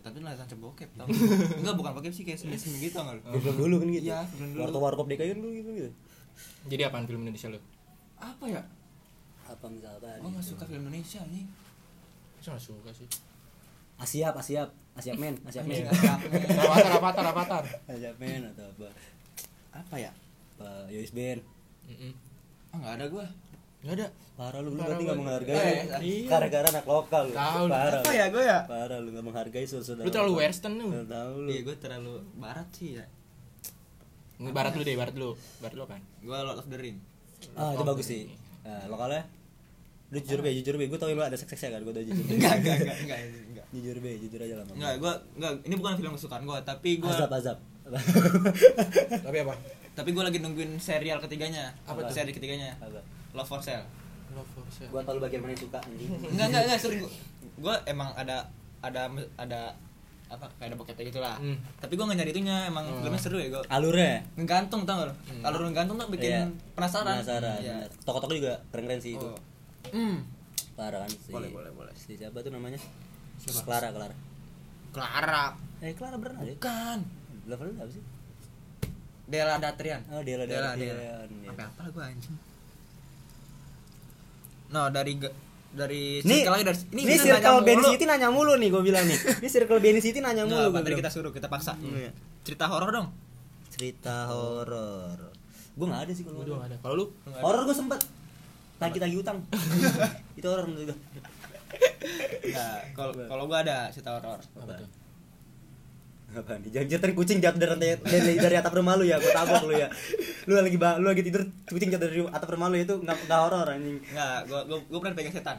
Tancap 0.00 0.20
ada 0.24 0.40
tancap 0.40 0.56
bokep 0.56 0.88
tau. 0.96 1.04
Enggak 1.60 1.74
bukan 1.76 1.92
bokep 2.00 2.12
sih 2.16 2.24
kayak 2.24 2.40
semi-semi 2.40 2.80
gitu 2.80 2.96
enggak 2.96 3.20
lu? 3.20 3.36
Film 3.44 3.56
dulu 3.60 3.74
kan 3.84 3.88
gitu. 3.92 4.08
Iya, 4.08 4.24
film 4.24 4.56
dulu. 4.56 4.60
Warkop 4.64 4.80
warkop 4.80 5.06
DKI 5.12 5.36
kan 5.36 5.38
dulu 5.44 5.52
gitu 5.52 5.70
gitu. 5.84 5.90
Jadi 6.64 6.82
apaan 6.88 7.04
film 7.04 7.28
Indonesia 7.28 7.52
lu? 7.52 7.60
Apa 8.16 8.48
ya? 8.48 8.64
Apa 9.44 9.68
misalnya? 9.68 10.16
Gue 10.16 10.30
gak 10.32 10.46
suka 10.48 10.64
film 10.64 10.88
Indonesia 10.88 11.20
nih. 11.28 11.44
Saya 12.40 12.56
gak 12.56 12.64
suka 12.64 12.90
sih. 12.96 13.04
Asiap, 14.00 14.32
Asiap, 14.40 14.72
Asiap 14.98 15.16
men, 15.16 15.34
Asiap 15.46 15.64
men. 15.64 15.86
Avatar, 15.86 16.92
Avatar, 16.98 17.24
Avatar. 17.30 17.64
Asiap 17.86 18.16
men 18.18 18.42
atau 18.50 18.66
apa? 18.66 18.88
Apa 19.70 19.94
ya? 19.96 20.10
Apa 20.58 20.90
Yois 20.90 21.14
Ben? 21.14 21.38
Mm-mm. 21.86 22.12
Ah 22.70 22.76
enggak 22.78 22.94
ada 22.98 23.06
gua. 23.08 23.26
Nggak 23.80 23.94
ada. 23.96 24.06
Parah 24.40 24.60
lu, 24.64 24.72
lu 24.72 24.80
berarti 24.80 25.04
gak 25.04 25.20
menghargai. 25.20 25.56
Eh, 25.56 25.84
iya. 26.00 26.28
Gara-gara 26.32 26.66
anak 26.72 26.86
lokal 26.88 27.28
lu. 27.28 27.36
Tahu. 27.36 27.64
Parah. 27.68 28.00
Apa 28.00 28.12
ya 28.16 28.26
gue 28.32 28.44
ya? 28.44 28.58
Parah 28.64 28.98
lu 29.04 29.08
gak 29.12 29.26
menghargai 29.28 29.64
saudara. 29.68 30.00
Lu 30.00 30.10
terlalu 30.12 30.32
western 30.40 30.74
lu. 30.80 30.88
Nggak 30.88 31.12
Tahu 31.12 31.34
lu. 31.44 31.48
Iya 31.52 31.60
gue 31.60 31.76
terlalu 31.76 32.12
barat 32.40 32.68
sih 32.72 32.88
ya. 32.96 33.04
Barat 34.40 34.72
lu 34.72 34.82
deh, 34.84 34.96
barat 34.96 35.14
lu. 35.20 35.36
Barat 35.60 35.76
lu 35.76 35.84
kan. 35.84 36.00
Gue 36.24 36.32
Lord 36.32 36.56
of 36.56 36.68
the 36.72 36.80
Ring. 36.80 36.96
Ah, 37.52 37.76
itu 37.76 37.84
bagus 37.84 38.08
sih. 38.08 38.32
Nah, 38.64 38.84
lokalnya 38.88 39.28
lu 40.10 40.18
jujur 40.18 40.40
be, 40.40 40.50
jujur 40.52 40.74
be, 40.74 40.84
gue 40.86 40.98
tau 40.98 41.06
lu 41.08 41.18
ada 41.18 41.34
seks-seksnya 41.34 41.78
kan, 41.78 41.80
gue 41.82 41.92
tau 41.92 42.02
jujur 42.02 42.18
be. 42.20 42.32
Enggak, 42.36 42.54
enggak, 42.58 42.76
enggak, 42.80 42.96
enggak, 42.98 43.18
enggak. 43.46 43.66
Jujur 43.70 43.96
be, 43.96 44.10
jujur 44.18 44.40
aja 44.40 44.54
lah. 44.56 44.64
Enggak, 44.68 44.92
gue 44.96 45.12
enggak. 45.38 45.52
Ini 45.64 45.74
bukan 45.76 45.92
film 45.96 46.12
kesukaan 46.12 46.42
gue, 46.42 46.58
tapi 46.62 46.90
gue 46.98 47.06
Azab, 47.08 47.30
azab. 47.30 47.58
Tapi 49.26 49.38
apa? 49.40 49.54
tapi 49.90 50.08
gue 50.10 50.22
lagi 50.22 50.38
nungguin 50.38 50.78
serial 50.78 51.18
ketiganya. 51.18 51.74
Apa 51.84 52.06
tuh? 52.06 52.14
Seri 52.14 52.30
ketiganya. 52.30 52.72
Azab. 52.78 53.02
Love 53.30 53.44
for 53.44 53.60
Sale. 53.60 53.82
Love 54.32 54.46
for 54.48 54.64
Sale. 54.68 54.88
Gua 54.88 55.02
tau 55.02 55.14
lu 55.14 55.20
bagian 55.20 55.42
mana 55.42 55.52
yang 55.52 55.60
suka 55.60 55.78
anjing. 55.78 56.08
Enggak, 56.24 56.46
enggak, 56.48 56.62
enggak, 56.66 56.78
serius. 56.80 57.10
Gue 57.54 57.74
emang 57.84 58.14
ada 58.14 58.46
ada 58.80 59.10
ada 59.36 59.74
apa 60.30 60.46
kayak 60.56 60.72
ada 60.72 60.76
bokepnya 60.78 61.04
gitu 61.04 61.18
lah. 61.20 61.36
Hmm. 61.36 61.58
Tapi 61.76 61.98
gue 61.98 62.04
nggak 62.06 62.18
nyari 62.22 62.30
itunya, 62.30 62.56
emang 62.66 62.86
Hmm. 62.86 63.02
filmnya 63.02 63.18
seru 63.20 63.36
ya 63.36 63.50
gue. 63.50 63.62
Alurnya. 63.66 64.22
Ngegantung 64.38 64.86
tau 64.86 64.94
gak 64.96 65.08
lo? 65.10 65.14
Hmm. 65.26 65.42
Alur 65.42 65.60
ngegantung 65.66 65.96
tuh 65.98 66.08
bikin 66.08 66.30
Iya. 66.30 66.42
penasaran. 66.78 67.14
Penasaran. 67.20 67.58
Iya. 67.60 67.76
Toko-toko 68.06 68.32
juga 68.32 68.54
keren-keren 68.70 69.02
sih 69.02 69.18
itu. 69.18 69.28
Hmm. 69.88 70.16
Parah 70.76 71.04
kan 71.04 71.10
sih. 71.10 71.32
Boleh, 71.32 71.48
boleh, 71.48 71.72
boleh. 71.72 71.92
Si 71.96 72.16
siapa 72.20 72.44
tuh 72.44 72.52
namanya? 72.52 72.76
Siapa? 73.40 73.64
Clara, 73.64 73.88
Clara. 73.92 74.16
Clara. 74.92 75.44
Eh, 75.80 75.96
Clara 75.96 76.16
berenang 76.20 76.44
ya? 76.44 76.52
Bukan. 76.56 76.98
Levelnya 77.48 77.84
apa 77.84 77.92
sih? 77.92 78.04
Dela 79.30 79.56
Datrian. 79.56 80.02
Oh, 80.10 80.20
Dela 80.20 80.44
Dela, 80.44 80.74
Datrian, 80.74 80.96
Dela. 80.98 81.24
iya. 81.30 81.50
Apa 81.54 81.64
apa 81.70 81.82
gue 81.88 82.02
anjing. 82.02 82.36
No, 84.70 84.82
dari 84.90 85.12
dari 85.70 86.02
Nih, 86.26 86.42
circle 86.42 86.52
lagi 86.54 86.64
dari 86.66 86.78
ini, 86.94 87.02
kita 87.06 87.22
circle 87.22 87.38
nanya 87.54 87.62
Benny 87.62 87.78
mulu. 87.82 87.90
City 87.94 88.04
nanya 88.06 88.28
mulu 88.34 88.52
nih 88.58 88.68
gue 88.74 88.82
bilang 88.82 89.04
nih. 89.06 89.18
Ini 89.38 89.48
circle 89.50 89.78
Benny 89.78 90.00
City 90.02 90.18
nanya 90.18 90.42
mulu. 90.46 90.74
gua 90.74 90.82
tadi 90.82 90.98
kita 90.98 91.10
suruh, 91.10 91.30
kita 91.30 91.46
paksa. 91.46 91.78
Iya. 91.78 92.10
Cerita 92.42 92.66
horor 92.66 92.90
dong. 92.90 93.08
Cerita 93.70 94.26
horor. 94.30 95.30
Gue 95.78 95.86
nggak 95.86 96.02
ada 96.06 96.12
sih 96.12 96.22
kalau 96.26 96.42
Gua 96.42 96.46
juga 96.46 96.56
nggak 96.62 96.70
ada. 96.74 96.76
Kalau 96.82 96.94
lu? 96.98 97.06
Horor 97.38 97.62
gue 97.70 97.76
sempet 97.78 98.00
tagih-tagih 98.80 99.18
utang. 99.20 99.38
Itu 100.38 100.46
horor 100.48 100.64
menurut 100.64 100.90
gue. 100.90 100.98
Nah, 102.50 102.80
kalau 102.96 103.12
kalau 103.28 103.44
gue 103.46 103.58
ada 103.60 103.92
cerita 103.92 104.16
horor. 104.16 104.40
Apa 104.40 104.72
tuh? 104.74 104.88
Apa 106.30 106.52
nih? 106.62 106.70
Jangan 106.70 106.86
jatuhin 106.88 107.14
kucing 107.14 107.38
jatuh 107.42 107.58
dari, 107.58 107.74
dari, 107.98 108.34
dari 108.38 108.56
atap 108.56 108.72
rumah 108.72 108.94
lu 108.94 109.04
ya, 109.04 109.18
gue 109.18 109.30
tabok 109.30 109.66
lu 109.66 109.74
ya. 109.76 109.90
Lu 110.46 110.54
lagi 110.56 110.78
lu 110.78 111.06
lagi 111.06 111.22
tidur 111.22 111.42
kucing 111.66 111.90
jatuh 111.90 112.06
dari 112.08 112.22
atap 112.24 112.48
rumah 112.50 112.70
lu 112.70 112.78
itu 112.78 112.94
nggak 112.96 113.28
nggak 113.28 113.40
horor 113.44 113.66
anjing. 113.68 113.98
Enggak, 114.00 114.38
gue 114.46 114.60
gue 114.66 114.78
gue 114.88 114.98
pernah 114.98 115.16
pegang 115.18 115.34
setan. 115.34 115.58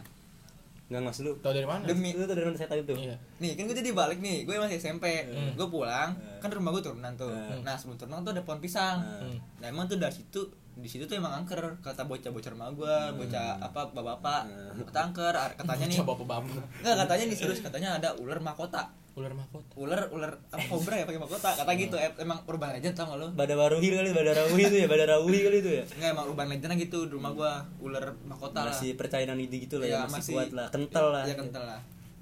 Nggak 0.92 1.02
ngas 1.08 1.18
lu. 1.24 1.32
Tahu 1.40 1.52
dari 1.56 1.68
mana? 1.68 1.84
Demi 1.88 2.12
Lu 2.12 2.24
tuh 2.24 2.36
dari 2.36 2.46
mana 2.48 2.58
setan 2.60 2.84
itu? 2.84 2.96
Iya. 2.96 3.16
Nih 3.40 3.56
kan 3.56 3.64
gue 3.64 3.76
jadi 3.76 3.92
balik 3.92 4.20
nih, 4.20 4.44
gue 4.44 4.56
masih 4.60 4.76
SMP, 4.76 5.06
Hmm. 5.24 5.56
gue 5.56 5.68
pulang, 5.68 6.12
kan 6.44 6.50
rumah 6.52 6.72
gue 6.72 6.84
turunan 6.84 7.16
tuh. 7.16 7.32
Hmm. 7.32 7.64
Nah 7.64 7.76
sebelum 7.76 7.96
turunan 7.96 8.24
tuh 8.24 8.32
ada 8.32 8.44
pohon 8.44 8.60
pisang. 8.60 9.00
Hmm. 9.00 9.40
Nah 9.60 9.68
emang 9.68 9.88
tuh 9.88 9.96
dari 9.96 10.12
situ 10.12 10.52
di 10.74 10.86
situ 10.86 11.04
tuh 11.04 11.14
emang 11.14 11.34
angker 11.36 11.60
kata 11.80 12.04
bocah-bocah 12.04 12.50
rumah 12.50 12.72
gue, 12.72 12.96
bocah 13.16 13.60
apa 13.60 13.82
bapak-bapak, 13.88 14.42
Hmm. 14.44 14.82
kata 14.86 15.00
angker, 15.04 15.34
katanya 15.56 15.86
nih, 15.86 15.98
Coba 16.02 16.14
bapak 16.18 16.48
nggak 16.80 16.96
katanya 16.98 17.24
nih 17.26 17.38
serius 17.38 17.60
katanya 17.60 17.90
ada 17.94 18.10
ular 18.16 18.40
mahkota, 18.40 18.88
Ular 19.12 19.30
mahkota. 19.30 19.68
ular 19.76 20.02
ular 20.10 20.32
apa 20.48 20.64
kobra 20.66 20.96
ya 20.96 21.04
pakai 21.04 21.20
mahkota, 21.20 21.50
kata 21.54 21.72
gitu, 21.76 21.96
em- 21.96 22.16
emang 22.18 22.40
urban 22.46 22.72
legend 22.72 22.96
tau 22.96 23.06
gak 23.06 23.20
lo? 23.20 23.28
Badawaruhi 23.32 23.88
kali, 23.90 24.10
Badarawuhi 24.10 24.64
itu 24.64 24.78
ya, 24.78 24.88
Badarawuhi 24.88 25.40
kali 25.44 25.58
itu 25.60 25.72
ya. 25.74 25.84
Nggak 25.92 26.10
emang 26.10 26.26
urban 26.26 26.48
legendnya 26.48 26.78
gitu 26.80 27.00
di 27.04 27.14
rumah 27.14 27.32
gue, 27.32 27.52
ular 27.82 28.06
mahkota 28.24 28.64
lah. 28.64 28.72
Masih 28.72 28.96
percayaan 28.96 29.36
ini 29.36 29.58
gitu 29.60 29.76
lah 29.78 29.86
ya, 29.86 29.92
Iya, 29.98 30.02
masih, 30.08 30.34
kuat 30.34 30.52
lah, 30.52 30.68
kental 30.70 31.06
lah. 31.12 31.24
Iya 31.24 31.36
kental 31.36 31.64
lah. 31.66 31.80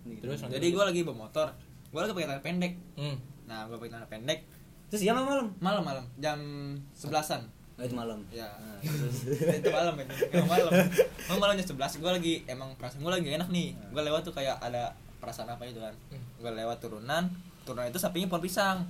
Terus 0.10 0.42
Jadi 0.42 0.68
gue 0.68 0.84
lagi 0.84 1.00
bawa 1.04 1.18
motor, 1.24 1.48
gue 1.88 2.00
lagi 2.00 2.12
pakai 2.12 2.26
celana 2.26 2.42
pendek. 2.42 2.74
Hmm. 2.96 3.16
Nah 3.46 3.66
gue 3.66 3.78
pakai 3.78 3.92
celana 3.94 4.08
pendek, 4.08 4.40
Terus 4.90 5.00
siang 5.00 5.16
apa 5.16 5.30
malam? 5.30 5.48
malam-malam 5.60 6.06
jam 6.18 6.42
sebelasan. 6.92 7.46
Oh, 7.80 7.86
itu 7.86 7.96
malam. 7.96 8.20
Ya. 8.30 8.44
Nah, 8.44 8.76
itu 9.56 9.70
malam 9.70 9.96
itu 9.96 10.14
emang 10.30 10.50
malam 10.50 10.72
emang 11.26 11.40
malamnya 11.40 11.64
sebelas 11.64 11.96
gue 11.96 12.08
lagi 12.10 12.34
emang 12.46 12.76
perasaan 12.76 13.00
gue 13.00 13.08
lagi 13.10 13.24
gak 13.26 13.38
enak 13.38 13.50
nih 13.50 13.68
gue 13.72 14.02
lewat 14.02 14.22
tuh 14.22 14.34
kayak 14.34 14.56
ada 14.58 14.92
perasaan 15.18 15.48
apa 15.48 15.64
itu 15.64 15.80
kan 15.80 15.96
Hmm. 16.10 16.20
gue 16.38 16.52
lewat 16.54 16.78
turunan 16.78 17.24
turunan 17.62 17.86
itu 17.86 17.96
sampingnya 17.96 18.28
pohon 18.28 18.40
pisang 18.42 18.84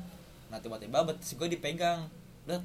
nah 0.47 0.57
tiba-tiba 0.57 1.01
betis 1.03 1.33
gue 1.33 1.47
dipegang 1.47 2.09
Lihat. 2.43 2.61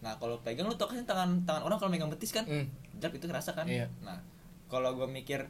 nah 0.00 0.12
kalau 0.14 0.36
pegang 0.38 0.64
lu 0.64 0.74
tau 0.74 0.86
kan 0.86 1.00
tangan 1.02 1.40
tangan 1.42 1.62
orang 1.62 1.76
kalau 1.76 1.88
megang 1.88 2.08
betis 2.08 2.30
kan 2.30 2.44
Hmm. 2.44 2.68
Itu 2.94 3.24
kerasa 3.24 3.52
kan 3.52 3.64
Iya. 3.64 3.88
nah 4.00 4.20
kalau 4.66 4.92
gue 4.94 5.04
mikir 5.06 5.48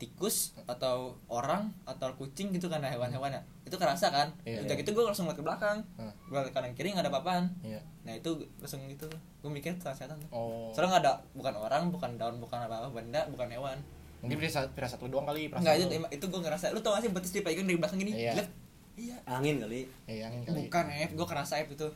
tikus 0.00 0.56
atau 0.64 1.12
orang 1.28 1.68
atau 1.84 2.08
kucing 2.16 2.56
gitu 2.56 2.72
kan 2.72 2.80
hewan-hewan. 2.80 3.36
Ya 3.36 3.42
itu 3.68 3.76
kerasa 3.76 4.08
kan? 4.08 4.32
Iya, 4.48 4.64
Udah 4.64 4.74
iya. 4.74 4.80
gitu 4.80 4.90
gue 4.96 5.04
langsung 5.04 5.28
ngeliat 5.28 5.38
ke 5.38 5.44
belakang. 5.44 5.78
Hmm. 6.00 6.10
gue 6.32 6.38
liat 6.40 6.50
kanan 6.56 6.72
kiri 6.72 6.96
nggak 6.96 7.04
ada 7.04 7.12
apa-apaan. 7.12 7.44
Iya. 7.60 7.80
nah 8.00 8.16
itu 8.16 8.32
langsung 8.56 8.80
gitu. 8.88 9.06
Gue 9.44 9.50
mikir 9.52 9.76
kesehatan 9.76 10.16
tuh. 10.16 10.30
Oh. 10.32 10.72
soalnya 10.72 10.96
nggak 10.96 11.02
ada 11.04 11.12
bukan 11.36 11.54
orang 11.54 11.82
bukan 11.92 12.10
daun 12.16 12.40
bukan 12.40 12.58
apa 12.64 12.80
apa 12.80 12.88
benda 12.88 13.20
bukan 13.28 13.46
hewan. 13.52 13.78
Mungkin 14.24 14.36
firasat 14.40 14.72
firasat 14.72 14.98
lu 15.04 15.12
doang 15.12 15.28
kali 15.28 15.52
perasaan 15.52 15.68
Enggak 15.68 15.74
itu 15.76 15.86
lu. 16.00 16.08
itu 16.08 16.24
gue 16.32 16.40
ngerasa 16.40 16.64
lu 16.72 16.80
tau 16.80 16.96
gak 16.96 17.04
sih 17.04 17.10
betis 17.12 17.32
dipegang 17.36 17.68
dari 17.68 17.76
belakang 17.76 17.98
gini? 18.00 18.12
Iya. 18.16 18.32
lihat. 18.40 18.48
Iya. 18.96 19.16
Angin 19.28 19.56
kali. 19.60 19.80
Iya, 20.08 20.22
angin 20.32 20.40
kali. 20.48 20.56
bukan 20.66 20.84
Ep. 20.88 21.10
Gue 21.12 21.26
kerasa 21.28 21.54
Ep 21.60 21.68
itu. 21.76 21.88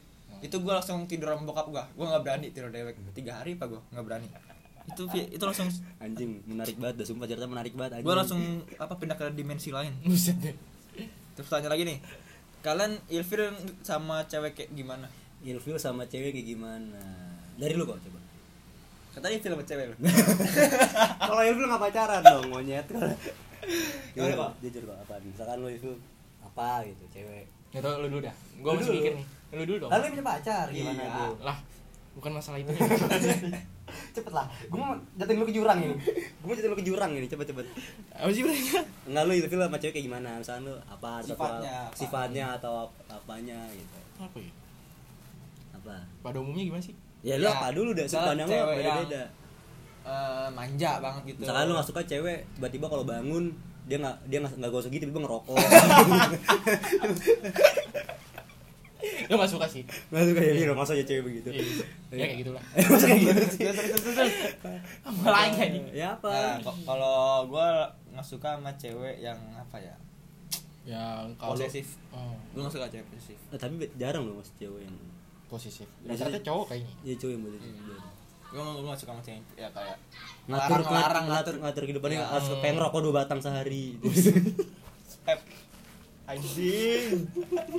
Itu 0.44 0.60
gue 0.60 0.72
langsung 0.76 1.08
tidur 1.08 1.32
sama 1.32 1.48
bokap 1.48 1.72
gue 1.72 1.84
gue 1.96 2.06
nggak 2.06 2.22
berani 2.22 2.46
tidur 2.52 2.68
dewek. 2.68 3.00
Tiga 3.16 3.40
hari 3.40 3.56
apa 3.56 3.64
gue 3.66 3.80
nggak 3.90 4.04
berani 4.04 4.28
itu 4.86 5.02
itu 5.30 5.40
langsung 5.40 5.68
Anjing, 5.96 6.44
menarik 6.44 6.76
banget, 6.76 6.94
dah 6.96 7.06
sumpah 7.06 7.24
cerita 7.24 7.44
menarik 7.44 7.72
banget 7.72 7.96
anjing. 7.96 8.04
gue 8.04 8.14
langsung 8.14 8.40
apa 8.74 8.94
pindah 8.94 9.14
ke 9.14 9.26
dimensi 9.30 9.68
lain 9.68 9.92
Buset 10.04 10.36
deh. 10.38 10.52
terus 11.32 11.48
tanya 11.48 11.66
lagi 11.66 11.82
nih 11.82 11.98
kalian 12.60 12.96
ilfil 13.08 13.48
sama 13.80 14.24
cewek 14.24 14.52
kayak 14.54 14.70
gimana 14.70 15.08
ilfil 15.40 15.76
sama 15.76 16.04
cewek 16.04 16.32
kayak 16.32 16.48
gimana? 16.48 17.00
Dari 17.54 17.72
lu 17.72 17.84
kok 17.84 17.96
coba. 17.98 18.16
katanya 19.12 19.34
ilfil 19.36 19.52
sama 19.52 19.64
cewek 19.64 19.84
lu 19.86 19.96
Kalau 21.22 21.42
ilfil 21.42 21.66
nggak 21.66 21.82
pacaran 21.82 22.20
dong, 22.20 22.44
monyet. 22.48 22.86
Gimana 24.10 24.34
kok? 24.34 24.50
Jujur 24.58 24.82
kok 24.84 24.96
apa? 24.98 25.14
Misalkan 25.20 25.56
lu 25.58 25.68
ilfil 25.68 25.94
apa 26.40 26.68
gitu, 26.84 27.04
cewek. 27.10 27.44
Nggak 27.70 27.82
tahu 27.82 27.94
lu 27.98 28.08
dulu 28.08 28.20
dah. 28.22 28.34
Gua 28.58 28.70
Lu 28.70 28.76
masih 28.76 28.86
dulu. 28.86 28.98
mikir 28.98 29.12
nih. 29.14 29.26
Lu 29.50 29.62
dulu 29.64 29.78
dong. 29.78 29.90
Lalu 29.92 30.02
punya 30.10 30.24
pacar 30.26 30.66
gimana 30.68 30.96
Iya. 30.98 31.12
tuh? 31.14 31.32
Lah, 31.40 31.56
bukan 32.14 32.30
masalah 32.32 32.58
itu. 32.58 32.72
Cepet 34.10 34.30
lah, 34.30 34.46
gue 34.46 34.74
mau 34.74 34.90
jatuhin 35.14 35.36
lu 35.36 35.44
ke 35.44 35.52
jurang 35.52 35.76
ini 35.78 35.92
Gue 36.36 36.44
mau 36.44 36.52
jatuhin 36.52 36.70
lu 36.70 36.78
ke 36.78 36.84
jurang 36.84 37.10
ini, 37.12 37.24
cepet 37.24 37.44
cepet 37.46 37.64
Apa 38.10 38.28
sih 38.28 38.40
mereka? 38.40 38.78
Enggak 39.04 39.22
lu 39.24 39.32
ilfil 39.34 39.58
sama 39.58 39.76
cewek 39.76 39.92
kayak 39.92 40.04
gimana? 40.04 40.28
Misalkan 40.36 40.62
lu 40.64 40.72
apa 40.84 41.08
atau 41.16 41.28
Sifatnya, 41.28 41.74
apa, 41.74 41.84
apa. 41.84 41.94
sifatnya 41.94 42.44
atau 42.54 42.72
ap- 42.82 43.02
apanya 43.08 43.58
gitu 43.70 43.96
Apa 44.18 44.36
ya? 44.38 44.50
Apa? 45.74 45.94
Pada 46.20 46.36
umumnya 46.38 46.62
gimana 46.64 46.82
sih? 46.82 46.94
Ya 47.20 47.34
lu 47.36 47.42
Ya, 47.42 47.50
apa 47.52 47.66
dulu 47.70 47.90
dah, 47.90 48.02
sudut 48.02 48.20
misalnya 48.20 48.30
pandang 48.30 48.46
lu 48.46 48.52
cewek 48.54 48.76
beda-beda 48.76 49.22
Eh, 50.04 50.48
manja 50.52 50.90
banget 51.00 51.22
gitu 51.26 51.38
Misalkan 51.40 51.64
lu 51.64 51.72
gak 51.74 51.86
suka 51.86 52.00
cewek, 52.02 52.38
tiba-tiba 52.52 52.86
kalau 52.86 53.02
bangun 53.02 53.44
dia 53.84 53.96
nggak 53.96 54.16
dia 54.28 54.38
nggak 54.40 54.52
nggak 54.56 54.70
gosok 54.70 54.90
gitu, 54.90 55.04
tiba 55.04 55.20
ngerokok. 55.20 55.56
Lu 59.24 59.34
gak 59.34 59.48
suka 59.48 59.66
sih? 59.66 59.82
Masuk 60.08 60.32
kayak 60.32 60.54
gitu, 60.56 60.72
masa 60.72 60.92
aja 60.92 61.04
cewek 61.04 61.22
begitu. 61.24 61.48
Iya, 61.50 61.64
ya 62.10 62.24
kayak 62.24 62.38
gitulah. 62.40 62.62
Masa 62.90 63.04
kayak 63.06 63.20
gitu 63.20 63.42
sih. 63.48 64.30
Apa 65.02 65.26
lagi 65.26 65.58
anjing? 65.60 65.84
Ya 65.90 66.08
apa? 66.12 66.28
Nah, 66.28 66.56
kalau 66.82 67.18
gua 67.46 67.68
nggak 68.10 68.22
suka 68.24 68.54
sama 68.54 68.70
cewek 68.74 69.18
yang 69.18 69.34
apa 69.52 69.76
ya 69.76 69.94
Yang 70.84 71.34
kalau 71.34 71.54
posesif 71.54 71.86
Oh, 72.10 72.36
gue 72.48 72.60
nggak 72.60 72.70
suka 72.70 72.86
cewek 72.88 73.06
posesif 73.08 73.38
Nah, 73.46 73.58
tapi 73.58 73.74
jarang 73.94 74.22
loh 74.22 74.36
mas 74.36 74.52
cewek 74.54 74.80
yang 74.80 74.96
posesif. 75.46 75.88
Biasanya- 76.00 76.30
Rata-rata 76.30 76.40
cowok 76.42 76.64
kayaknya. 76.68 76.92
ya 77.02 77.14
cewek 77.16 77.32
yang 77.32 77.42
boleh 77.42 77.58
gue 77.58 77.98
gue 78.54 78.84
nggak 78.84 78.94
suka 78.96 79.10
sama 79.10 79.22
cewek 79.22 79.42
ya 79.56 79.68
kayak 79.68 79.96
ngatur 80.46 80.80
ngelarang, 80.80 81.24
ngatur 81.26 81.54
ngatur 81.58 81.82
kehidupannya 81.84 82.18
Ya. 82.18 82.28
harus 82.28 82.46
pengen 82.60 82.78
rokok 82.78 83.00
dua 83.02 83.14
batang 83.18 83.40
sehari 83.40 83.98
Pep 85.26 85.40
anjing. 86.24 87.28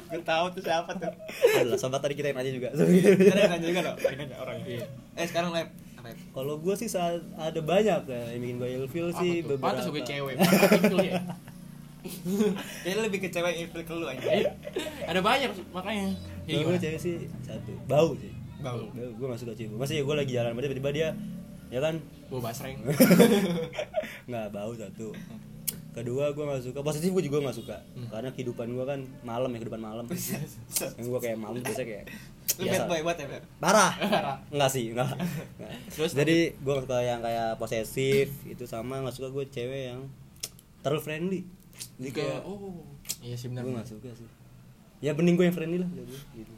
Gue 0.10 0.22
tahu 0.22 0.46
tuh 0.54 0.62
siapa 0.62 0.92
tuh. 0.98 1.12
Adalah 1.58 1.80
sobat 1.82 2.02
tadi 2.02 2.14
kita 2.14 2.30
yang 2.30 2.38
nanya 2.38 2.54
juga. 2.54 2.70
Ntar 2.74 3.38
yang 3.38 3.52
nanya 3.58 3.68
juga 3.68 3.82
dong 3.92 3.98
yang 4.06 4.20
nanya 4.22 4.38
orangnya 4.38 4.86
eh 5.16 5.26
sekarang 5.28 5.50
lab 5.56 5.70
lab 6.04 6.18
kalau 6.36 6.54
gue 6.62 6.76
sih 6.78 6.86
saat 6.92 7.24
ada 7.34 7.60
banyak 7.64 8.02
ya, 8.06 8.22
yang 8.36 8.42
bikin 8.44 8.56
gue 8.62 8.70
ilfeel 8.78 9.10
sih 9.18 9.42
tuh? 9.42 9.58
beberapa. 9.58 9.74
Pantes 9.74 9.90
gue 9.90 10.04
cewek. 10.06 10.36
Itu 10.38 10.98
ya. 11.02 11.18
Kayaknya 12.86 13.02
lebih 13.10 13.20
ke 13.26 13.30
cewek 13.34 13.54
yang 13.58 13.70
ke 13.74 13.94
lu 13.98 14.06
aja 14.06 14.22
Iya. 14.22 14.52
Ada 15.10 15.20
banyak 15.26 15.50
makanya. 15.74 16.14
Ya 16.46 16.62
gue 16.62 16.78
cewek 16.78 17.00
sih 17.02 17.26
satu 17.42 17.74
bau 17.90 18.14
sih. 18.20 18.30
Bau. 18.62 18.86
Bau 18.94 19.10
gue 19.18 19.26
gak 19.26 19.42
suka 19.42 19.54
cewek 19.58 19.74
masih 19.74 20.02
ya 20.02 20.04
gue 20.06 20.16
lagi 20.16 20.32
jalan 20.38 20.54
tiba-tiba 20.62 20.90
dia 20.94 21.10
ya 21.74 21.80
kan? 21.82 21.98
Bau 22.30 22.44
basreng. 22.44 22.78
nggak 24.30 24.48
bau 24.54 24.72
satu 24.78 25.10
kedua 25.96 26.36
gue 26.36 26.44
gak 26.44 26.64
suka. 26.68 26.80
Positif 26.84 27.10
gue 27.16 27.24
juga 27.24 27.48
gak 27.48 27.58
suka. 27.58 27.78
Hmm. 27.96 28.12
karena 28.12 28.30
kehidupan 28.36 28.68
gue 28.76 28.86
kan 28.86 29.00
malam 29.24 29.50
ya 29.56 29.58
kehidupan 29.64 29.82
malam. 29.82 30.06
Yang 31.00 31.08
gue 31.08 31.20
kayak 31.24 31.38
malam 31.40 31.64
biasa 31.64 31.82
kayak 31.88 32.06
lu 32.56 32.70
bad 32.70 32.86
boy 32.86 33.02
buat 33.02 33.18
ya 33.18 33.28
parah. 33.58 33.92
Enggak 34.54 34.70
sih 34.70 34.94
enggak 34.94 35.18
Terus 35.98 36.12
jadi 36.14 36.54
gue 36.54 36.72
gak 36.78 36.86
suka 36.86 37.00
yang 37.02 37.20
kayak 37.24 37.58
posesif 37.58 38.28
itu 38.44 38.64
sama. 38.68 39.00
Gak 39.08 39.16
suka 39.16 39.32
gue 39.32 39.46
cewek 39.48 39.96
yang 39.96 40.06
terlalu 40.84 41.02
friendly. 41.02 41.42
Jadi 41.98 42.12
kayak 42.22 42.44
oh, 42.44 42.84
iya 43.24 43.36
sih 43.40 43.48
gue 43.50 43.58
benar. 43.58 43.82
gak 43.82 43.90
suka 43.96 44.12
sih. 44.14 44.30
Ya 45.00 45.16
bening 45.16 45.40
gue 45.40 45.48
yang 45.48 45.56
friendly 45.56 45.80
lah 45.80 45.90
gue, 45.92 46.06
gitu 46.36 46.54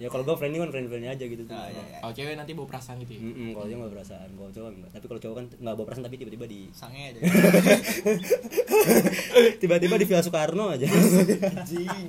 ya 0.00 0.08
kalau 0.08 0.22
gue 0.24 0.34
friendly 0.34 0.56
kan 0.56 0.68
friendly 0.70 0.88
friendly 0.88 1.06
aja 1.06 1.22
gitu 1.22 1.42
Nah, 1.44 1.66
iya, 1.66 1.78
iya. 1.78 1.98
Kalau 2.00 2.10
cewek 2.10 2.34
nanti 2.34 2.50
bawa 2.52 2.66
perasaan 2.66 2.96
gitu 2.98 3.10
ya. 3.12 3.20
Mm-mm, 3.20 3.48
kalau 3.52 3.64
dia 3.66 3.76
nggak 3.76 3.92
perasaan 3.92 4.28
kalau 4.32 4.50
cowok 4.50 4.68
enggak 4.72 4.90
tapi 4.90 5.04
kalau 5.04 5.20
cowok 5.20 5.34
kan 5.36 5.44
nggak 5.52 5.74
bawa 5.74 5.84
perasaan 5.84 6.04
tapi 6.04 6.16
tiba-tiba 6.16 6.44
di 6.46 6.60
sange 6.72 7.00
aja 7.06 7.18
tiba-tiba 9.60 9.94
di 9.94 10.04
Villa 10.04 10.20
Soekarno 10.20 10.64
aja 10.70 10.86
anjing 10.88 12.08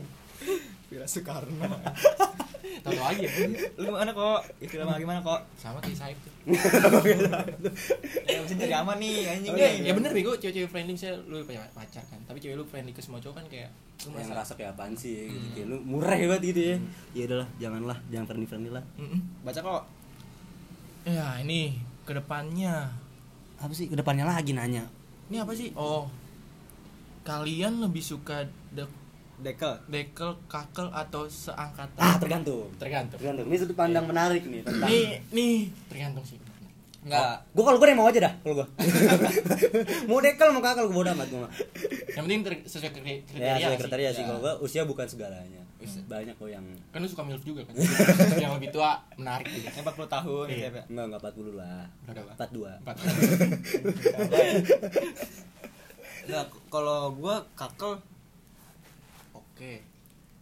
Villa 0.88 1.06
Soekarno 1.06 1.68
Tahu 2.82 2.94
lagi 2.96 3.22
ya. 3.22 3.30
lu 3.78 3.92
mana 3.92 4.10
kok 4.10 4.42
istilah 4.58 4.86
mah 4.86 4.96
gimana 4.96 5.20
kok 5.20 5.38
Sama 5.54 5.78
kayak 5.78 5.94
Saif 5.94 6.18
tuh. 6.18 6.34
aman 8.74 8.98
nih 8.98 9.16
anjing. 9.28 9.52
Ya, 9.54 9.68
nih 9.76 9.88
ya 9.88 9.94
bener 9.94 10.12
bego. 10.16 10.32
Cewek-cewek 10.34 10.70
friendly 10.70 10.94
misalnya 10.96 11.20
lu 11.28 11.44
punya 11.44 11.62
pacar 11.72 12.04
kan, 12.08 12.20
tapi 12.24 12.38
cewek 12.40 12.56
lu 12.56 12.64
friendly 12.64 12.92
ke 12.92 13.02
semua 13.04 13.20
cowok 13.20 13.44
kan 13.44 13.46
kayak 13.52 13.70
lu 14.02 14.18
yang 14.18 14.32
merasa 14.32 14.32
ngerasa 14.34 14.54
kayak 14.58 14.72
apaan 14.74 14.94
sih 14.98 15.30
gitu 15.30 15.48
kayak 15.54 15.68
lu 15.70 15.78
murah 15.84 16.18
banget 16.18 16.42
gitu 16.54 16.62
ya. 16.62 16.78
Ya 17.14 17.24
udahlah 17.30 17.48
janganlah 17.58 17.98
jangan 18.08 18.26
friendly 18.26 18.48
friendly 18.48 18.72
lah. 18.72 18.84
Mm-mm. 18.96 19.20
baca 19.44 19.60
kok. 19.60 19.84
Ya, 21.02 21.28
ini 21.42 21.76
ke 22.06 22.14
depannya. 22.14 22.94
Apa 23.58 23.74
sih? 23.74 23.90
Ke 23.90 23.98
depannya 23.98 24.26
lagi 24.26 24.54
nanya. 24.54 24.86
Ini 25.30 25.42
apa 25.42 25.54
sih? 25.54 25.74
Oh. 25.74 26.06
Kalian 27.22 27.82
lebih 27.82 28.02
suka 28.02 28.42
de- 28.74 29.00
dekel. 29.42 29.74
dekel, 29.90 30.38
kakel 30.46 30.90
atau 30.90 31.26
seangkatan? 31.26 31.98
ah 31.98 32.18
tergantung. 32.18 32.70
Tergantung. 32.78 33.18
tergantung. 33.18 33.46
Ini 33.50 33.58
sudut 33.58 33.78
pandang 33.78 34.06
menarik 34.06 34.46
nih 34.46 34.62
tentang 34.62 34.90
Nih, 34.90 35.22
nih, 35.34 35.58
tergantung 35.90 36.26
sih. 36.26 36.38
Enggak 37.02 37.42
gue 37.48 37.64
kalau 37.64 37.78
gue 37.78 37.94
mau 37.94 38.06
aja 38.06 38.20
dah 38.22 38.34
kalau 38.40 38.56
gue 38.56 38.68
mau 40.08 40.20
dekel 40.20 40.50
mau 40.50 40.62
kakak 40.62 40.84
gue 40.84 40.94
bodoh 40.94 41.12
amat 41.12 41.28
gue 41.28 41.50
Yang 42.12 42.24
penting 42.24 42.42
ter- 42.44 42.64
sesuai 42.64 42.92
kri- 42.92 43.24
kriteria. 43.24 43.42
ya 43.42 43.54
sesuai 43.58 43.72
sih. 43.72 43.82
kriteria 43.82 44.10
sih 44.12 44.22
Ya. 44.22 44.28
kalau 44.28 44.40
gue 44.40 44.54
usia 44.62 44.82
bukan 44.84 45.06
segalanya 45.06 45.62
Usia. 45.78 45.98
banyak 46.06 46.36
kok 46.36 46.46
yang 46.48 46.62
Kan 46.88 47.00
lu 47.00 47.08
suka 47.08 47.24
milf 47.24 47.42
juga 47.42 47.62
kan? 47.64 47.74
yang 48.44 48.54
lebih 48.54 48.70
tua 48.70 49.02
menarik 49.16 49.50
gitu. 49.50 49.66
yang 49.66 49.82
40 49.82 50.06
tahun 50.08 50.46
Iya. 50.46 50.54
gitu 50.54 50.78
ya 50.78 50.84
enggak 50.88 51.06
enggak 51.08 51.22
40 51.26 51.56
lah 51.56 51.82
Berapa? 52.06 52.32
42 52.38 52.70
Empat. 52.78 52.96
Nah, 56.24 56.46
kalau 56.74 57.00
gua 57.14 57.36
kakel 57.52 57.98
Oke. 59.34 59.82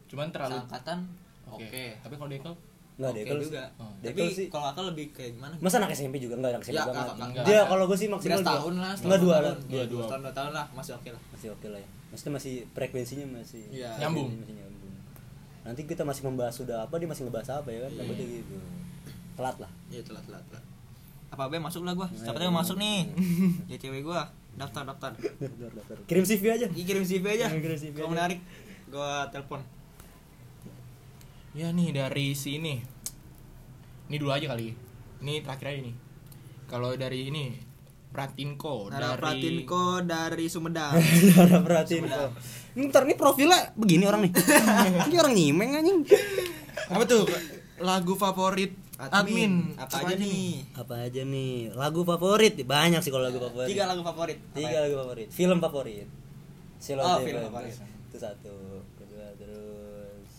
Cuman 0.08 0.28
terlalu 0.30 0.58
seangkatan 0.58 1.00
Oke. 1.48 1.66
oke. 1.66 1.86
Tapi 2.00 2.14
kalau 2.16 2.30
dekel 2.30 2.54
enggak 3.00 3.10
Oke 3.10 3.20
dekel 3.22 3.38
juga. 3.42 3.64
Oh. 3.76 3.92
Tapi 3.98 4.22
sih. 4.30 4.48
kalau 4.48 4.66
akal 4.68 4.84
lebih 4.86 5.06
kayak 5.10 5.32
gimana? 5.34 5.56
masa 5.58 5.80
anak 5.80 5.92
SMP 5.92 6.16
juga 6.18 6.36
enggak 6.36 6.52
anak 6.52 6.62
SMP 6.62 6.76
Ya, 6.76 6.84
banget 6.84 7.08
enggak. 7.18 7.44
dia 7.44 7.60
kalau 7.64 7.84
gue 7.86 7.96
sih 7.96 8.08
maksimal 8.08 8.36
Maksimal 8.36 8.44
dua. 8.46 8.52
tahun 8.54 8.74
lah, 8.78 8.94
enggak 9.00 9.20
dua 9.20 9.36
lah 9.38 9.54
Dua, 9.56 9.56
Dua, 9.56 9.64
dua 9.64 9.84
dua. 9.88 10.04
tahun, 10.06 10.22
dua 10.22 10.34
tahun 10.34 10.52
lah, 10.52 10.66
masih 10.70 10.92
oke 10.94 11.10
lah. 11.10 11.22
masih 11.30 11.48
oke 11.50 11.68
lah 11.68 11.80
ya 11.80 11.88
maksudnya 12.10 12.34
masih 12.36 12.54
frekuensinya 12.70 13.26
masih 13.32 13.64
Iya. 13.70 13.90
Nyambung. 13.98 14.28
masih 14.36 14.54
nyambung 14.54 14.94
nanti 15.62 15.82
kita 15.86 16.02
masih 16.02 16.24
membahas 16.24 16.54
sudah 16.54 16.78
apa 16.82 16.96
dia 16.96 17.06
masih 17.06 17.24
ngebahas 17.24 17.50
apa 17.56 17.70
ya 17.70 17.80
kan 17.80 17.92
Iya. 17.92 18.00
takutnya 18.00 18.26
gitu 18.28 18.56
telat 19.34 19.56
lah 19.58 19.72
Iya, 19.88 20.02
telat, 20.04 20.24
telat, 20.26 20.44
telat. 20.46 20.64
Apa 21.30 21.44
be 21.46 21.56
masuk 21.56 21.82
lah 21.82 21.94
gua. 21.94 22.10
Siapa 22.10 22.36
tahu 22.36 22.50
mau 22.50 22.60
masuk 22.60 22.76
nih. 22.76 23.06
Ya 23.70 23.78
cewek 23.78 24.02
gua. 24.02 24.26
Daftar, 24.52 24.82
daftar. 24.84 25.14
Daftar, 25.14 25.70
daftar. 25.72 25.96
kirim 26.04 26.26
CV 26.26 26.44
aja 26.50 26.66
Ih, 26.68 26.84
kirim 26.84 27.02
CV 27.02 27.22
aja. 27.32 27.48
Kirim 27.48 27.78
CV 27.80 27.94
Kalau 27.96 28.10
menarik, 28.10 28.42
gua 28.90 29.30
telepon. 29.30 29.62
Ya 31.54 31.74
nih 31.74 31.90
dari 31.92 32.34
sini. 32.34 32.82
Ini. 34.10 34.16
Dulu 34.18 34.32
aja 34.32 34.50
kali. 34.50 34.74
Ini 35.20 35.34
terakhir 35.42 35.66
aja 35.70 35.80
nih. 35.84 35.96
Kalau 36.70 36.94
dari 36.94 37.28
ini 37.28 37.46
Pratinko 38.10 38.90
Nara 38.90 39.14
dari 39.14 39.22
Pratinko 39.22 39.84
dari 40.02 40.46
Sumedang. 40.50 40.94
Cara 41.34 41.58
perhatiin 41.62 42.06
kok 42.06 42.32
ntar 42.80 43.04
nih 43.04 43.18
profilnya 43.18 43.76
begini 43.76 44.08
orang 44.08 44.24
nih. 44.24 44.32
Ini 45.12 45.16
orang 45.20 45.34
nyimeng 45.36 45.70
anjing. 45.76 46.00
Apa 46.88 47.04
tuh? 47.04 47.28
Lagu 47.82 48.16
favorit 48.16 48.72
admin, 48.96 49.76
Apa 49.76 50.04
aja 50.06 50.16
nih? 50.16 50.64
apa 50.76 50.96
aja 51.04 51.22
nih? 51.24 51.76
Lagu 51.76 52.08
favorit. 52.08 52.56
Banyak 52.64 53.04
sih 53.04 53.12
kalau 53.12 53.28
lagu 53.28 53.42
favorit. 53.42 53.68
Tiga 53.68 53.84
lagu 53.84 54.00
favorit. 54.00 54.38
tiga 54.56 54.80
Apa 54.80 54.84
lagu 54.88 54.96
favorit. 54.96 55.28
Film 55.28 55.58
favorit. 55.60 56.08
Silo 56.80 57.04
Oh, 57.04 57.20
film 57.20 57.42
favorit. 57.52 57.76
itu 58.10 58.18
satu 58.18 58.56
kedua 58.96 59.28
terus 59.36 60.32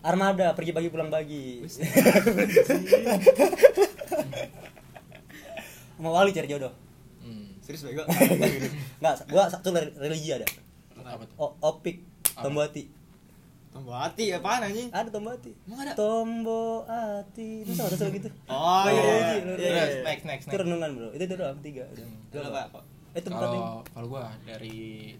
Armada 0.00 0.52
pergi 0.52 0.70
pagi 0.70 0.88
pulang 0.88 1.08
pagi 1.08 1.60
mau 5.96 6.12
wali 6.12 6.30
cari 6.30 6.46
jodoh 6.46 6.72
Hmm. 7.18 7.58
Serius 7.58 7.82
bego. 7.82 8.06
Enggak, 8.06 9.26
gua 9.34 9.50
satu 9.50 9.74
re- 9.74 9.90
religi 9.98 10.30
ada. 10.30 10.46
Apa 11.02 11.26
tuh? 11.26 11.34
O, 11.34 11.46
opik, 11.58 12.06
Apa? 12.38 12.46
tombo 12.46 12.62
hati. 12.62 12.86
Tombo 13.74 13.90
hati 13.90 14.30
apaan 14.30 14.62
anjing? 14.62 14.94
Ada 14.94 15.10
tombo 15.10 15.34
hati. 15.34 15.50
Emang 15.66 15.82
ada? 15.82 15.98
Tombo 15.98 16.86
hati. 16.86 17.66
Itu 17.66 17.74
sama 17.74 17.90
ada 17.90 18.06
gitu. 18.06 18.30
Oh 18.46 18.86
iya, 18.86 19.02
iya. 19.02 19.18
iya, 19.18 19.34
iya, 19.42 19.66
iya. 19.66 20.02
Next, 20.06 20.22
next, 20.22 20.44
Itu 20.46 20.54
renungan, 20.54 20.90
Bro. 20.94 21.08
Itu 21.18 21.22
itu 21.24 21.34
doang 21.34 21.58
tiga. 21.58 21.82
Dulu 22.30 22.46
Pak. 22.46 22.64
kok. 22.70 22.84
Itu. 23.10 23.28
Kalau 23.28 23.82
kalau 23.82 24.06
gua 24.06 24.30
dari 24.46 24.76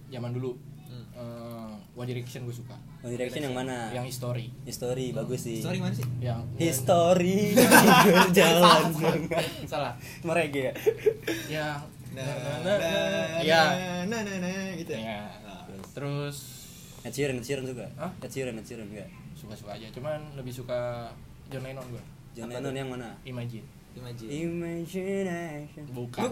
zaman 0.06 0.30
dulu 0.30 0.54
Hmm. 0.86 1.06
eh, 1.12 1.72
One 1.92 2.06
Direction 2.06 2.44
gue 2.44 2.52
suka. 2.52 2.76
One 3.00 3.12
Direction 3.12 3.42
yang 3.42 3.54
mana? 3.54 3.88
Yang 3.90 4.06
history. 4.10 4.46
History 4.62 5.06
bagus 5.10 5.40
sih. 5.42 5.58
Sorry 5.60 5.78
mana 5.78 5.92
sih? 5.92 6.06
Yang 6.18 6.40
History 6.56 7.56
jalan 8.36 8.82
salah. 9.70 9.92
mereka 10.22 10.58
ya. 10.60 10.72
Yang 11.48 11.78
Nah, 12.16 12.24
nah, 12.24 12.76
nah, 12.80 13.44
Iya. 13.44 13.62
nah, 14.08 14.20
nah, 14.24 14.36
nah, 14.40 14.72
gitu 14.72 14.88
ya. 14.88 15.20
Ya. 15.20 15.20
Terus 15.92 16.36
Ed 17.04 17.12
Sheeran, 17.12 17.36
Ed 17.36 17.44
Sheeran 17.44 17.68
juga. 17.68 17.84
Hah? 17.94 18.08
Ed 18.18 18.32
Sheeran, 18.32 18.56
Ed 18.56 18.64
Sheeran 18.64 18.88
enggak. 18.88 19.04
suka-suka 19.36 19.76
aja. 19.76 19.84
Cuman 19.92 20.32
lebih 20.32 20.48
suka 20.48 21.12
John 21.46 21.60
Lennon 21.60 21.84
gue. 21.86 22.00
John 22.32 22.48
Lennon 22.48 22.72
yang 22.72 22.88
mana? 22.88 23.12
Imagine. 23.22 23.68
Imagine. 23.96 24.28
Imagination. 24.28 25.84
Bukan. 25.90 26.28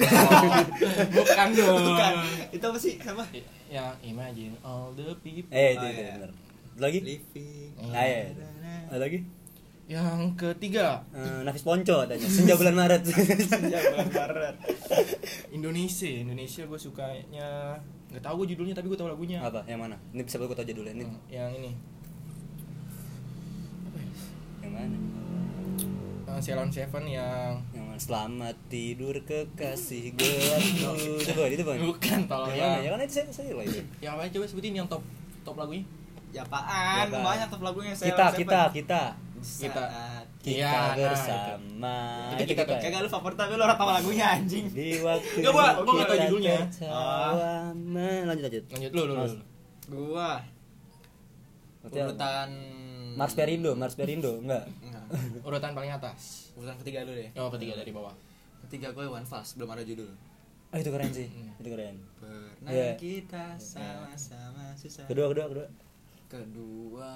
Bukan 1.16 1.48
dong. 1.54 1.80
Bukan. 1.80 2.12
Itu 2.52 2.64
apa 2.64 2.78
sih? 2.78 2.94
Sama? 3.00 3.24
Yang 3.66 3.94
Imagine 4.04 4.52
all 4.60 4.92
the 4.92 5.16
people. 5.18 5.48
Eh, 5.48 5.72
itu 5.72 5.80
Oh, 5.80 5.88
itu 5.88 6.00
iya. 6.00 6.12
benar. 6.14 6.30
Lagi? 6.76 6.98
Living. 7.00 7.70
Ah, 7.90 8.04
iya. 8.04 8.22
Ada 8.88 9.00
lagi? 9.00 9.18
Yang 9.84 10.16
ketiga 10.34 11.04
Eh, 11.12 11.40
Nafis 11.42 11.60
Ponco 11.60 11.96
adanya 12.00 12.24
senja 12.24 12.56
bulan 12.56 12.72
Maret. 12.72 13.02
Senja 13.52 13.78
bulan 13.80 14.08
Maret. 14.10 14.54
Indonesia. 15.50 16.08
Indonesia 16.10 16.62
gue 16.64 16.78
sukanya 16.78 17.76
nggak 18.08 18.22
tahu 18.22 18.44
gue 18.44 18.54
judulnya 18.54 18.72
tapi 18.72 18.86
gue 18.86 18.96
tahu 18.96 19.08
lagunya. 19.08 19.40
Apa? 19.40 19.64
Yang 19.64 19.80
mana? 19.82 19.96
Ini 20.12 20.22
bisa 20.22 20.36
gue 20.36 20.46
tahu 20.48 20.64
judulnya 20.64 20.92
ini. 20.94 21.04
Hmm, 21.04 21.18
Yang 21.28 21.50
ini. 21.58 21.70
Apa 23.84 23.96
ya? 23.98 24.08
Yang 24.62 24.72
mana? 24.72 24.96
Eh, 26.34 26.40
Ceylon 26.42 26.66
Seven 26.66 27.04
yang 27.06 27.54
Yang? 27.70 27.86
Selamat 27.96 28.58
tidur 28.66 29.14
kekasih 29.22 30.10
gelapku 30.12 31.14
Coba 31.30 31.46
itu 31.46 31.62
bang 31.62 31.78
Bukan 31.80 32.18
tolong 32.26 32.50
Yang 32.50 32.58
mana? 32.60 32.74
ya. 32.74 32.82
Ya 32.82 32.88
kan 32.90 32.98
itu 33.00 33.12
saya, 33.14 33.26
saya 33.30 33.52
lah 33.54 33.64
itu 33.64 33.80
Yang 34.02 34.12
apa 34.12 34.22
coba 34.28 34.44
sebutin 34.50 34.72
yang 34.74 34.88
top 34.90 35.02
top 35.46 35.54
lagunya? 35.54 35.84
Ya 36.34 36.42
apaan? 36.42 37.06
Ya. 37.06 37.22
Banyak 37.22 37.46
tuh 37.46 37.62
lagunya 37.62 37.94
saya. 37.94 38.10
Kita, 38.10 38.26
kita, 38.34 38.60
kita 38.74 39.02
Kita. 39.38 39.84
Kita 40.42 40.50
Iya, 40.50 40.68
nah, 40.68 40.92
bersama 40.92 41.96
itu. 42.26 42.34
Itu 42.34 42.44
kita, 42.50 42.62
Itu 42.64 42.74
Kagak 42.82 43.00
lu 43.00 43.08
favorit 43.08 43.36
tapi 43.38 43.52
lu 43.54 43.62
orang 43.62 43.78
tahu 43.78 43.90
lagunya 43.92 44.26
anjing. 44.34 44.64
Di 44.68 45.00
waktu 45.00 45.36
Nggak, 45.40 45.52
gua- 45.52 45.74
gua 45.78 45.92
nggak 45.94 46.04
tahu 46.04 46.16
kita 46.16 46.24
judulnya. 46.26 46.56
Men, 47.76 48.20
Lanjut, 48.26 48.44
lanjut 48.50 48.64
Lanjut 48.72 48.90
lu 48.90 49.02
lu. 49.06 49.14
Gua 49.86 50.30
Urutan 51.84 52.48
Mars 53.14 53.32
Perindo, 53.32 53.70
Mars 53.74 53.94
Perindo, 53.94 54.38
enggak 54.38 54.66
Enggak. 54.80 55.04
Urutan 55.40 55.70
paling 55.70 55.92
atas. 55.92 56.50
Urutan 56.52 56.74
ketiga 56.78 57.02
dulu 57.02 57.14
deh. 57.14 57.30
Oh, 57.34 57.46
ketiga 57.48 57.76
dari 57.76 57.90
bawah. 57.90 58.14
Ketiga 58.64 58.90
gue 58.90 59.04
One 59.04 59.22
Fast, 59.22 59.54
belum 59.54 59.70
ada 59.70 59.82
judul. 59.82 60.10
Oh 60.68 60.76
itu 60.76 60.90
keren 60.90 61.06
sih, 61.08 61.28
Hmm. 61.28 61.54
itu 61.54 61.68
keren 61.70 61.96
Pernah 62.18 62.66
Iya. 62.66 62.90
kita 62.96 63.54
sama-sama 63.54 64.74
susah. 64.74 65.06
Kedua, 65.06 65.28
kedua, 65.28 65.46
kedua 65.46 65.66
Kedua 66.26 67.14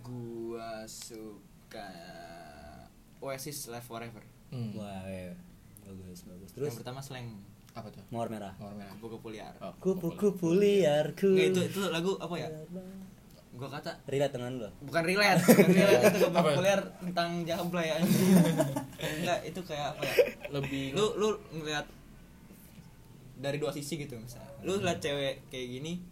gua 0.00 0.82
suka 0.84 1.86
Oasis 3.20 3.68
Live 3.68 3.84
Forever. 3.84 4.24
Hmm. 4.50 4.74
Wah, 4.74 5.06
iya. 5.06 5.38
bagus, 5.80 6.24
bagus 6.24 6.48
Terus 6.48 6.56
Terus, 6.56 6.66
yang 6.66 6.78
pertama 6.80 6.98
slang 6.98 7.28
Apa 7.72 7.88
tuh? 7.90 8.02
mawar 8.08 8.26
merah 8.26 8.54
Mawar 8.56 8.74
merah. 8.74 8.90
kupu-kupu 8.92 9.28
liar. 9.30 9.54
Oh, 9.60 9.74
Kupu-kupu 9.76 10.48
liarku 10.52 11.30
Nggak, 11.30 11.46
itu 11.50 11.60
itu 11.68 11.80
lagu 11.86 12.16
apa 12.16 12.34
ya? 12.36 12.48
Gua 13.54 13.70
kata 13.70 14.02
Relate 14.04 14.34
dengan 14.34 14.52
lo 14.58 14.68
bukan 14.82 15.02
relate, 15.06 15.40
bukan 15.46 15.68
relate 15.70 16.02
itu 16.10 16.18
kupu-kupu 16.26 16.60
liar 16.60 16.80
tentang 16.98 17.28
jablay 17.46 17.86
anjing. 17.88 18.34
Enggak, 18.98 19.38
itu 19.46 19.60
kayak 19.62 19.94
apa 19.94 20.02
ya? 20.02 20.14
Lebih 20.50 20.84
Lu 20.90 21.06
lu 21.14 21.28
ngeliat 21.54 21.86
dari 23.34 23.56
dua 23.58 23.70
sisi 23.70 23.94
gitu 23.94 24.18
misalnya. 24.18 24.50
Lu 24.62 24.78
liat 24.78 24.98
cewek 24.98 25.46
kayak 25.48 25.66
gini, 25.70 26.02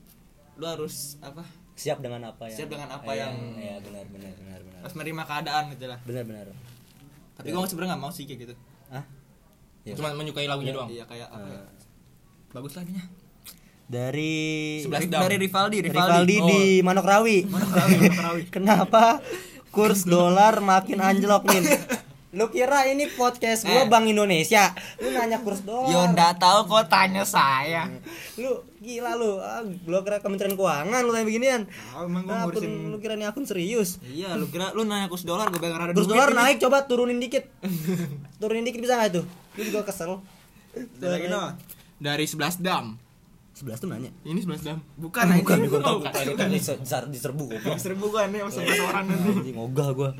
lu 0.55 0.65
harus 0.67 1.19
apa? 1.19 1.43
Siap 1.73 1.99
dengan 1.99 2.21
apa 2.29 2.47
ya 2.47 2.57
Siap 2.63 2.69
dengan 2.69 2.89
apa 2.93 3.11
Iya, 3.11 3.27
yang- 3.27 3.57
Iya, 3.57 3.75
benar, 3.81 4.05
benar, 4.07 4.33
benar, 4.37 4.61
benar 4.61 4.81
Harus 4.85 4.95
menerima 4.95 5.23
keadaan 5.25 5.65
gitu 5.73 5.85
lah. 5.89 5.99
Benar, 6.05 6.23
benar 6.29 6.47
Tapi 7.33 7.49
gua 7.49 7.65
sebenarnya 7.65 7.97
nggak 7.97 8.03
mau 8.05 8.13
sih 8.13 8.29
kayak 8.29 8.41
gitu. 8.45 8.55
Ah? 8.87 9.03
Ya. 9.83 9.99
cuma 9.99 10.15
menyukai 10.15 10.47
lagunya 10.47 10.71
doang. 10.71 10.87
Iya 10.87 11.03
kayak 11.11 11.27
apa 11.27 11.43
ya? 11.43 11.59
Eh. 11.59 11.67
Bagus 12.55 12.73
lah 12.77 12.87
ininya. 12.87 13.03
Dari 13.93 14.81
Sebelas 14.81 15.05
Dari, 15.05 15.13
dari 15.13 15.37
Rivaldi, 15.37 15.79
Rivaldi, 15.85 16.33
Rivaldi. 16.33 16.37
di 16.49 16.61
Manokrawi. 16.81 17.39
Kenapa 18.55 19.21
kurs 19.69 20.09
dolar 20.09 20.65
makin 20.65 20.97
anjlok 20.99 21.45
nih? 21.45 21.61
Lu 22.33 22.49
kira 22.49 22.89
ini 22.89 23.05
podcast 23.11 23.69
gua 23.69 23.85
Eh. 23.85 23.89
Bank 23.93 24.09
Indonesia? 24.09 24.73
Lu 24.97 25.13
nanya 25.13 25.45
kurs 25.45 25.61
dolar. 25.61 25.93
Yo 25.93 26.09
nggak 26.09 26.41
tahu 26.41 26.65
kok 26.67 26.89
tanya 26.89 27.29
saya. 27.29 27.85
Lu 28.37 28.65
gila 28.81 29.13
lu. 29.13 29.37
Ah, 29.37 29.61
lu 29.61 29.99
kira 30.01 30.25
Kementerian 30.25 30.57
Keuangan 30.57 31.05
lu 31.05 31.13
tanya 31.13 31.29
beginian. 31.29 31.63
Oh, 31.93 32.09
emang 32.09 32.25
gua 32.25 32.35
Akun, 32.39 32.57
ngurusin 32.57 32.73
lu 32.89 32.97
kira 32.97 33.13
ini 33.13 33.29
akun 33.29 33.45
serius? 33.45 34.01
Iya, 34.01 34.41
lu 34.41 34.49
kira 34.49 34.73
lu 34.73 34.89
nanya 34.89 35.13
kurs 35.13 35.29
dolar 35.29 35.53
gue 35.53 35.61
bayar 35.61 35.77
ada 35.79 35.93
Kurs 35.93 36.09
dolar 36.09 36.33
ini. 36.33 36.41
naik 36.41 36.57
coba 36.59 36.89
turunin 36.89 37.21
dikit. 37.21 37.45
turunin 38.41 38.65
dikit 38.65 38.81
bisa 38.81 38.97
nggak 38.97 39.11
itu? 39.13 39.23
Lu 39.53 39.63
juga 39.69 39.85
kesel. 39.85 40.17
Lagi 40.97 41.29
no. 41.29 41.53
Dari 42.01 42.25
11 42.25 42.57
dam. 42.59 42.97
11 43.63 43.79
tuh 43.79 43.89
nanya. 43.89 44.11
Ini 44.23 44.39
11 44.39 44.59
dam. 44.61 44.79
Bukan 44.97 45.23
anjing. 45.25 45.41
Bukan, 45.41 45.59
bukan, 45.63 45.81
Oh, 45.85 45.95
bukan. 46.01 46.13
Itu 46.29 46.45
diser- 46.51 47.09
diserbu 47.09 47.45
goblok. 47.49 47.79
Seribu 47.79 48.11
kan 48.11 48.29
ya 48.29 48.43
sebelas 48.47 48.81
orang 48.83 49.05
nanti. 49.07 49.31
Anjing 49.33 49.57
ogah 49.57 49.89
gua. 49.93 50.11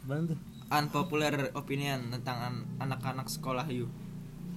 Apaan 0.00 0.22
tuh? 0.26 0.38
Unpopular 0.66 1.32
opinion 1.52 2.10
tentang 2.10 2.38
an- 2.40 2.64
anak-anak 2.80 3.26
sekolah 3.26 3.66
you. 3.66 3.90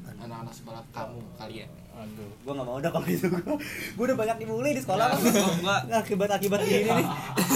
Anak-anak 0.07 0.49
sekolah 0.51 0.81
kamu 0.91 1.17
kalian. 1.35 1.69
Aduh. 1.93 2.29
Gua 2.41 2.53
gak 2.53 2.61
mau 2.63 2.77
udah 2.77 2.91
kalau 2.91 3.05
gitu 3.05 3.25
gua. 3.27 3.41
Gua 3.97 4.03
udah 4.05 4.17
banyak 4.17 4.37
dibully 4.39 4.71
di 4.71 4.81
sekolah 4.81 5.05
kan. 5.07 5.17
Gua- 5.17 5.57
gua- 5.57 5.83
Akibat-akibat 5.97 6.61
ini 6.61 6.85
nih. 6.85 7.07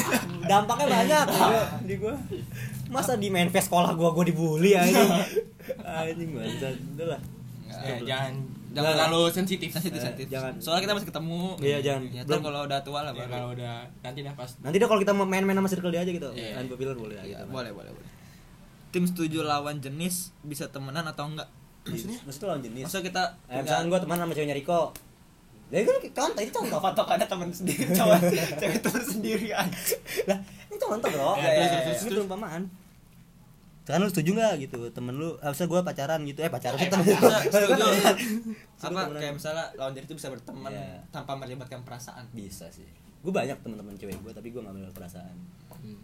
Dampaknya 0.50 0.88
banyak 0.90 1.26
di 1.86 1.96
gua. 1.96 2.18
Masa 2.90 3.16
di 3.16 3.30
manifest 3.30 3.70
sekolah 3.70 3.94
gua 3.94 4.12
gua 4.12 4.26
dibully 4.26 4.74
anjing. 4.74 5.10
Anjing 6.02 6.30
bangsat. 6.32 6.76
Udah 6.98 7.08
lah. 7.08 7.22
Ya, 7.72 7.96
jangan 8.04 8.34
Jangan. 8.74 8.92
terlalu 8.94 9.22
sensitif. 9.28 9.70
Sensitif, 9.70 9.96
Eh, 9.96 10.04
sensitif. 10.04 10.28
jangan. 10.28 10.54
Soalnya 10.58 10.82
kita 10.82 10.94
masih 10.94 11.08
ketemu. 11.08 11.42
Iya, 11.60 11.78
jangan. 11.82 12.02
Ya, 12.08 12.22
Belum. 12.24 12.42
kalau 12.42 12.60
udah 12.64 12.80
tua 12.82 13.00
lah 13.02 13.10
Ya, 13.10 13.20
baru. 13.20 13.30
kalau 13.30 13.48
udah 13.52 13.76
nanti 14.02 14.20
dah 14.22 14.34
pas. 14.34 14.50
Nanti 14.58 14.78
dah 14.78 14.88
kalau 14.88 15.00
kita 15.00 15.12
mau 15.12 15.26
main-main 15.26 15.56
sama 15.56 15.68
circle 15.68 15.90
dia 15.90 16.02
aja 16.02 16.12
gitu. 16.12 16.30
Iya. 16.32 16.60
Unpopular 16.60 16.96
boleh 16.96 17.16
lah 17.16 17.24
Iya, 17.24 17.38
gitu. 17.38 17.52
boleh, 17.52 17.72
boleh, 17.72 17.92
boleh. 17.92 18.10
Tim 18.90 19.04
setuju 19.04 19.40
lawan 19.42 19.78
jenis 19.78 20.16
bisa 20.42 20.68
temenan 20.68 21.04
atau 21.06 21.24
enggak? 21.26 21.48
Maksudnya? 21.84 22.20
Maksudnya 22.22 22.48
lawan 22.48 22.62
jenis. 22.62 22.84
Masa 22.86 23.00
kita 23.00 23.24
Eh, 23.46 23.60
misalkan 23.60 23.86
gua 23.88 24.00
teman 24.00 24.18
sama 24.18 24.32
ceweknya 24.32 24.54
Riko. 24.54 24.92
Ya 25.68 25.80
kan 25.82 25.96
kan 26.06 26.30
tadi 26.34 26.48
contoh. 26.50 26.78
patok 26.78 27.08
ada 27.10 27.24
teman 27.24 27.48
sendiri 27.50 27.88
cowok 27.90 28.20
cewek 28.60 28.80
teman 28.82 29.04
sendiri 29.06 29.48
aja 29.50 29.96
lah 30.28 30.36
ini 30.68 30.76
contoh 30.78 31.08
bro 31.10 31.32
Iya, 31.34 31.48
iya, 31.50 31.64
iya. 31.80 31.96
ini 31.96 32.10
perumpamaan 32.12 32.62
kan 33.84 33.98
lu 33.98 34.08
setuju 34.08 34.30
nggak 34.32 34.54
gitu 34.62 34.78
temen 34.90 35.14
lu 35.14 35.34
ah, 35.40 35.50
misalnya 35.50 35.70
gue 35.70 35.82
pacaran 35.84 36.20
gitu 36.22 36.40
eh 36.40 36.50
pacaran 36.50 36.78
Eh, 36.78 36.88
temen- 36.88 37.06
Bisa, 37.08 37.38
setuju. 37.42 37.84
Setuju 38.78 38.94
apa 38.94 39.02
kayak 39.16 39.34
misalnya 39.36 39.66
lawan 39.74 39.92
jenis 39.92 40.06
itu 40.06 40.16
bisa 40.16 40.28
berteman 40.30 40.70
Iya. 40.70 41.02
tanpa 41.10 41.34
melibatkan 41.36 41.82
perasaan. 41.82 42.24
Bisa 42.32 42.70
sih. 42.70 42.86
Gue 43.20 43.30
banyak 43.30 43.58
teman-teman 43.60 43.94
cewek 43.96 44.16
gue 44.16 44.32
tapi 44.32 44.50
gue 44.50 44.58
nggak 44.58 44.76
melihat 44.76 44.94
perasaan. 44.96 45.34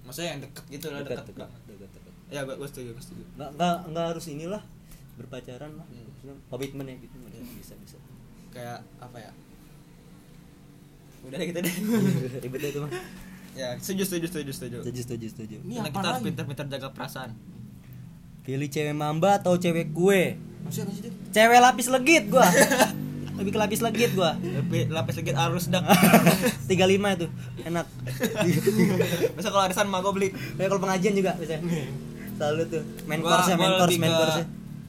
Maksudnya 0.04 0.30
yang 0.32 0.42
deket 0.42 0.66
gitu 0.70 0.86
lah 0.90 1.00
dekat 1.00 1.22
deket, 1.22 1.26
dekat 1.28 1.42
banget. 1.44 1.62
dekat 1.70 1.90
dekat 1.92 2.14
ya 2.28 2.42
gue 2.44 2.56
gue 2.56 2.68
setuju 2.68 2.90
gue 2.92 3.04
setuju. 3.04 3.24
Nggak 3.36 3.50
nggak 3.56 3.76
nggak 3.88 4.06
harus 4.10 4.26
inilah 4.28 4.62
berpacaran 5.16 5.72
lah. 5.74 5.88
Hmm. 5.88 6.38
Komitmen 6.50 6.86
ya 6.86 6.96
gitu 6.98 7.16
udah 7.16 7.42
bisa 7.54 7.74
bisa. 7.78 7.98
Kayak 8.50 8.82
apa 8.98 9.18
ya? 9.20 9.32
Udah 11.24 11.38
deh 11.38 11.48
gitu 11.48 11.60
deh. 11.60 11.76
Ribet 12.44 12.60
deh 12.60 12.70
itu 12.72 12.80
mah. 12.80 12.92
Ya 13.54 13.74
setuju 13.76 14.04
setuju 14.04 14.26
setuju 14.28 14.52
setuju. 14.52 14.78
Setuju 14.82 15.02
setuju 15.04 15.26
setuju. 15.30 15.58
Ini 15.62 15.82
kita 15.84 16.02
harus 16.04 16.22
pintar-pintar 16.22 16.66
jaga 16.68 16.90
perasaan 16.92 17.32
pilih 18.48 18.66
cewek 18.66 18.96
mamba 18.96 19.36
atau 19.36 19.54
cewek 19.56 19.92
kue 19.92 20.40
Maksudnya 20.64 20.94
sih 20.94 21.12
cewek 21.30 21.60
lapis 21.60 21.88
legit 21.88 22.26
gua. 22.28 22.48
Lebih 23.38 23.52
ke 23.52 23.60
lapis 23.60 23.80
legit 23.80 24.12
gua. 24.14 24.34
Tapi 24.34 24.90
lapis 24.90 25.16
lagi 25.16 25.30
harus 25.32 25.70
dak. 25.70 25.86
35 26.66 26.74
itu 27.14 27.28
enak. 27.62 27.86
Masa 29.38 29.48
kalau 29.48 29.64
arisan 29.64 29.86
mah 29.86 30.02
gue 30.02 30.10
beli. 30.12 30.30
Kayak 30.58 30.70
kalau 30.70 30.82
pengajian 30.82 31.14
juga 31.14 31.32
biasanya. 31.36 31.62
Selalu 32.34 32.62
tuh. 32.68 32.84
Main 33.06 33.20
Gua- 33.20 33.38
course 33.38 33.48
ya 33.48 33.56
main 33.56 33.72
course 33.72 33.86
lebih 33.88 34.00
main 34.00 34.14
course 34.14 34.38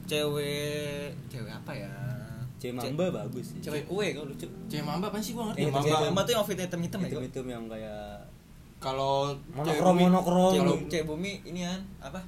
cewek 0.09 1.13
cewek 1.29 1.51
apa 1.53 1.71
ya? 1.77 1.91
Cewek 2.57 2.73
mamba 2.75 3.05
bagus 3.13 3.45
sih. 3.49 3.59
cewek 3.61 3.85
kue 3.85 4.05
kau 4.11 4.25
lucu. 4.25 4.47
Cewek 4.65 4.81
mamba 4.83 5.05
apa 5.07 5.17
sih 5.19 5.31
gua 5.31 5.43
ngerti? 5.47 5.59
Iya, 5.59 5.69
mamba. 5.69 5.85
cewek 5.85 5.99
mamba 6.03 6.21
tuh 6.21 6.31
yang 6.31 6.41
outfitnya 6.41 6.65
hitam 6.65 6.81
hitam 6.81 6.99
ya 6.99 7.05
hitam 7.05 7.13
kau? 7.13 7.23
hitam 7.23 7.45
yang 7.47 7.63
kayak 7.67 8.03
Kalau 8.79 9.13
cewek 9.29 9.55
monokrom 9.77 9.93
bumi- 9.93 10.05
monokrom 10.09 10.51
cewek, 10.51 10.65
gitu. 10.65 10.89
cewek 10.89 11.05
bumi 11.05 11.31
ini 11.45 11.59
kan 11.61 11.79
apa 12.01 12.19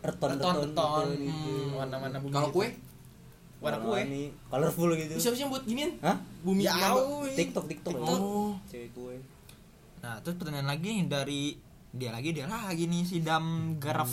reton 0.00 0.28
Reton, 0.32 0.54
reton. 0.62 1.06
gitu. 1.14 1.28
Hmm, 1.28 1.68
warna-warna 1.74 2.18
bumi 2.18 2.32
Kalau 2.32 2.48
gitu. 2.48 2.56
kue? 2.56 2.68
warna 3.60 3.76
kue 3.78 4.00
colorful 4.48 4.88
gitu 4.94 5.12
Siapa 5.16 5.36
sih 5.36 5.44
yang 5.44 5.52
buat 5.52 5.64
ginian? 5.64 5.92
Hah? 6.00 6.16
Bumi 6.40 6.64
Ya, 6.64 6.96
tiktok 7.36 7.68
tiktok 7.68 7.92
Oh. 7.94 8.56
cewek 8.66 8.90
kue 8.92 9.16
nah 10.00 10.16
terus 10.18 10.34
pertanyaan 10.34 10.64
lagi 10.66 10.88
nih 10.90 11.04
dari 11.06 11.42
dia 11.90 12.08
lagi 12.08 12.32
dia 12.32 12.48
lagi 12.48 12.88
nih 12.88 13.04
si 13.04 13.20
dam 13.20 13.44
garaf 13.76 14.08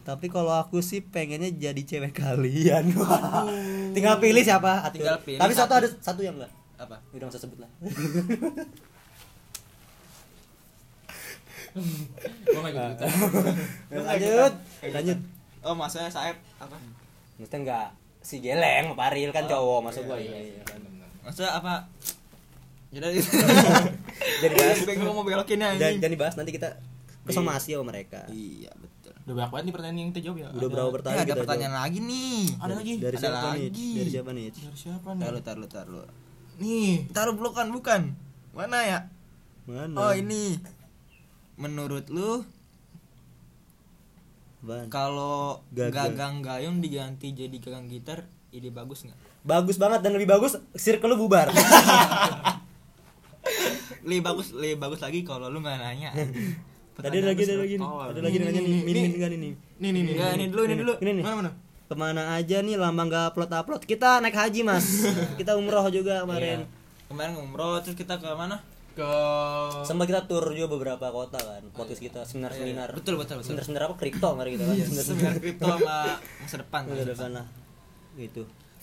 tapi 0.00 0.26
kalau 0.26 0.52
aku 0.52 0.80
sih 0.80 1.00
pengennya 1.00 1.48
jadi 1.50 1.80
cewek 1.80 2.12
kalian 2.12 2.92
tinggal 3.96 4.16
pilih 4.18 4.40
siapa 4.40 4.82
atur. 4.82 5.00
Tinggal 5.00 5.16
pilih 5.22 5.38
tapi 5.38 5.52
satu 5.52 5.64
satu. 5.66 5.74
ada 5.74 5.88
satu 5.96 6.20
yang 6.20 6.36
enggak 6.36 6.52
apa 6.76 6.96
udah 7.10 7.24
nggak 7.24 7.32
usah 7.32 7.40
sebut 7.40 7.58
lah 7.58 7.70
Enggak 12.50 12.70
ikut. 12.70 12.96
lanjut. 14.08 14.52
Lanjut. 14.86 15.18
Oh 15.60 15.74
maksudnya 15.74 16.08
Saeb 16.08 16.36
apa? 16.56 16.76
Maksudnya 17.36 17.58
enggak 17.60 17.86
si 18.20 18.38
Geleng 18.38 18.92
Paril 18.92 19.30
kan 19.30 19.44
cowok 19.44 19.80
masuk 19.82 20.04
gua. 20.04 20.16
iya, 20.16 20.36
ini 20.36 20.60
kan. 20.62 20.80
maksudnya 21.20 21.52
apa? 21.54 21.84
Jadi 22.90 23.22
Jadi 24.42 24.54
bahas. 24.56 24.78
Bingung 24.82 25.14
mau 25.14 25.22
belokin 25.22 25.58
ya 25.58 25.70
dan 25.76 26.10
dibahas 26.10 26.34
nanti 26.34 26.50
kita 26.50 26.74
ke 27.22 27.30
somasi 27.30 27.72
sama 27.72 27.88
mereka. 27.88 28.24
Iya 28.26 28.72
betul. 28.74 29.14
Udah 29.22 29.34
banyak 29.36 29.50
banget 29.50 29.64
nih 29.64 29.74
pertanyaan 29.76 29.98
yang 29.98 30.10
kita 30.10 30.20
jawab 30.22 30.36
ya. 30.36 30.48
udah 30.48 30.58
Ada- 30.58 30.68
berapa 30.70 30.90
pertanyaan 30.90 31.20
ada 31.20 31.28
kita 31.28 31.40
pertanyaan 31.40 31.72
jawab? 31.72 31.84
lagi 31.86 31.98
nih. 32.02 32.40
Ada 32.56 32.72
lagi. 32.74 32.94
dari 32.96 33.06
Ada 33.06 33.20
siapa 33.22 33.38
nih? 33.38 33.62
lagi. 33.62 33.88
dari 33.94 34.10
siapa 34.10 34.30
nih? 34.32 34.44
Dari 34.48 34.76
siapa 34.76 35.08
nih? 35.10 35.22
taruh 35.22 35.42
taruh 35.42 35.68
taruh. 35.68 36.06
Nih. 36.58 36.92
taruh 37.10 37.34
bukan 37.34 37.66
bukan. 37.70 38.00
Mana 38.50 38.78
ya? 38.82 38.98
Mana? 39.64 39.94
Oh 39.94 40.12
ini 40.12 40.58
menurut 41.60 42.08
lu 42.08 42.40
kalau 44.88 45.60
Gagang. 45.72 46.44
gayung 46.44 46.80
diganti 46.80 47.32
jadi 47.32 47.56
gagang 47.60 47.88
gitar 47.88 48.24
ide 48.50 48.68
bagus 48.68 49.04
nggak 49.04 49.18
bagus 49.40 49.76
banget 49.76 50.00
dan 50.04 50.12
lebih 50.16 50.28
bagus 50.28 50.56
circle 50.76 51.12
lu 51.12 51.16
bubar 51.20 51.48
lebih 54.08 54.20
bagus 54.20 54.52
lebih 54.52 54.76
bagus 54.76 55.00
lagi 55.00 55.24
kalau 55.24 55.48
lu 55.48 55.60
nggak 55.60 55.80
nanya 55.80 56.10
Tadi 57.00 57.16
ada 57.16 57.32
lagi 57.32 57.42
ada 57.48 57.56
lagi. 57.64 57.76
Ada 57.80 58.20
lagi 58.20 58.36
Nih, 58.36 58.44
nanya 58.44 58.60
nih, 58.60 58.60
nih. 58.60 58.76
nih, 58.76 58.84
Min 58.84 58.92
nih. 58.92 59.04
min 59.08 59.12
kan 59.16 59.30
ini. 59.32 59.50
Nih 59.80 59.90
nih 59.96 60.02
nih. 60.04 60.14
Ini 60.36 60.44
dulu, 60.52 60.62
ini 60.68 60.74
dulu. 60.76 60.92
Ini 61.00 61.10
nih. 61.16 61.24
Mana 61.24 61.36
mana? 61.40 61.50
Ke 61.88 61.94
mana 61.96 62.22
aja 62.36 62.56
nih 62.60 62.76
lama 62.76 63.02
nggak 63.08 63.24
upload 63.32 63.50
upload? 63.56 63.82
Kita 63.88 64.20
naik 64.20 64.36
haji 64.36 64.60
mas. 64.68 65.08
kita 65.40 65.56
umroh 65.56 65.88
juga 65.88 66.28
kemarin. 66.28 66.68
Kemarin 67.08 67.40
umroh 67.40 67.80
terus 67.80 67.96
kita 67.96 68.20
ke 68.20 68.28
mana? 68.36 68.60
Ke 69.00 69.16
Sama 69.82 70.04
kita 70.04 70.28
tur 70.28 70.44
juga 70.50 70.68
beberapa 70.68 71.08
kota 71.08 71.40
kan. 71.40 71.62
Podcast 71.72 71.98
kita 71.98 72.20
seminar 72.22 72.52
seminar. 72.52 72.92
Betul, 72.92 73.16
betul, 73.16 73.40
betul. 73.40 73.48
Seminar 73.48 73.64
seminar 73.64 73.82
apa? 73.88 73.96
Kripto 73.96 74.26
kemarin 74.28 74.50
kita 74.52 74.64
kan. 74.66 74.76
Seminar 74.76 75.04
Seminar 75.06 75.34
kripto 75.38 75.64
sama 75.64 75.96
masa 76.36 76.56
depan. 76.60 76.80
Udah 76.84 77.06
depan 77.08 77.30
lah. 77.32 77.46
Gitu. 78.12 78.42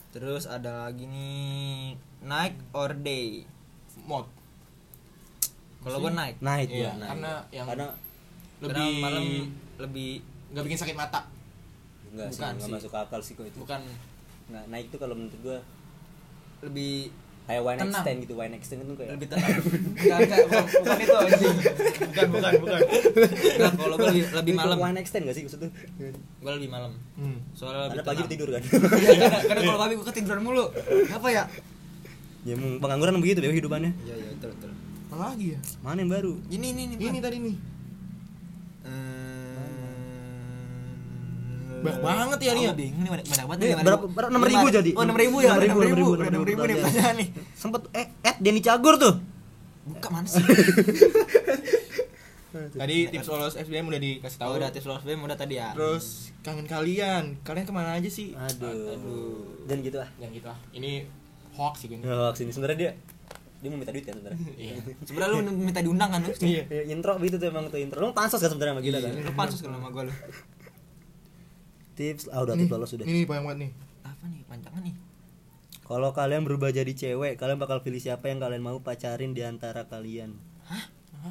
Terus 0.09 0.43
ada 0.49 0.89
lagi 0.89 1.05
nih 1.05 1.93
night 2.23 2.57
or 2.73 2.97
day. 2.97 3.45
mod. 3.99 4.25
Kalau 5.83 5.99
gue 5.99 6.11
night. 6.11 6.37
Night 6.39 6.69
Iya, 6.69 6.89
gua, 6.89 6.91
night. 6.95 7.09
karena 7.11 7.31
yang 7.51 7.65
karena 7.67 7.87
Karena 8.57 8.81
lebih 8.81 8.89
malam 8.97 9.25
lebih 9.77 10.09
nggak 10.49 10.63
bikin 10.65 10.79
sakit 10.79 10.95
mata. 10.95 11.21
enggak 12.07 12.31
sih, 12.31 12.39
Bukan 12.39 12.53
sih. 12.57 12.71
masuk 12.71 12.93
akal 12.95 13.19
sih 13.19 13.33
kok 13.35 13.45
itu. 13.45 13.57
bukan 13.59 13.83
Nggak, 14.47 14.63
naik 14.71 14.87
tuh 14.87 14.97
kalau 14.97 15.13
menurut 15.13 15.35
gua 15.43 15.59
lebih 16.63 17.11
kayak 17.47 17.61
wine 17.63 17.79
Tenang. 17.79 17.95
extend 17.95 18.17
gitu, 18.27 18.33
wine 18.35 18.53
extend 18.59 18.79
itu 18.83 18.93
kayak 18.93 19.11
lebih 19.15 19.27
tenang. 19.31 19.49
Enggak, 19.55 20.37
bukan, 20.43 20.63
bukan 20.67 20.97
itu 20.99 21.15
anjing. 21.15 21.55
Bukan, 21.97 22.25
bukan, 22.27 22.51
bukan. 22.59 22.79
Enggak, 23.55 23.71
kalau 23.73 23.95
gue 23.95 24.07
lebih, 24.11 24.23
lebih 24.35 24.53
malam. 24.53 24.77
Wine 24.77 24.97
extend 24.99 25.23
gak 25.23 25.35
sih 25.35 25.43
maksudnya? 25.47 25.69
Gue 26.43 26.51
lebih 26.53 26.69
malam. 26.69 26.91
Hmm. 27.15 27.37
Soalnya 27.55 27.87
lebih 27.87 27.99
Ada 27.99 28.03
pagi 28.03 28.17
tenang. 28.19 28.31
tidur 28.35 28.49
kan. 28.51 28.63
Iya, 28.99 29.15
karena, 29.15 29.39
karena 29.47 29.61
kalau 29.63 29.79
pagi 29.79 29.93
gue 29.95 30.05
ketiduran 30.05 30.41
mulu. 30.43 30.65
Apa 31.07 31.27
ya? 31.31 31.43
ya 32.43 32.51
emang 32.51 32.79
pengangguran 32.79 33.15
begitu 33.19 33.39
deh 33.39 33.47
hidupannya. 33.49 33.91
Iya, 34.03 34.15
iya, 34.19 34.29
betul, 34.35 34.49
betul. 34.51 34.71
Apa 35.07 35.23
lagi 35.31 35.45
ya? 35.55 35.59
Mana 35.79 36.03
yang 36.03 36.11
baru? 36.11 36.33
Ini, 36.47 36.67
ini, 36.75 36.81
ini. 36.91 36.95
Ini 36.99 37.19
tadi 37.23 37.37
nih. 37.39 37.55
Eh, 38.83 39.16
Banyak 41.77 42.01
banget 42.01 42.39
ya, 42.39 42.51
nih 42.51 42.63
ya? 42.63 42.71
Oh, 42.71 42.75
nih, 42.75 42.89
banyak 43.11 43.25
banyak 43.25 43.45
banget. 43.45 43.59
Iya, 43.61 43.75
nih, 43.75 43.85
berapa- 43.85 44.29
enam 44.29 44.43
ribu 44.43 44.65
jadi? 44.69 44.89
Oh, 44.93 45.03
enam 45.03 45.17
ribu 45.17 45.37
ya? 45.39 45.49
Enam 45.49 45.61
ribu, 45.61 45.77
Enam 45.77 45.81
ribu, 45.81 45.95
ribu, 45.95 46.11
enam 46.25 46.43
ribu 46.43 46.61
nih 46.63 46.75
pertanyaan 46.77 47.15
nih. 47.17 47.27
Sempet 47.53 47.81
eh 47.93 48.05
Ed 48.21 48.37
Denny 48.39 48.61
Cagur 48.61 48.95
tuh. 48.97 49.13
Buka 49.85 50.07
mana 50.09 50.27
sih? 50.27 50.43
Tadi 52.57 53.11
tips 53.11 53.27
lolos 53.29 53.53
SBM 53.53 53.85
udah 53.85 54.01
dikasih 54.01 54.39
tahu. 54.39 54.51
Udah 54.57 54.69
tips 54.73 54.87
lolos 54.89 55.03
BEM 55.05 55.21
udah 55.21 55.37
tadi 55.37 55.61
ya. 55.61 55.77
Terus 55.77 56.33
kangen 56.41 56.65
kalian. 56.65 57.37
Kalian 57.45 57.65
ke 57.67 57.73
mana 57.75 57.93
aja 57.93 58.09
sih? 58.09 58.33
Aduh. 58.33 59.61
Dan 59.69 59.85
gitu 59.85 60.01
ah. 60.01 60.09
Yang 60.17 60.41
gitu 60.41 60.47
lah. 60.49 60.59
Ini 60.73 61.05
hoax 61.53 61.85
sih 61.85 61.87
ini. 61.91 62.01
Oh, 62.03 62.33
sini 62.33 62.49
sebenarnya 62.49 62.77
dia 62.79 62.91
dia 63.57 63.69
mau 63.69 63.77
minta 63.77 63.89
duit 63.89 64.05
kan 64.05 64.15
sebenarnya. 64.15 64.39
Iya. 64.57 64.75
Sebenarnya 65.05 65.31
lu 65.37 65.53
minta 65.53 65.81
diundang 65.81 66.09
kan 66.09 66.19
lu? 66.23 66.31
Iya. 66.33 66.63
Ya, 66.65 66.81
intro 66.89 67.13
gitu 67.19 67.35
tuh 67.37 67.47
emang 67.47 67.69
tuh 67.69 67.77
intro. 67.77 67.97
Lu 67.99 68.09
pansos 68.11 68.39
kan 68.39 68.49
sebenarnya 68.49 68.73
sama 68.73 68.81
kita 68.81 68.97
kan. 68.99 69.11
Lu 69.13 69.33
pansus 69.35 69.59
kan 69.61 69.71
sama 69.71 69.87
gue 69.91 70.03
lu. 70.09 70.13
Tips 71.97 72.29
ah 72.29 72.45
udah 72.45 72.53
tips 72.53 72.69
lolos 72.69 72.89
sudah. 72.93 73.03
Ini 73.03 73.25
banyak 73.25 73.43
banget 73.43 73.59
nih. 73.59 73.71
Apa 74.05 74.23
nih 74.23 74.41
panjangan 74.45 74.81
nih? 74.85 74.95
Kalau 75.81 76.09
kalian 76.11 76.43
berubah 76.43 76.69
jadi 76.69 76.91
cewek, 76.91 77.35
kalian 77.35 77.57
bakal 77.57 77.79
pilih 77.79 77.97
siapa 77.97 78.27
yang 78.27 78.37
kalian 78.37 78.61
mau 78.61 78.77
pacarin 78.77 79.31
di 79.31 79.41
antara 79.41 79.83
kalian? 79.83 80.35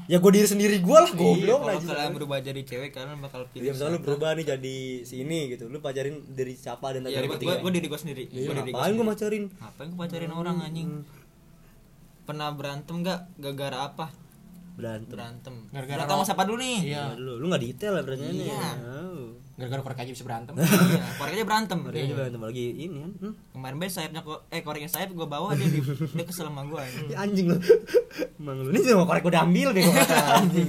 Ya 0.04 0.18
gue 0.18 0.28
diri 0.28 0.44
sendiri 0.44 0.76
gue 0.76 0.98
lah, 0.98 1.08
Iya, 1.08 1.16
goblok 1.16 1.60
kalau 1.62 1.72
anjing. 1.72 1.88
kalian 1.88 2.12
berubah 2.12 2.38
jadi 2.42 2.60
cewek 2.60 2.90
kalian 2.90 3.16
bakal 3.16 3.48
pilih 3.48 3.64
Ya 3.64 3.72
misalnya 3.72 3.96
lu 3.96 4.00
berubah 4.02 4.34
nih 4.34 4.44
jadi 4.44 4.76
sini 5.06 5.38
gitu, 5.48 5.70
lu 5.70 5.78
pacarin 5.78 6.20
dari 6.26 6.52
siapa 6.52 6.92
dan 6.92 7.06
Iya, 7.06 7.22
antara 7.22 7.32
gue 7.32 7.54
gue 7.56 7.72
diri 7.72 7.86
gue 7.86 7.96
sendiri. 7.96 8.22
Iya, 8.28 8.44
Gua 8.44 8.54
diri 8.56 8.70
gua 8.72 8.76
ngapain 8.76 8.90
gue 8.90 8.96
sendiri. 8.98 9.08
macarin? 9.08 9.44
Ngapain 9.54 9.88
gue 9.88 9.98
pacarin 9.98 10.32
orang 10.34 10.56
anjing? 10.60 10.90
Pernah 12.26 12.48
berantem 12.52 12.96
gak? 13.00 13.20
Gara-gara 13.38 13.78
apa? 13.86 14.06
Berantem. 14.76 15.16
Berantem. 15.16 15.54
Gara-gara 15.72 16.02
sama 16.04 16.24
siapa 16.26 16.42
dulu 16.44 16.58
nih? 16.60 16.78
Iya. 16.82 17.02
Ya, 17.06 17.16
dulu, 17.16 17.32
lu 17.40 17.44
nggak 17.48 17.62
detail 17.62 17.92
lah 17.96 18.02
pertanyaannya. 18.04 18.44
Iya. 18.44 18.70
Oh. 18.76 19.05
Gara-gara 19.56 19.80
korek 19.80 19.98
aja 20.04 20.12
bisa 20.12 20.24
berantem. 20.24 20.52
Iya, 20.60 21.00
keluarganya 21.16 21.46
berantem. 21.48 21.78
Mereka 21.80 22.04
aja 22.04 22.14
berantem 22.14 22.42
lagi 22.44 22.64
ini 22.76 22.96
kan. 23.00 23.12
Hmm. 23.16 23.34
Kemarin 23.56 23.76
beres 23.80 23.92
sayapnya 23.96 24.20
kok 24.20 24.40
eh 24.52 24.60
koreknya 24.60 24.90
sayap 24.92 25.10
gue 25.16 25.26
bawa 25.28 25.56
dia 25.56 25.68
di, 25.68 25.80
dia 25.80 26.24
kesel 26.28 26.52
sama 26.52 26.68
gue 26.68 26.82
Ya, 27.12 27.24
anjing 27.24 27.46
lu. 27.50 27.56
Emang 28.40 28.60
lu 28.60 28.68
ini 28.70 28.84
semua 28.84 29.08
korek 29.08 29.24
udah 29.24 29.48
ambil 29.48 29.72
deh 29.72 29.84
anjing. 30.36 30.68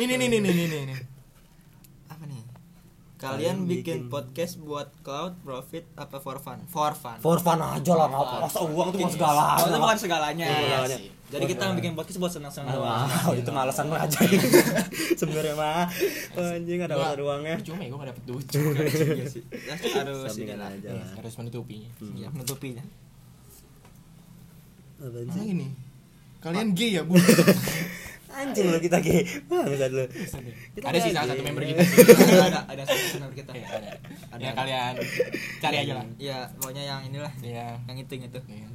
Nih 0.00 0.04
nih 0.08 0.16
nih 0.16 0.28
nih 0.40 0.40
nih 0.40 0.66
nih 0.88 1.13
Kalian 3.26 3.56
bikin, 3.64 4.04
bikin- 4.04 4.04
podcast 4.06 4.54
buat 4.58 4.88
cloud 5.00 5.40
profit 5.40 5.88
apa 5.94 6.16
for 6.18 6.36
fun 6.36 6.60
for 6.66 6.92
fun 6.92 7.16
For 7.18 7.38
fun 7.38 7.56
aja 7.56 7.92
lah 7.94 8.06
ngapa 8.06 8.36
masa 8.42 8.60
uang 8.60 8.88
tuh 8.90 8.98
bukan 9.00 9.10
segalanya. 9.10 9.56
Oh, 9.56 9.66
itu 9.66 9.78
bukan 9.80 9.98
segalanya. 9.98 10.44
Iya 10.44 10.58
segalanya. 10.60 10.98
sih. 11.00 11.08
Jadi 11.24 11.44
kita 11.48 11.64
bikin 11.74 11.92
podcast 11.94 12.18
buat 12.20 12.30
senang-senang 12.30 12.68
doang. 12.70 13.08
Wow, 13.08 13.32
itu 13.40 13.50
malasan 13.50 13.88
lu 13.88 13.96
aja. 13.96 14.18
Sebenarnya 15.20 15.54
mah 15.56 15.88
anjing 16.52 16.78
ada 16.78 16.94
alasan 16.94 17.18
uangnya. 17.18 17.56
Cuma 17.64 17.80
ya 17.80 17.88
gue 17.88 17.98
gak 17.98 18.10
dapet 18.12 18.24
duit. 18.28 18.46
Iya 18.52 19.26
sih. 19.26 19.42
Ya, 19.50 19.74
harus 19.74 20.30
ini 20.36 20.52
aja 20.52 20.78
Iya, 20.78 20.92
lah. 20.94 21.08
Harus 21.18 21.34
menutupinya. 21.40 21.90
Iya, 21.98 22.28
menutupinya. 22.28 22.84
Apa 25.00 25.18
nih? 25.58 25.70
Kalian 26.38 26.68
gay 26.76 26.90
ya, 26.94 27.02
Bu? 27.02 27.16
Anjing 28.34 28.66
lu 28.66 28.78
kita 28.82 28.98
ge. 28.98 29.22
Bangsat 29.46 29.90
lu. 29.94 30.04
Kita 30.74 30.84
Ada 30.90 30.98
sih 30.98 31.10
salah 31.14 31.28
satu 31.30 31.42
member 31.46 31.62
kita. 31.62 31.80
ada 32.42 32.60
ada 32.66 32.82
satu 32.82 33.04
channel 33.14 33.30
kita. 33.30 33.52
Iya, 33.54 33.66
ada. 33.70 33.90
Ya 34.42 34.50
kalian 34.58 34.92
cari 35.62 35.76
aja 35.86 35.92
lah. 35.94 36.06
Iya, 36.18 36.38
pokoknya 36.58 36.82
yang 36.82 37.00
inilah. 37.06 37.32
Iya. 37.38 37.78
Yang 37.86 37.96
itu 38.02 38.10
yang 38.18 38.24
itu. 38.34 38.40
Iya. 38.50 38.66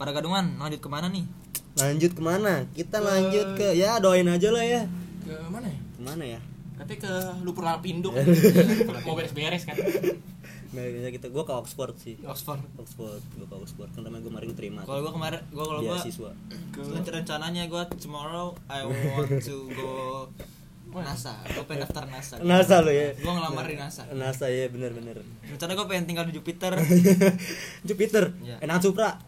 Para 0.00 0.10
gadungan 0.16 0.56
lanjut 0.56 0.80
ke 0.80 0.88
mana 0.88 1.12
nih? 1.12 1.28
Lanjut 1.76 2.12
ke 2.16 2.22
mana? 2.24 2.64
Kita 2.72 2.98
lanjut 3.04 3.46
ke 3.60 3.76
ya 3.76 4.00
doain 4.00 4.24
aja 4.24 4.48
lah 4.48 4.64
ya. 4.64 4.82
Ke 5.28 5.36
mana 5.52 5.68
ya? 5.68 5.78
Ke 5.78 6.00
mana 6.00 6.24
ya? 6.24 6.40
Katanya 6.80 6.98
ke 7.04 7.12
Lupur 7.44 7.62
Lapindo. 7.68 8.10
Mau 9.06 9.14
beres-beres 9.14 9.68
kan. 9.68 9.76
Bisa 10.72 11.08
kita 11.10 11.28
gua 11.28 11.44
ke 11.44 11.52
Oxford 11.52 11.94
sih. 11.96 12.16
Oxford. 12.22 12.64
Oxford, 12.74 13.20
gua 13.34 13.46
ke 13.46 13.56
Oxford. 13.58 13.90
Kan 13.90 14.02
namanya 14.02 14.24
gua 14.24 14.32
kemarin 14.32 14.52
terima. 14.52 14.80
Kalau 14.82 15.00
gua 15.00 15.12
kemarin 15.12 15.40
gua 15.50 15.64
kalau 15.66 15.80
gua 15.80 15.96
beasiswa. 15.96 16.30
Rencana- 16.72 17.12
rencananya 17.14 17.62
gua 17.66 17.82
tomorrow 17.92 18.56
I 18.66 18.80
want 18.88 19.36
to 19.38 19.56
go 19.70 19.92
NASA. 20.94 21.32
Gua 21.46 21.64
pengen 21.66 21.84
daftar 21.84 22.04
NASA. 22.06 22.34
NASA 22.38 22.80
lo 22.80 22.88
ya. 22.88 23.12
Gua 23.16 23.32
ngelamar 23.34 23.64
di 23.64 23.76
NASA. 23.76 24.02
NASA 24.10 24.48
ya 24.48 24.64
bener-bener. 24.66 25.20
Rencana 25.44 25.72
gua 25.74 25.86
pengen 25.86 26.04
tinggal 26.06 26.24
di 26.24 26.34
Jupiter. 26.34 26.72
Jupiter, 27.88 28.32
Iya. 28.38 28.56
enak 28.60 28.80
Supra. 28.80 29.20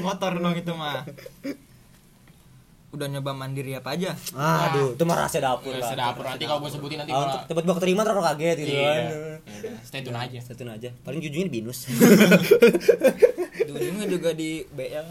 Motor 0.00 0.32
dong 0.38 0.54
itu 0.54 0.72
mah. 0.72 1.04
Udah 2.96 3.06
nyoba 3.06 3.30
mandiri 3.30 3.72
apa 3.72 3.92
aja? 3.92 4.16
Aduh, 4.32 4.96
itu 4.96 5.04
mah 5.04 5.16
rahasia 5.18 5.38
dapur 5.38 5.68
Udah 5.68 5.78
lah. 5.78 5.90
sedapur 5.92 6.24
nanti 6.24 6.44
kalau 6.44 6.58
gue 6.58 6.70
sebutin 6.70 6.96
nanti 6.96 7.12
Ah, 7.12 7.16
malah 7.18 7.28
untuk 7.30 7.40
tiba-tiba 7.46 7.74
keterima 7.76 8.00
terus 8.02 8.24
kaget 8.24 8.56
gitu 8.56 8.72
Iya. 8.72 8.80
kan. 8.82 8.96
Ya 8.96 9.56
udah, 9.60 9.72
stay 9.84 10.00
tune 10.00 10.16
aja. 10.18 10.38
Satu 10.40 10.62
aja. 10.64 10.90
Paling 11.02 11.20
jujurnya 11.22 11.46
di 11.46 11.54
binus. 11.54 11.78
Di 13.58 13.70
ujungnya 13.70 14.06
juga 14.06 14.30
di 14.32 14.50
BL. 14.66 15.06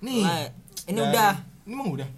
Nih. 0.00 0.22
Ini 0.84 0.94
Dan- 0.94 1.06
udah. 1.06 1.32
Ini 1.64 1.72
emang 1.72 1.90
udah. 1.92 2.08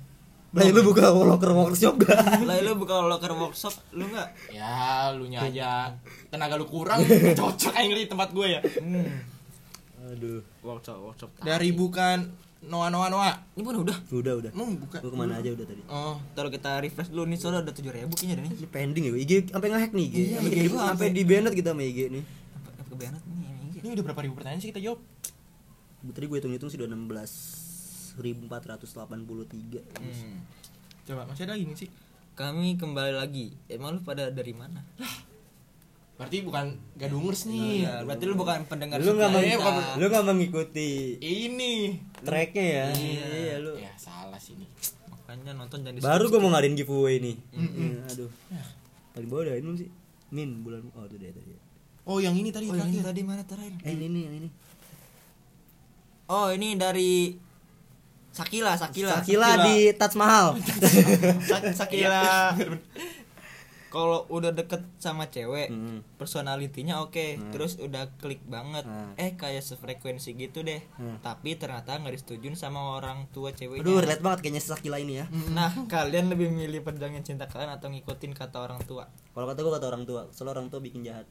Lah 0.52 0.64
lu 0.66 0.80
buka 0.82 1.12
locker 1.12 1.52
workshop 1.52 1.94
gak? 2.00 2.16
Lah 2.42 2.56
lu 2.58 2.72
buka 2.74 2.96
locker 3.02 3.28
workshop, 3.30 3.76
lu 3.92 4.08
enggak? 4.08 4.32
Ya, 4.48 5.12
lu 5.12 5.28
nya 5.28 5.44
aja 5.44 5.92
tenaga 6.26 6.56
lu 6.56 6.64
kurang 6.64 7.04
cocok 7.40 7.72
aja 7.72 7.92
di 7.94 8.08
tempat 8.08 8.32
gue 8.32 8.46
ya. 8.50 8.60
Hmm. 8.80 9.20
Aduh, 10.06 10.40
Workshop, 10.62 10.96
workshop. 10.98 11.30
Dari 11.40 11.70
bukan 11.70 12.30
Noah 12.62 12.88
Noah 12.88 13.08
Noah. 13.08 13.34
Ini 13.52 13.60
pun 13.60 13.74
udah. 13.78 13.96
udah 14.06 14.32
udah. 14.38 14.50
Emang 14.50 14.74
bukan. 14.76 14.98
Gua 14.98 15.08
ke 15.08 15.16
mana 15.18 15.32
aja 15.36 15.48
udah 15.50 15.62
tadi. 15.62 15.80
Oh, 15.86 16.18
Taruh 16.32 16.48
kita 16.48 16.78
refresh 16.78 17.08
dulu 17.08 17.22
nih, 17.24 17.36
soalnya 17.36 17.60
udah 17.62 17.70
7000 17.70 18.10
kayaknya 18.10 18.34
dah 18.34 18.42
nih. 18.42 18.50
Ini 18.54 18.66
pending 18.66 19.04
ya. 19.04 19.10
IG 19.14 19.32
sampai 19.48 19.68
ngehack 19.68 19.92
nih 19.92 20.04
IG. 20.04 20.16
Iya, 20.16 20.34
Sampai 20.34 20.48
IG 20.48 20.56
di- 20.56 20.66
gua 20.66 20.80
sampai 20.80 20.88
sampai- 20.88 21.12
di 21.12 21.22
banned 21.22 21.52
kita 21.54 21.68
sama 21.70 21.82
IG 21.84 21.98
nih. 22.08 22.24
Apa 22.24 22.66
apa 22.66 22.82
kebanget 22.86 23.22
nih 23.22 23.36
ini? 23.36 23.76
Ini 23.76 23.86
udah 23.92 24.02
berapa 24.02 24.20
ribu 24.20 24.34
pertanyaan 24.34 24.58
sih 24.58 24.68
kita 24.68 24.80
jawab? 24.80 24.98
Tadi 26.06 26.24
gue 26.24 26.36
hitung-hitung 26.38 26.66
sih 26.66 26.76
udah 26.76 26.86
16.483. 26.86 29.82
Hmm. 29.92 30.38
coba 31.02 31.22
masih 31.24 31.44
ada 31.44 31.52
lagi 31.54 31.64
nih 31.64 31.76
sih. 31.76 31.88
Kami 32.32 32.74
kembali 32.74 33.12
lagi. 33.12 33.52
Emang 33.66 33.92
lu 33.92 34.00
pada 34.00 34.28
dari 34.28 34.52
mana? 34.52 34.80
Berarti 36.16 36.36
bukan 36.40 36.66
gadungers 36.96 37.44
nih. 37.44 37.84
Iya, 37.84 38.00
berarti 38.02 38.24
lu 38.24 38.34
bukan 38.34 38.64
pendengar 38.64 38.96
Lu 38.98 39.12
nggak 39.12 39.30
meng- 39.30 39.44
kita. 39.46 39.94
lu 39.94 40.04
nggak 40.06 40.24
mengikuti 40.24 40.90
Ini. 41.18 41.74
tracknya 42.18 42.64
ya? 42.64 42.86
Iya. 42.90 43.24
Iya 43.28 43.54
lu. 43.60 43.72
Ya 43.76 43.92
salah 43.94 44.36
sih 44.36 44.56
nih. 44.56 44.68
Makanya 45.06 45.52
nonton 45.54 45.84
jangan 45.84 45.92
di 45.92 46.00
Baru 46.00 46.24
gue 46.26 46.38
mau 46.38 46.50
ngadain 46.50 46.72
giveaway 46.72 47.16
nih. 47.18 47.36
Iya, 47.52 48.00
Aduh. 48.08 48.30
Paling 49.12 49.28
bawah 49.28 49.42
udah 49.44 49.54
ini 49.54 49.70
sih. 49.76 49.88
Min 50.28 50.60
bulan 50.60 50.88
oh 50.90 51.04
itu 51.04 51.16
dia 51.16 51.30
tadi. 51.30 51.52
Oh, 52.02 52.16
yang 52.16 52.32
ini 52.32 52.48
tadi 52.48 52.64
Oh, 52.64 52.74
yang 52.74 52.86
ini 52.86 53.02
tadi 53.02 53.20
mana 53.20 53.42
terakhir? 53.42 53.76
Eh 53.82 53.92
ini 53.92 54.20
yang 54.22 54.34
ini. 54.36 54.48
Oh, 56.26 56.48
ini 56.48 56.74
dari 56.74 57.34
Sakila, 58.30 58.72
Sakila. 58.74 59.16
Sakila 59.16 59.48
di 59.64 59.90
Taj 59.92 60.12
Mahal. 60.14 60.60
Sa- 61.40 61.72
Sakila. 61.82 62.52
Kalau 63.96 64.28
udah 64.28 64.52
deket 64.52 64.84
sama 64.96 65.26
cewek 65.26 65.66
Hmm. 65.66 66.04
personalitinya 66.14 67.00
oke 67.00 67.16
terus 67.48 67.76
udah 67.78 68.12
klik 68.14 68.44
banget 68.44 68.84
Hmm. 68.84 69.16
eh 69.16 69.32
kayak 69.32 69.60
sefrekuensi 69.60 70.32
gitu 70.32 70.60
deh 70.60 70.84
Hmm. 70.94 71.16
tapi 71.18 71.54
ternyata 71.54 71.96
nggak 71.96 72.12
disetujuin 72.14 72.52
sama 72.54 72.94
orang 72.94 73.24
tua 73.30 73.50
ceweknya 73.50 73.80
Aduh, 73.80 73.98
relate 73.98 74.20
banget 74.20 74.38
kayaknya 74.42 74.60
sesak 74.60 74.80
gila 74.82 74.98
ini 74.98 75.18
ya. 75.18 75.26
nah 75.50 75.72
kalian 75.88 76.28
lebih 76.28 76.48
milih 76.50 76.80
perjuangin 76.82 77.22
cinta 77.22 77.44
kalian 77.44 77.72
atau 77.72 77.88
ngikutin 77.88 78.32
kata 78.32 78.60
orang 78.60 78.80
tua 78.82 79.08
Kalau 79.32 79.46
kata 79.46 79.58
gua 79.58 79.72
kata 79.74 79.86
orang 79.86 80.04
tua, 80.04 80.22
soalnya 80.30 80.52
orang 80.54 80.68
tua 80.68 80.78
bikin 80.78 81.00
jahat. 81.02 81.24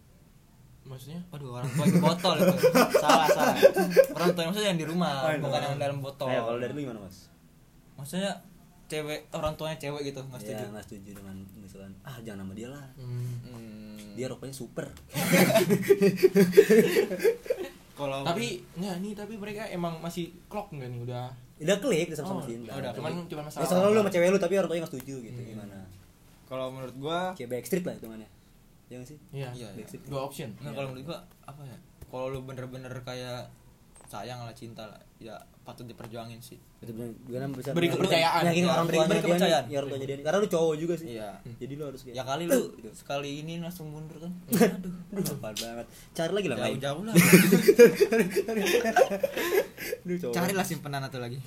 maksudnya 0.83 1.21
Waduh 1.27 1.49
orang 1.55 1.69
tua 1.71 1.85
di 1.85 1.97
botol 1.97 2.35
itu 2.39 2.55
salah 3.03 3.25
salah 3.27 3.55
orang 4.11 4.29
tua 4.31 4.41
yang 4.41 4.49
maksudnya 4.49 4.69
yang 4.69 4.79
di 4.79 4.87
rumah 4.87 5.13
bukan 5.35 5.61
yang 5.63 5.77
dalam 5.77 5.97
botol 5.99 6.29
kalau 6.29 6.57
dari 6.57 6.71
lu 6.71 6.81
gimana, 6.81 7.01
Mas? 7.01 7.29
maksudnya 7.95 8.31
cewek 8.85 9.29
orang 9.31 9.53
tuanya 9.53 9.75
cewek 9.75 10.01
gitu 10.05 10.19
nggak 10.21 10.37
Ya, 10.37 10.45
setuju 10.47 10.63
nggak 10.69 10.85
setuju 10.85 11.09
dengan 11.15 11.35
misalkan 11.55 11.91
ah 12.01 12.17
jangan 12.19 12.43
sama 12.43 12.53
dia 12.53 12.69
lah. 12.69 12.85
Hmm. 12.95 13.97
Dia 14.13 14.27
rokoknya 14.27 14.53
super. 14.53 14.85
kalau 17.93 18.21
tapi 18.21 18.45
nggak 18.73 18.95
nih 18.99 19.13
tapi 19.13 19.33
mereka 19.35 19.63
emang 19.67 19.97
masih 19.99 20.29
klok 20.45 20.67
nggak 20.69 20.87
nih 20.87 21.01
udah 21.01 21.25
Udah 21.55 21.77
klik 21.79 22.11
udah 22.11 22.17
sama-sama 22.17 22.41
Oh, 22.41 22.45
cinta. 22.45 22.71
udah, 22.73 22.91
cuman 22.91 23.11
cuman 23.23 23.43
Ya, 23.43 23.47
masalah 23.47 23.63
soalnya 23.65 23.87
lu 23.89 23.97
sama 23.97 24.11
cewek 24.11 24.27
lu 24.27 24.37
tapi 24.37 24.53
orang 24.53 24.67
tuanya 24.67 24.81
nggak 24.83 24.93
setuju 24.93 25.15
gitu 25.23 25.39
Hmm. 25.39 25.49
gimana? 25.49 25.77
kalau 26.45 26.65
menurut 26.69 26.95
gua 26.95 27.19
Kayak 27.33 27.49
Backstreet 27.53 27.81
lah 27.81 27.95
hitungannya. 27.95 28.29
Ya 28.85 28.95
nggak 28.95 29.07
sih? 29.07 29.17
iya 29.31 29.47
Iya, 29.49 29.65
iya. 29.65 29.67
Backstreet. 29.73 30.03
dua 30.05 30.21
option 30.21 30.49
Nggak, 30.53 30.73
kalau 30.73 30.87
menurut 30.89 31.05
gua 31.07 31.17
apa 31.41 31.61
ya 31.63 31.77
kalau 32.05 32.25
lu 32.29 32.39
bener-bener 32.43 32.93
kayak 33.01 33.47
sayang 34.05 34.37
lah 34.39 34.51
cinta 34.51 34.83
lah 34.83 34.99
ya 35.17 35.35
patut 35.61 35.83
diperjuangin 35.83 36.37
sih 36.39 36.59
Itu 36.77 36.91
benar 36.91 37.09
gimana 37.19 37.49
bisa 37.51 37.71
Beri 37.71 37.87
kepercayaan. 37.87 38.43
Yakin 38.45 38.61
Iya, 38.61 38.69
orang 38.69 38.85
beri- 38.85 38.95
tuanya 38.95 39.07
beri 39.07 39.15
dia 39.15 39.25
kepercayaan. 39.25 39.63
nih, 39.63 39.71
ya 39.71 39.77
orang 39.77 39.89
tuanya 39.89 40.05
dia 40.05 40.13
nih. 40.13 40.23
Karena 40.23 40.37
lu 40.37 40.47
cowok 40.47 40.75
juga 40.75 40.93
sih. 40.95 41.07
iya 41.09 41.29
Jadi 41.55 41.73
lu 41.73 41.83
harus 41.83 42.01
kayak 42.01 42.13
ya 42.13 42.23
kali 42.23 42.43
lu 42.45 42.59
sekali 42.93 43.29
ini 43.39 43.53
langsung 43.57 43.87
mundur 43.87 44.17
kan 44.19 44.31
aduh 44.75 44.93
apaan 45.31 45.55
banget. 45.55 45.85
Cari 46.11 46.31
lagi 46.31 46.47
lah 46.47 46.57
lain. 46.59 46.77
jauh-jauh 46.77 47.03
lah 47.03 47.15
cowok. 50.05 50.33
carilah 50.33 50.61
simpenan 50.63 51.01
atau 51.01 51.17
lagi. 51.17 51.37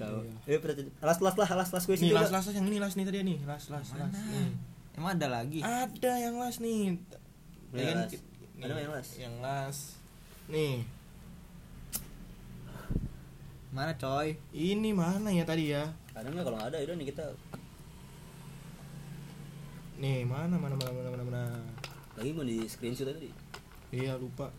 Eh, 0.45 0.59
last 1.01 1.21
last 1.21 1.37
lah, 1.37 1.49
last 1.55 1.73
last 1.73 1.87
gue 1.87 1.95
nih 1.95 2.03
sih. 2.05 2.13
las 2.13 2.31
las 2.31 2.45
yang 2.49 2.67
ini 2.67 2.79
las 2.79 2.95
nih 2.95 3.05
tadi 3.05 3.19
nih 3.23 3.39
las 3.45 3.69
las 3.69 3.89
las 3.93 4.11
nih. 4.11 4.51
emang 4.95 5.15
ada 5.15 5.29
lagi 5.31 5.61
ada 5.61 6.13
yang 6.19 6.37
las 6.37 6.59
nih 6.59 6.99
Ya 7.69 7.85
kan, 7.87 7.97
las. 8.01 8.11
ki- 8.11 8.25
Ada 8.59 8.67
nih, 8.67 8.81
yang 8.81 8.91
las. 8.91 9.09
yang 9.15 9.35
las 9.39 9.77
nih 10.49 10.75
mana 13.69 13.93
coy? 14.01 14.37
Ini 14.57 14.91
mana 14.97 15.29
ya 15.29 15.45
tadi 15.45 15.73
ya? 15.73 15.85
Ada 16.17 16.33
nggak 16.33 16.45
kalau 16.45 16.57
nggak 16.57 16.71
ada 16.73 16.79
udah 16.89 16.97
nih 16.97 17.07
kita. 17.13 17.25
Nih 20.01 20.25
mana 20.25 20.57
mana 20.57 20.75
mana 20.79 20.91
mana 20.95 21.09
mana, 21.13 21.25
mana. 21.25 21.45
lagi 22.19 22.35
mau 22.35 22.43
di 22.43 22.67
screenshot 22.67 23.07
tadi. 23.07 23.31
iya 23.95 24.19
lupa. 24.19 24.51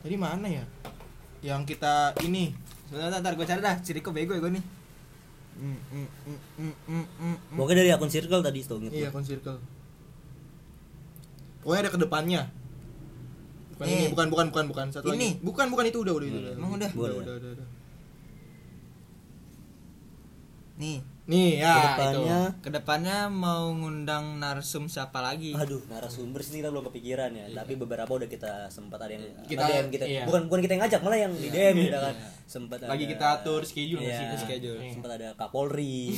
Tadi 0.00 0.16
mana 0.16 0.46
ya? 0.46 0.64
Yang 1.40 1.74
kita 1.74 2.14
ini. 2.22 2.54
Sebentar 2.86 3.18
bentar 3.18 3.32
gue 3.34 3.46
cari 3.48 3.60
dah. 3.64 3.76
Ciriko 3.82 4.14
bego 4.14 4.36
ya 4.36 4.40
gue 4.44 4.52
nih. 4.60 4.64
Mm, 5.60 5.76
mm, 5.76 6.08
mm, 6.24 6.40
mm, 6.56 6.74
mm, 6.88 7.06
mm. 7.20 7.36
Pokoknya 7.58 7.84
dari 7.84 7.90
akun 7.92 8.08
circle 8.08 8.40
tadi 8.40 8.64
tuh 8.64 8.80
iya 8.88 9.12
gua. 9.12 9.20
kon 9.20 9.24
circle. 9.26 9.60
Pokoknya 11.60 11.80
ada 11.84 11.90
ke 11.92 12.00
depannya 12.00 12.42
bukan 13.80 13.88
Nih. 13.88 13.96
ini 13.96 14.12
bukan 14.12 14.26
bukan 14.28 14.46
bukan 14.52 14.64
bukan 14.68 14.86
satu 14.92 15.08
Ini. 15.08 15.16
lagi 15.16 15.40
bukan 15.40 15.66
bukan 15.72 15.84
itu 15.88 15.98
udah 16.04 16.12
udah 16.12 16.26
itu 16.28 16.36
Hmm. 16.36 16.58
Emang 16.60 16.70
udah? 16.76 16.90
udah 16.92 17.00
Udah. 17.00 17.16
udah 17.16 17.34
udah, 17.40 17.50
udah. 17.56 17.68
nih 20.76 20.96
nih 21.30 21.50
ya 21.56 21.70
Ke 21.70 21.86
depannya 21.86 22.38
ke 22.58 22.70
depannya 22.72 23.18
mau 23.26 23.70
ngundang 23.70 24.36
narsum 24.36 24.84
siapa 24.84 25.18
lagi 25.18 25.54
Aduh, 25.54 25.78
narasumber 25.86 26.42
sih 26.42 26.58
kita 26.58 26.68
belum 26.68 26.84
kepikiran 26.84 27.30
ya. 27.30 27.46
Tapi 27.54 27.72
beberapa 27.74 28.10
udah 28.10 28.26
kita 28.26 28.66
sempat 28.66 28.98
ada 28.98 29.12
yang 29.12 29.22
Kita- 29.44 29.62
nge-DM 29.62 29.86
kita. 29.88 30.04
iya. 30.04 30.22
Bukan 30.24 30.50
bukan 30.50 30.60
kita 30.60 30.72
yang 30.74 30.82
ngajak, 30.82 31.00
malah 31.00 31.18
yang 31.20 31.32
di 31.32 31.48
DM 31.48 31.74
gitu 31.80 31.96
kan. 31.96 32.14
Sempat 32.44 32.78
lagi 32.82 33.04
ada- 33.04 33.12
kita 33.12 33.24
atur 33.32 33.62
schedule 33.62 34.02
Iya, 34.02 34.34
sih 34.34 34.42
schedule. 34.42 34.76
Iya. 34.76 34.92
Sempat 34.92 35.10
ada 35.14 35.28
Kapolri 35.32 36.10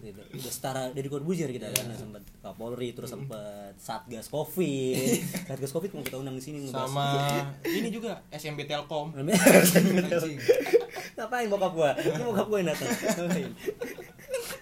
gitu. 0.00 0.20
Udah 0.32 0.48
setara 0.50 0.82
dari 0.88 1.06
Corbuzier 1.06 1.50
kita 1.50 1.68
kan 1.68 1.92
sempat 1.92 2.22
Kapolri 2.40 2.88
terus 2.90 3.10
sempat 3.10 3.76
Satgas 3.76 4.26
Covid. 4.26 4.96
Satgas 5.46 5.70
Covid 5.70 5.92
mau 5.92 6.00
kita 6.00 6.16
undang 6.16 6.34
di 6.34 6.42
sini 6.42 6.64
sama 6.64 7.12
ini 7.62 7.92
juga 7.92 8.24
SMB 8.30 8.64
Telkom 8.64 9.12
Ngapain 11.18 11.46
bokap 11.46 11.72
gua? 11.74 11.90
Ini 11.94 12.22
bokap 12.22 12.46
gua 12.46 12.58
yang 12.58 12.70
datang. 12.70 12.88
Ngapain? 12.88 13.50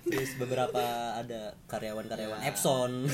Terus 0.03 0.31
beberapa 0.37 0.83
ada 1.15 1.41
karyawan-karyawan 1.67 2.41
Epson. 2.45 3.11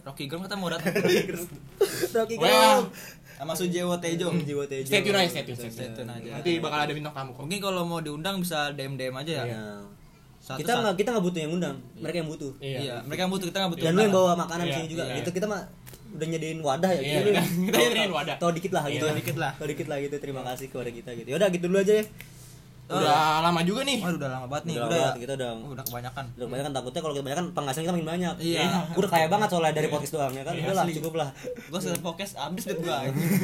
Rocky 0.00 0.24
Gerung 0.26 0.42
kita 0.42 0.56
mau 0.56 0.68
datang 0.68 0.90
Rocky 0.96 2.34
Wah. 2.34 2.42
Gerung. 2.42 2.84
sama 3.36 3.52
Sujewo 3.54 3.96
Tejo 3.96 4.28
Jiwa 4.38 4.64
Tejo. 4.66 4.84
stay 4.84 5.00
tune 5.00 5.16
aja 5.16 5.28
stay 5.30 5.44
tune, 5.46 5.56
stay 5.62 5.88
tune. 5.90 6.04
aja. 6.06 6.28
nanti 6.34 6.56
bakal 6.58 6.78
ada 6.78 6.92
bintang 6.92 7.14
tamu 7.14 7.32
kok 7.32 7.40
mungkin 7.40 7.56
kalau 7.58 7.82
mau 7.82 7.96
diundang 7.98 8.36
bisa 8.36 8.68
DM 8.70 8.96
DM 8.96 9.14
aja 9.14 9.32
ya 9.34 9.44
Iya. 9.46 9.62
Satu, 10.38 10.56
kita 10.58 10.72
nggak 10.74 10.94
kita 10.96 11.08
nggak 11.10 11.24
butuh 11.26 11.40
yang 11.42 11.52
undang, 11.52 11.76
mereka 11.94 12.16
yang 12.16 12.28
butuh. 12.28 12.52
iya 12.58 12.96
mereka 13.02 13.20
yang 13.22 13.30
butuh 13.30 13.46
kita 13.46 13.58
nggak 13.60 13.72
butuh 13.72 13.84
Dan 13.86 13.92
lu 13.92 14.00
yang 14.02 14.14
bawa 14.14 14.32
makanan 14.34 14.64
Iya, 14.66 14.74
sini 14.74 14.86
juga. 14.88 15.04
iya. 15.04 15.14
Gitu 15.16 15.30
kita 15.30 15.46
mah 15.46 15.60
udah 16.10 16.26
nyediain 16.26 16.60
wadah 16.60 16.90
ya. 16.90 17.00
Iya, 17.00 17.18
gitu. 17.18 17.30
kita- 17.62 17.80
nyediain 17.86 18.08
wadah. 18.10 18.34
Tahu 18.36 18.50
dikit 18.50 18.72
lah 18.72 18.82
gitu. 18.86 19.04
Iya, 19.04 19.14
dikit 19.14 19.36
lah. 19.36 19.52
Tahu 19.54 19.68
dikit 19.68 19.86
lah 19.86 19.98
gitu. 20.00 20.16
Terima 20.16 20.40
kasih 20.42 20.66
kepada 20.66 20.90
kita 20.90 21.10
gitu. 21.14 21.28
Yaudah 21.28 21.48
gitu 21.50 21.64
dulu 21.66 21.78
aja 21.78 21.92
ya. 21.94 22.04
Udah 22.92 23.16
lama 23.40 23.60
juga 23.62 23.80
nih 23.82 23.98
Waduh, 23.98 24.18
udah 24.18 24.30
lama 24.30 24.46
banget 24.46 24.64
nih 24.66 24.74
Udah 24.76 24.86
udah, 24.86 25.10
kita 25.16 25.32
udah 25.34 25.50
udah 25.64 25.84
kebanyakan 25.84 26.24
udah 26.32 26.44
kebanyakan 26.44 26.72
takutnya 26.72 27.00
kalau 27.00 27.12
kita 27.12 27.22
kebanyakan 27.22 27.46
penghasilan 27.52 27.82
kita 27.82 27.94
makin 27.94 28.08
banyak. 28.08 28.34
Iya. 28.40 28.60
Udah 28.92 29.08
kaya 29.08 29.26
banget 29.26 29.48
soalnya 29.48 29.72
dari 29.72 29.88
podcast 29.88 30.12
doang 30.12 30.32
ya 30.32 30.42
kan. 30.42 30.54
Udah 30.54 30.74
lah 30.74 30.84
cukup 30.90 31.14
lah. 31.16 31.28
gue 31.62 31.80
sudah 31.80 32.00
podcast 32.00 32.32
abis 32.36 32.62
duit 32.66 32.78
gue 32.80 32.96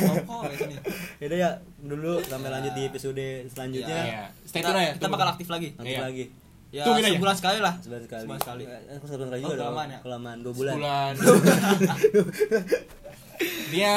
rokok 0.03 0.41
ya 0.45 0.79
Yaudah 1.21 1.39
ya 1.39 1.51
dulu 1.79 2.13
sampai 2.21 2.51
lanjut 2.51 2.73
di 2.73 2.83
episode 2.85 3.25
selanjutnya. 3.47 3.97
Iya. 3.97 4.23
stay 4.43 4.59
kita, 4.59 4.69
tune 4.69 4.81
aja 4.81 4.93
kita 4.95 5.07
bakal 5.09 5.27
aktif 5.29 5.47
lagi 5.47 5.69
Iya. 5.77 6.01
lagi. 6.03 6.25
ya 6.69 6.83
Tungguin 6.83 7.05
aja. 7.05 7.15
sebulan 7.15 7.37
sekali 7.37 7.59
lah 7.61 7.75
Sebulan 7.79 8.03
sekali. 8.03 8.23
sebulan 8.23 8.41
sekali 8.41 8.63
Eh, 8.67 8.97
kok 8.97 9.07
sebulan 9.07 9.29
sekali 9.29 9.39
Oh, 9.39 9.45
juga 9.45 9.55
dong. 9.55 9.63
kelamaan 9.63 9.89
ya? 9.89 9.99
Kelamaan 10.03 10.39
2 10.41 10.51
bulan. 10.53 10.75
bulan 10.77 11.13
dia 13.69 13.95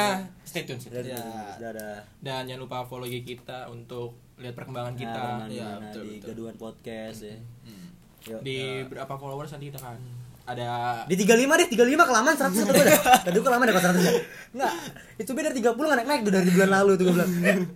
stay 0.50 0.62
tune. 0.64 0.82
Udah, 0.82 1.00
Ya. 1.00 1.22
udah 1.62 2.02
dan 2.18 2.42
jangan 2.44 2.60
lupa 2.60 2.82
follow 2.82 3.06
IG 3.06 3.22
kita 3.24 3.66
untuk 3.66 4.18
lihat 4.34 4.52
perkembangan 4.52 4.94
kita 4.94 5.14
kita 5.14 5.46
Iya, 5.46 5.62
ya, 5.62 5.70
betul, 5.80 6.02
di 6.02 6.10
betul. 6.12 6.26
gaduhan 6.28 6.54
podcast 6.56 7.18
ya. 7.22 7.36
Hmm. 7.62 7.86
Yuk. 8.22 8.40
di 8.42 8.58
berapa 8.84 9.14
followers 9.14 9.48
nanti 9.50 9.70
kita 9.70 9.80
kan 9.80 9.96
ada 10.42 10.68
Di 11.06 11.14
35 11.14 11.30
deh, 11.56 11.68
35 11.70 12.02
kelamaan 12.02 12.34
100 12.34 12.52
atau 12.58 12.74
dah. 12.74 12.98
Tadi 13.22 13.36
gua 13.38 13.46
kelamaan 13.46 13.64
deh 13.64 13.72
kalau 13.72 13.86
100 13.86 14.02
ya. 14.02 14.12
Enggak. 14.50 14.72
Itu 15.16 15.30
beda 15.30 15.48
30 15.50 15.62
enggak 15.78 15.96
naik-naik 15.96 16.20
tuh 16.20 16.32
dari 16.34 16.50
bulan 16.50 16.70
lalu 16.72 16.90
tuh 16.92 17.04
gua 17.06 17.14
bilang. 17.14 17.30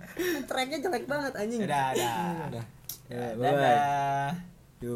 Tracknya 0.50 0.78
jelek 0.80 1.04
banget 1.06 1.32
anjing. 1.34 1.60
dadah 1.62 2.34
dadah 2.42 2.64
Ya, 3.06 3.24
bye-bye. 3.32 3.52
dadah 3.54 4.53